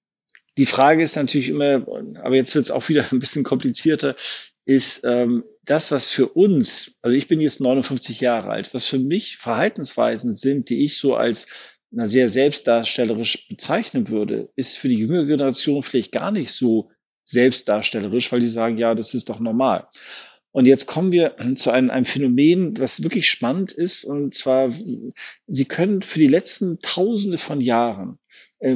die 0.58 0.66
Frage 0.66 1.04
ist 1.04 1.16
natürlich 1.16 1.48
immer, 1.50 1.88
aber 2.22 2.36
jetzt 2.36 2.54
wird 2.54 2.66
es 2.66 2.72
auch 2.72 2.90
wieder 2.90 3.06
ein 3.12 3.20
bisschen 3.20 3.46
komplizierter, 3.46 4.18
ist 4.66 5.04
ähm, 5.04 5.44
das, 5.66 5.92
was 5.92 6.10
für 6.10 6.30
uns, 6.30 6.98
also 7.02 7.16
ich 7.16 7.28
bin 7.28 7.42
jetzt 7.42 7.62
59 7.62 8.22
Jahre 8.22 8.50
alt, 8.50 8.74
was 8.74 8.88
für 8.88 9.00
mich 9.00 9.38
Verhaltensweisen 9.38 10.34
sind, 10.34 10.70
die 10.70 10.86
ich 10.86 10.98
so 10.98 11.16
als 11.16 11.48
na, 11.92 12.08
sehr 12.08 12.28
selbstdarstellerisch 12.28 13.48
bezeichnen 13.48 14.10
würde, 14.10 14.50
ist 14.56 14.78
für 14.78 14.90
die 14.90 14.98
jüngere 14.98 15.26
Generation 15.26 15.84
vielleicht 15.84 16.12
gar 16.12 16.32
nicht 16.32 16.52
so 16.52 16.92
selbstdarstellerisch, 17.26 18.32
weil 18.32 18.40
die 18.40 18.48
sagen, 18.48 18.78
ja, 18.78 18.96
das 18.96 19.14
ist 19.14 19.30
doch 19.30 19.40
normal. 19.40 19.88
Und 20.52 20.68
jetzt 20.68 20.86
kommen 20.86 21.12
wir 21.12 21.36
zu 21.56 21.72
einem, 21.72 21.90
einem 21.90 22.06
Phänomen, 22.06 22.78
was 22.78 23.02
wirklich 23.02 23.28
spannend 23.28 23.72
ist. 23.72 24.06
Und 24.06 24.36
zwar, 24.36 24.72
Sie 25.48 25.66
können 25.66 26.04
für 26.04 26.20
die 26.20 26.28
letzten 26.28 26.80
Tausende 26.80 27.40
von 27.40 27.60
Jahren 27.60 28.20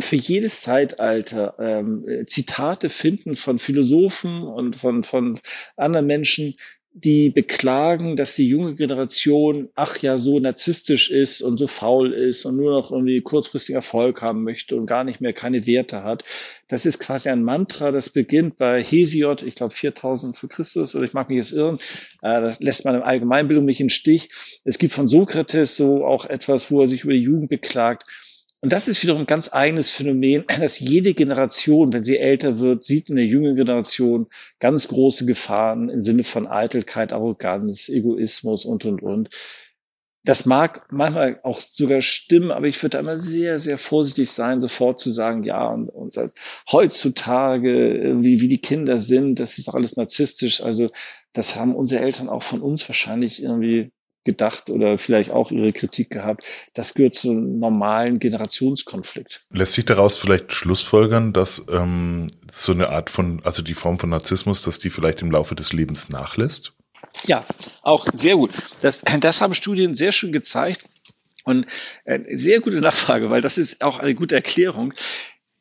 für 0.01 0.15
jedes 0.15 0.61
Zeitalter 0.61 1.55
ähm, 1.59 2.05
Zitate 2.25 2.89
finden 2.89 3.35
von 3.35 3.57
Philosophen 3.57 4.43
und 4.43 4.75
von, 4.75 5.03
von 5.03 5.39
anderen 5.77 6.07
Menschen, 6.07 6.55
die 6.99 7.29
beklagen, 7.29 8.15
dass 8.15 8.35
die 8.35 8.49
junge 8.49 8.73
Generation, 8.73 9.69
ach 9.75 9.99
ja, 9.99 10.17
so 10.17 10.39
narzisstisch 10.39 11.11
ist 11.11 11.43
und 11.43 11.57
so 11.57 11.67
faul 11.67 12.11
ist 12.11 12.43
und 12.45 12.57
nur 12.57 12.71
noch 12.71 12.91
irgendwie 12.91 13.21
kurzfristigen 13.21 13.75
Erfolg 13.75 14.23
haben 14.23 14.43
möchte 14.43 14.75
und 14.75 14.87
gar 14.87 15.03
nicht 15.03 15.21
mehr 15.21 15.33
keine 15.33 15.67
Werte 15.67 16.03
hat. 16.03 16.23
Das 16.67 16.87
ist 16.87 16.97
quasi 16.97 17.29
ein 17.29 17.43
Mantra, 17.43 17.91
das 17.91 18.09
beginnt 18.09 18.57
bei 18.57 18.81
Hesiod, 18.81 19.43
ich 19.43 19.53
glaube 19.53 19.75
4000 19.75 20.35
für 20.35 20.47
Christus, 20.47 20.95
oder 20.95 21.05
ich 21.05 21.13
mag 21.13 21.29
mich 21.29 21.37
jetzt 21.37 21.51
irren, 21.51 21.77
äh, 22.23 22.41
da 22.41 22.55
lässt 22.57 22.83
man 22.83 22.95
im 22.95 23.03
Allgemeinbildung 23.03 23.65
mich 23.65 23.79
in 23.79 23.91
Stich. 23.91 24.29
Es 24.63 24.79
gibt 24.79 24.93
von 24.93 25.07
Sokrates 25.07 25.77
so 25.77 26.03
auch 26.03 26.25
etwas, 26.25 26.71
wo 26.71 26.81
er 26.81 26.87
sich 26.87 27.03
über 27.03 27.13
die 27.13 27.21
Jugend 27.21 27.49
beklagt. 27.49 28.05
Und 28.61 28.73
das 28.73 28.87
ist 28.87 29.03
wiederum 29.03 29.21
ein 29.21 29.27
ganz 29.27 29.53
eigenes 29.53 29.91
Phänomen, 29.91 30.45
dass 30.59 30.79
jede 30.79 31.13
Generation, 31.13 31.93
wenn 31.93 32.03
sie 32.03 32.17
älter 32.17 32.59
wird, 32.59 32.83
sieht 32.83 33.09
in 33.09 33.15
der 33.15 33.25
jüngeren 33.25 33.55
Generation 33.55 34.27
ganz 34.59 34.87
große 34.87 35.25
Gefahren 35.25 35.89
im 35.89 36.01
Sinne 36.01 36.23
von 36.23 36.47
Eitelkeit, 36.47 37.13
Arroganz, 37.13 37.89
Egoismus 37.89 38.65
und, 38.65 38.85
und, 38.85 39.01
und. 39.01 39.29
Das 40.23 40.45
mag 40.45 40.87
manchmal 40.91 41.39
auch 41.43 41.61
sogar 41.61 42.01
stimmen, 42.01 42.51
aber 42.51 42.67
ich 42.67 42.81
würde 42.83 42.97
immer 42.97 43.17
sehr, 43.17 43.59
sehr 43.59 43.77
vorsichtig 43.77 44.29
sein, 44.29 44.59
sofort 44.59 44.99
zu 44.99 45.11
sagen, 45.11 45.43
ja, 45.43 45.71
und, 45.71 45.87
und 45.87 46.19
heutzutage, 46.69 48.17
wie, 48.19 48.41
wie 48.41 48.47
die 48.49 48.59
Kinder 48.59 48.99
sind, 48.99 49.39
das 49.39 49.57
ist 49.57 49.69
doch 49.69 49.75
alles 49.75 49.95
narzisstisch. 49.95 50.61
Also 50.61 50.89
das 51.31 51.55
haben 51.55 51.75
unsere 51.75 52.01
Eltern 52.03 52.27
auch 52.27 52.43
von 52.43 52.61
uns 52.61 52.89
wahrscheinlich 52.89 53.41
irgendwie 53.41 53.91
gedacht 54.27 54.69
oder 54.69 54.99
vielleicht 54.99 55.31
auch 55.31 55.49
ihre 55.49 55.73
Kritik 55.73 56.11
gehabt. 56.11 56.45
Das 56.75 56.93
gehört 56.93 57.15
zu 57.15 57.31
einem 57.31 57.57
normalen 57.57 58.19
Generationskonflikt. 58.19 59.41
Lässt 59.49 59.73
sich 59.73 59.85
daraus 59.85 60.17
vielleicht 60.17 60.53
schlussfolgern, 60.53 61.33
dass 61.33 61.65
ähm, 61.71 62.27
so 62.51 62.73
eine 62.73 62.89
Art 62.89 63.09
von, 63.09 63.41
also 63.43 63.63
die 63.63 63.73
Form 63.73 63.97
von 63.97 64.11
Narzissmus, 64.11 64.61
dass 64.61 64.77
die 64.77 64.91
vielleicht 64.91 65.23
im 65.23 65.31
Laufe 65.31 65.55
des 65.55 65.73
Lebens 65.73 66.09
nachlässt? 66.09 66.73
Ja, 67.25 67.43
auch 67.81 68.05
sehr 68.13 68.35
gut. 68.35 68.51
Das, 68.81 69.01
das 69.19 69.41
haben 69.41 69.55
Studien 69.55 69.95
sehr 69.95 70.11
schön 70.11 70.31
gezeigt. 70.31 70.83
Und 71.43 71.65
äh, 72.03 72.19
sehr 72.27 72.59
gute 72.59 72.81
Nachfrage, 72.81 73.29
weil 73.29 73.41
das 73.41 73.57
ist 73.57 73.81
auch 73.81 73.99
eine 73.99 74.13
gute 74.13 74.35
Erklärung. 74.35 74.93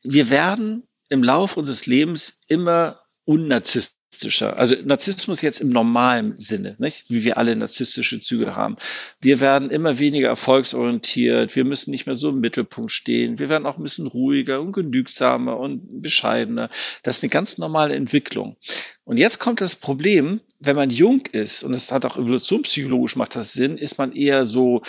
Wir 0.03 0.31
werden 0.31 0.83
im 1.09 1.23
Laufe 1.23 1.61
unseres 1.61 1.87
Lebens 1.87 2.41
immer 2.49 2.99
unnarzisstischer. 3.27 4.57
Also 4.57 4.77
Narzissmus 4.85 5.43
jetzt 5.43 5.61
im 5.61 5.68
normalen 5.68 6.39
Sinne, 6.39 6.77
nicht? 6.79 7.11
wie 7.11 7.24
wir 7.24 7.37
alle 7.37 7.57
narzisstische 7.57 8.20
Züge 8.20 8.55
haben. 8.55 8.77
Wir 9.20 9.41
werden 9.41 9.68
immer 9.68 9.99
weniger 9.99 10.29
erfolgsorientiert, 10.29 11.57
wir 11.57 11.64
müssen 11.64 11.91
nicht 11.91 12.07
mehr 12.07 12.14
so 12.14 12.31
im 12.31 12.39
Mittelpunkt 12.39 12.93
stehen, 12.93 13.41
wir 13.41 13.49
werden 13.49 13.66
auch 13.66 13.79
ein 13.79 13.83
bisschen 13.83 14.07
ruhiger 14.07 14.61
und 14.61 14.72
genügsamer 14.72 15.59
und 15.59 16.01
bescheidener. 16.01 16.70
Das 17.03 17.18
ist 17.18 17.24
eine 17.24 17.31
ganz 17.31 17.59
normale 17.59 17.97
Entwicklung. 17.97 18.57
Und 19.05 19.18
jetzt 19.18 19.41
kommt 19.41 19.61
das 19.61 19.74
Problem, 19.74 20.41
wenn 20.61 20.77
man 20.77 20.91
jung 20.91 21.22
ist, 21.33 21.64
und 21.64 21.74
es 21.74 21.91
hat 21.91 22.05
auch 22.05 22.16
evolutionspsychologisch 22.16 23.16
macht 23.16 23.35
das 23.35 23.53
Sinn, 23.53 23.77
ist 23.77 23.99
man 23.99 24.12
eher 24.12 24.47
so 24.47 24.83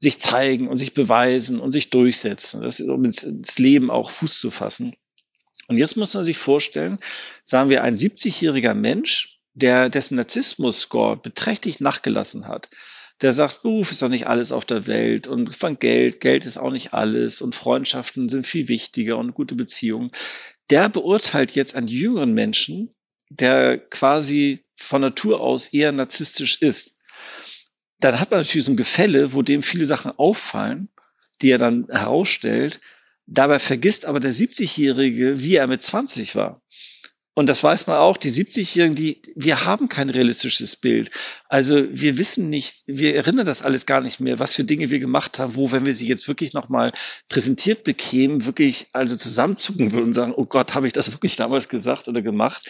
sich 0.00 0.18
zeigen 0.20 0.68
und 0.68 0.76
sich 0.76 0.92
beweisen 0.92 1.58
und 1.58 1.72
sich 1.72 1.88
durchsetzen. 1.88 2.60
Das 2.60 2.80
ist, 2.80 2.88
um 2.88 3.04
ins 3.04 3.58
Leben 3.58 3.90
auch 3.90 4.10
Fuß 4.10 4.38
zu 4.38 4.50
fassen. 4.50 4.94
Und 5.68 5.76
jetzt 5.76 5.96
muss 5.96 6.14
man 6.14 6.24
sich 6.24 6.38
vorstellen, 6.38 6.98
sagen 7.44 7.70
wir, 7.70 7.84
ein 7.84 7.96
70-jähriger 7.96 8.74
Mensch, 8.74 9.38
der 9.54 9.90
dessen 9.90 10.16
Narzissmus-Score 10.16 11.16
beträchtlich 11.16 11.78
nachgelassen 11.78 12.48
hat, 12.48 12.68
der 13.20 13.32
sagt, 13.32 13.62
Beruf 13.62 13.90
ist 13.90 14.00
doch 14.00 14.08
nicht 14.08 14.28
alles 14.28 14.52
auf 14.52 14.64
der 14.64 14.86
Welt 14.86 15.26
und 15.26 15.54
von 15.54 15.78
Geld, 15.78 16.20
Geld 16.20 16.46
ist 16.46 16.56
auch 16.56 16.70
nicht 16.70 16.94
alles 16.94 17.42
und 17.42 17.54
Freundschaften 17.54 18.28
sind 18.28 18.46
viel 18.46 18.68
wichtiger 18.68 19.18
und 19.18 19.34
gute 19.34 19.56
Beziehungen. 19.56 20.10
Der 20.70 20.88
beurteilt 20.88 21.52
jetzt 21.52 21.74
einen 21.74 21.88
jüngeren 21.88 22.32
Menschen, 22.32 22.90
der 23.28 23.78
quasi 23.78 24.64
von 24.76 25.00
Natur 25.02 25.40
aus 25.40 25.68
eher 25.68 25.92
narzisstisch 25.92 26.62
ist. 26.62 27.00
Dann 28.00 28.20
hat 28.20 28.30
man 28.30 28.40
natürlich 28.40 28.64
so 28.64 28.72
ein 28.72 28.76
Gefälle, 28.76 29.32
wo 29.32 29.42
dem 29.42 29.62
viele 29.62 29.84
Sachen 29.84 30.12
auffallen, 30.16 30.88
die 31.42 31.50
er 31.50 31.58
dann 31.58 31.88
herausstellt, 31.90 32.80
Dabei 33.30 33.58
vergisst 33.58 34.06
aber 34.06 34.20
der 34.20 34.32
70-Jährige, 34.32 35.42
wie 35.42 35.56
er 35.56 35.66
mit 35.66 35.82
20 35.82 36.34
war. 36.34 36.62
Und 37.34 37.46
das 37.46 37.62
weiß 37.62 37.86
man 37.86 37.98
auch, 37.98 38.16
die 38.16 38.32
70-Jährigen, 38.32 38.96
die, 38.96 39.20
wir 39.36 39.66
haben 39.66 39.90
kein 39.90 40.08
realistisches 40.08 40.76
Bild. 40.76 41.10
Also 41.48 41.84
wir 41.92 42.16
wissen 42.16 42.48
nicht, 42.48 42.84
wir 42.86 43.14
erinnern 43.14 43.44
das 43.46 43.62
alles 43.62 43.84
gar 43.84 44.00
nicht 44.00 44.18
mehr, 44.18 44.38
was 44.38 44.54
für 44.54 44.64
Dinge 44.64 44.88
wir 44.88 44.98
gemacht 44.98 45.38
haben, 45.38 45.54
wo, 45.54 45.70
wenn 45.70 45.84
wir 45.84 45.94
sie 45.94 46.08
jetzt 46.08 46.26
wirklich 46.26 46.54
nochmal 46.54 46.92
präsentiert 47.28 47.84
bekämen, 47.84 48.46
wirklich 48.46 48.86
also 48.92 49.14
zusammenzucken 49.14 49.92
würden 49.92 50.06
und 50.06 50.14
sagen, 50.14 50.32
oh 50.34 50.46
Gott, 50.46 50.74
habe 50.74 50.86
ich 50.86 50.94
das 50.94 51.12
wirklich 51.12 51.36
damals 51.36 51.68
gesagt 51.68 52.08
oder 52.08 52.22
gemacht? 52.22 52.66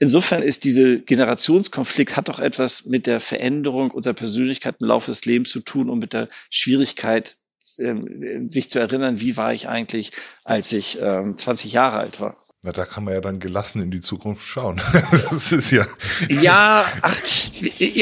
Insofern 0.00 0.42
ist 0.42 0.64
diese 0.64 1.00
Generationskonflikt 1.00 2.16
hat 2.16 2.28
doch 2.28 2.40
etwas 2.40 2.84
mit 2.84 3.06
der 3.06 3.20
Veränderung 3.20 3.92
unserer 3.92 4.14
Persönlichkeit 4.14 4.74
im 4.80 4.88
Laufe 4.88 5.12
des 5.12 5.24
Lebens 5.24 5.50
zu 5.50 5.60
tun 5.60 5.88
und 5.88 6.00
mit 6.00 6.12
der 6.12 6.28
Schwierigkeit, 6.50 7.36
ähm, 7.78 8.50
sich 8.50 8.70
zu 8.70 8.78
erinnern, 8.78 9.20
wie 9.20 9.36
war 9.36 9.52
ich 9.52 9.68
eigentlich, 9.68 10.12
als 10.44 10.72
ich 10.72 10.98
ähm, 11.00 11.36
20 11.36 11.72
Jahre 11.72 11.98
alt 11.98 12.20
war. 12.20 12.36
Na, 12.62 12.72
da 12.72 12.86
kann 12.86 13.04
man 13.04 13.12
ja 13.12 13.20
dann 13.20 13.40
gelassen 13.40 13.82
in 13.82 13.90
die 13.90 14.00
Zukunft 14.00 14.46
schauen. 14.46 14.80
das 15.30 15.52
ist 15.52 15.70
ja. 15.70 15.86
Ja, 16.30 16.86
ach, 17.02 17.16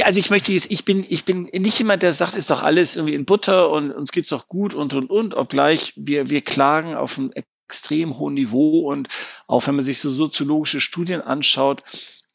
also 0.05 0.21
ich 0.21 0.31
möchte 0.31 0.53
jetzt, 0.53 0.71
ich 0.71 0.85
bin, 0.85 1.05
ich 1.09 1.25
bin 1.25 1.49
nicht 1.53 1.79
jemand, 1.81 2.05
der 2.05 2.13
sagt, 2.13 2.37
ist 2.37 2.49
doch 2.49 2.63
alles 2.63 2.95
irgendwie 2.95 3.17
in 3.17 3.25
Butter 3.25 3.71
und 3.71 3.91
uns 3.91 4.13
geht's 4.13 4.29
doch 4.29 4.47
gut 4.47 4.73
und 4.73 4.95
und 4.95 5.11
und, 5.11 5.35
obgleich 5.35 5.95
wir, 5.97 6.31
wir 6.31 6.43
klagen 6.43 6.95
auf 6.95 7.19
einem 7.19 7.33
extrem 7.35 8.19
hohen 8.19 8.35
Niveau 8.35 8.89
und 8.89 9.09
auch 9.49 9.67
wenn 9.67 9.75
man 9.75 9.85
sich 9.85 9.99
so 9.99 10.11
soziologische 10.11 10.81
Studien 10.81 11.23
anschaut, 11.23 11.83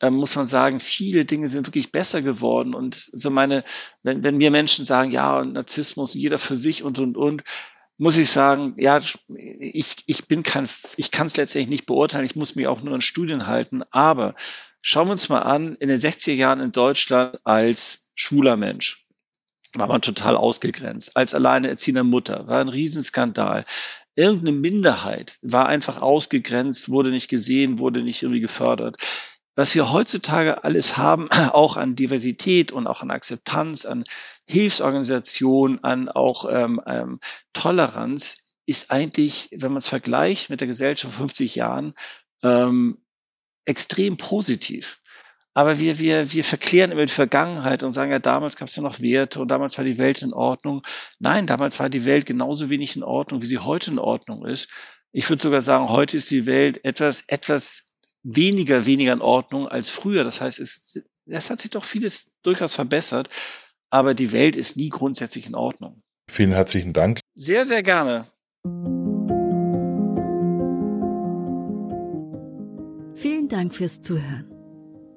ähm, 0.01 0.15
muss 0.15 0.35
man 0.35 0.47
sagen, 0.47 0.79
viele 0.79 1.25
Dinge 1.25 1.47
sind 1.47 1.67
wirklich 1.67 1.91
besser 1.91 2.21
geworden. 2.21 2.73
Und 2.73 2.95
so 2.95 3.29
meine, 3.29 3.63
wenn, 4.03 4.23
wenn 4.23 4.37
mir 4.37 4.51
Menschen 4.51 4.85
sagen, 4.85 5.11
ja, 5.11 5.43
Narzissmus, 5.43 6.13
jeder 6.13 6.37
für 6.37 6.57
sich 6.57 6.83
und 6.83 6.99
und 6.99 7.17
und, 7.17 7.43
muss 7.97 8.17
ich 8.17 8.29
sagen, 8.29 8.75
ja, 8.77 8.99
ich, 9.27 9.95
ich 10.05 10.27
bin 10.27 10.43
kein, 10.43 10.69
ich 10.97 11.09
kann 11.09 11.27
es 11.27 11.37
letztendlich 11.37 11.69
nicht 11.69 11.85
beurteilen, 11.87 12.25
ich 12.25 12.35
muss 12.35 12.55
mich 12.55 12.67
auch 12.67 12.81
nur 12.83 12.93
an 12.93 13.01
Studien 13.01 13.47
halten, 13.47 13.81
aber 13.89 14.35
schauen 14.81 15.07
wir 15.07 15.13
uns 15.13 15.29
mal 15.29 15.41
an, 15.41 15.75
in 15.75 15.89
den 15.89 15.99
60er 15.99 16.33
Jahren 16.33 16.59
in 16.59 16.71
Deutschland 16.71 17.39
als 17.43 18.11
schwuler 18.13 18.55
Mensch 18.55 19.03
war 19.73 19.87
man 19.87 20.01
total 20.01 20.35
ausgegrenzt. 20.35 21.15
Als 21.17 21.35
alleinerziehender 21.35 22.03
Mutter 22.03 22.47
war 22.47 22.61
ein 22.61 22.69
Riesenskandal. 22.69 23.65
Irgendeine 24.15 24.53
Minderheit 24.53 25.37
war 25.43 25.67
einfach 25.67 26.01
ausgegrenzt, 26.01 26.89
wurde 26.89 27.11
nicht 27.11 27.27
gesehen, 27.27 27.77
wurde 27.77 28.01
nicht 28.01 28.23
irgendwie 28.23 28.39
gefördert 28.39 28.97
was 29.57 29.73
wir 29.73 29.91
heutzutage 29.91 30.63
alles 30.63 30.97
haben, 30.97 31.29
auch 31.51 31.75
an 31.77 31.95
Diversität 31.95 32.71
und 32.71 32.87
auch 32.87 33.01
an 33.01 33.11
Akzeptanz, 33.11 33.85
an 33.85 34.03
Hilfsorganisation, 34.45 35.83
an 35.83 36.07
auch 36.09 36.45
ähm, 36.49 36.79
ähm, 36.85 37.19
Toleranz, 37.53 38.37
ist 38.67 38.91
eigentlich, 38.91 39.49
wenn 39.51 39.71
man 39.71 39.79
es 39.79 39.89
vergleicht 39.89 40.49
mit 40.49 40.61
der 40.61 40.67
Gesellschaft 40.67 41.13
vor 41.13 41.25
50 41.25 41.55
Jahren, 41.55 41.95
ähm, 42.43 42.99
extrem 43.65 44.17
positiv. 44.17 44.99
Aber 45.55 45.79
wir, 45.79 45.97
wir, 45.97 46.31
wir 46.31 46.43
verklären 46.43 46.91
immer 46.91 47.07
die 47.07 47.11
Vergangenheit 47.11 47.81
und 47.81 47.93
sagen, 47.93 48.11
ja, 48.11 48.19
damals 48.19 48.57
gab 48.57 48.67
es 48.67 48.75
ja 48.75 48.83
noch 48.83 48.99
Werte 48.99 49.39
und 49.39 49.47
damals 49.47 49.75
war 49.79 49.85
die 49.85 49.97
Welt 49.97 50.21
in 50.21 50.33
Ordnung. 50.33 50.83
Nein, 51.17 51.47
damals 51.47 51.79
war 51.79 51.89
die 51.89 52.05
Welt 52.05 52.27
genauso 52.27 52.69
wenig 52.69 52.95
in 52.95 53.01
Ordnung, 53.01 53.41
wie 53.41 53.47
sie 53.47 53.57
heute 53.57 53.89
in 53.89 53.97
Ordnung 53.97 54.45
ist. 54.45 54.69
Ich 55.11 55.27
würde 55.29 55.41
sogar 55.41 55.63
sagen, 55.63 55.89
heute 55.89 56.15
ist 56.15 56.29
die 56.29 56.45
Welt 56.45 56.85
etwas, 56.85 57.23
etwas 57.27 57.86
weniger, 58.27 58.85
weniger 58.85 59.13
in 59.13 59.21
Ordnung 59.21 59.67
als 59.67 59.89
früher. 59.89 60.23
Das 60.23 60.41
heißt, 60.41 60.59
es, 60.59 61.01
es 61.25 61.49
hat 61.49 61.59
sich 61.59 61.71
doch 61.71 61.83
vieles 61.83 62.35
durchaus 62.43 62.75
verbessert, 62.75 63.29
aber 63.89 64.13
die 64.13 64.31
Welt 64.31 64.55
ist 64.55 64.77
nie 64.77 64.89
grundsätzlich 64.89 65.47
in 65.47 65.55
Ordnung. 65.55 66.01
Vielen 66.29 66.51
herzlichen 66.51 66.93
Dank. 66.93 67.19
Sehr, 67.35 67.65
sehr 67.65 67.83
gerne. 67.83 68.25
Vielen 73.15 73.47
Dank 73.47 73.73
fürs 73.73 74.01
Zuhören. 74.01 74.51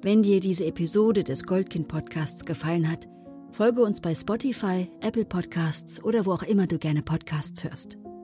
Wenn 0.01 0.23
dir 0.23 0.39
diese 0.39 0.65
Episode 0.65 1.23
des 1.23 1.43
Goldkind 1.43 1.87
Podcasts 1.87 2.45
gefallen 2.45 2.89
hat, 2.89 3.07
folge 3.51 3.81
uns 3.81 4.01
bei 4.01 4.15
Spotify, 4.15 4.89
Apple 5.01 5.25
Podcasts 5.25 6.03
oder 6.03 6.25
wo 6.25 6.31
auch 6.31 6.43
immer 6.43 6.65
du 6.65 6.79
gerne 6.79 7.03
Podcasts 7.03 7.63
hörst. 7.63 8.00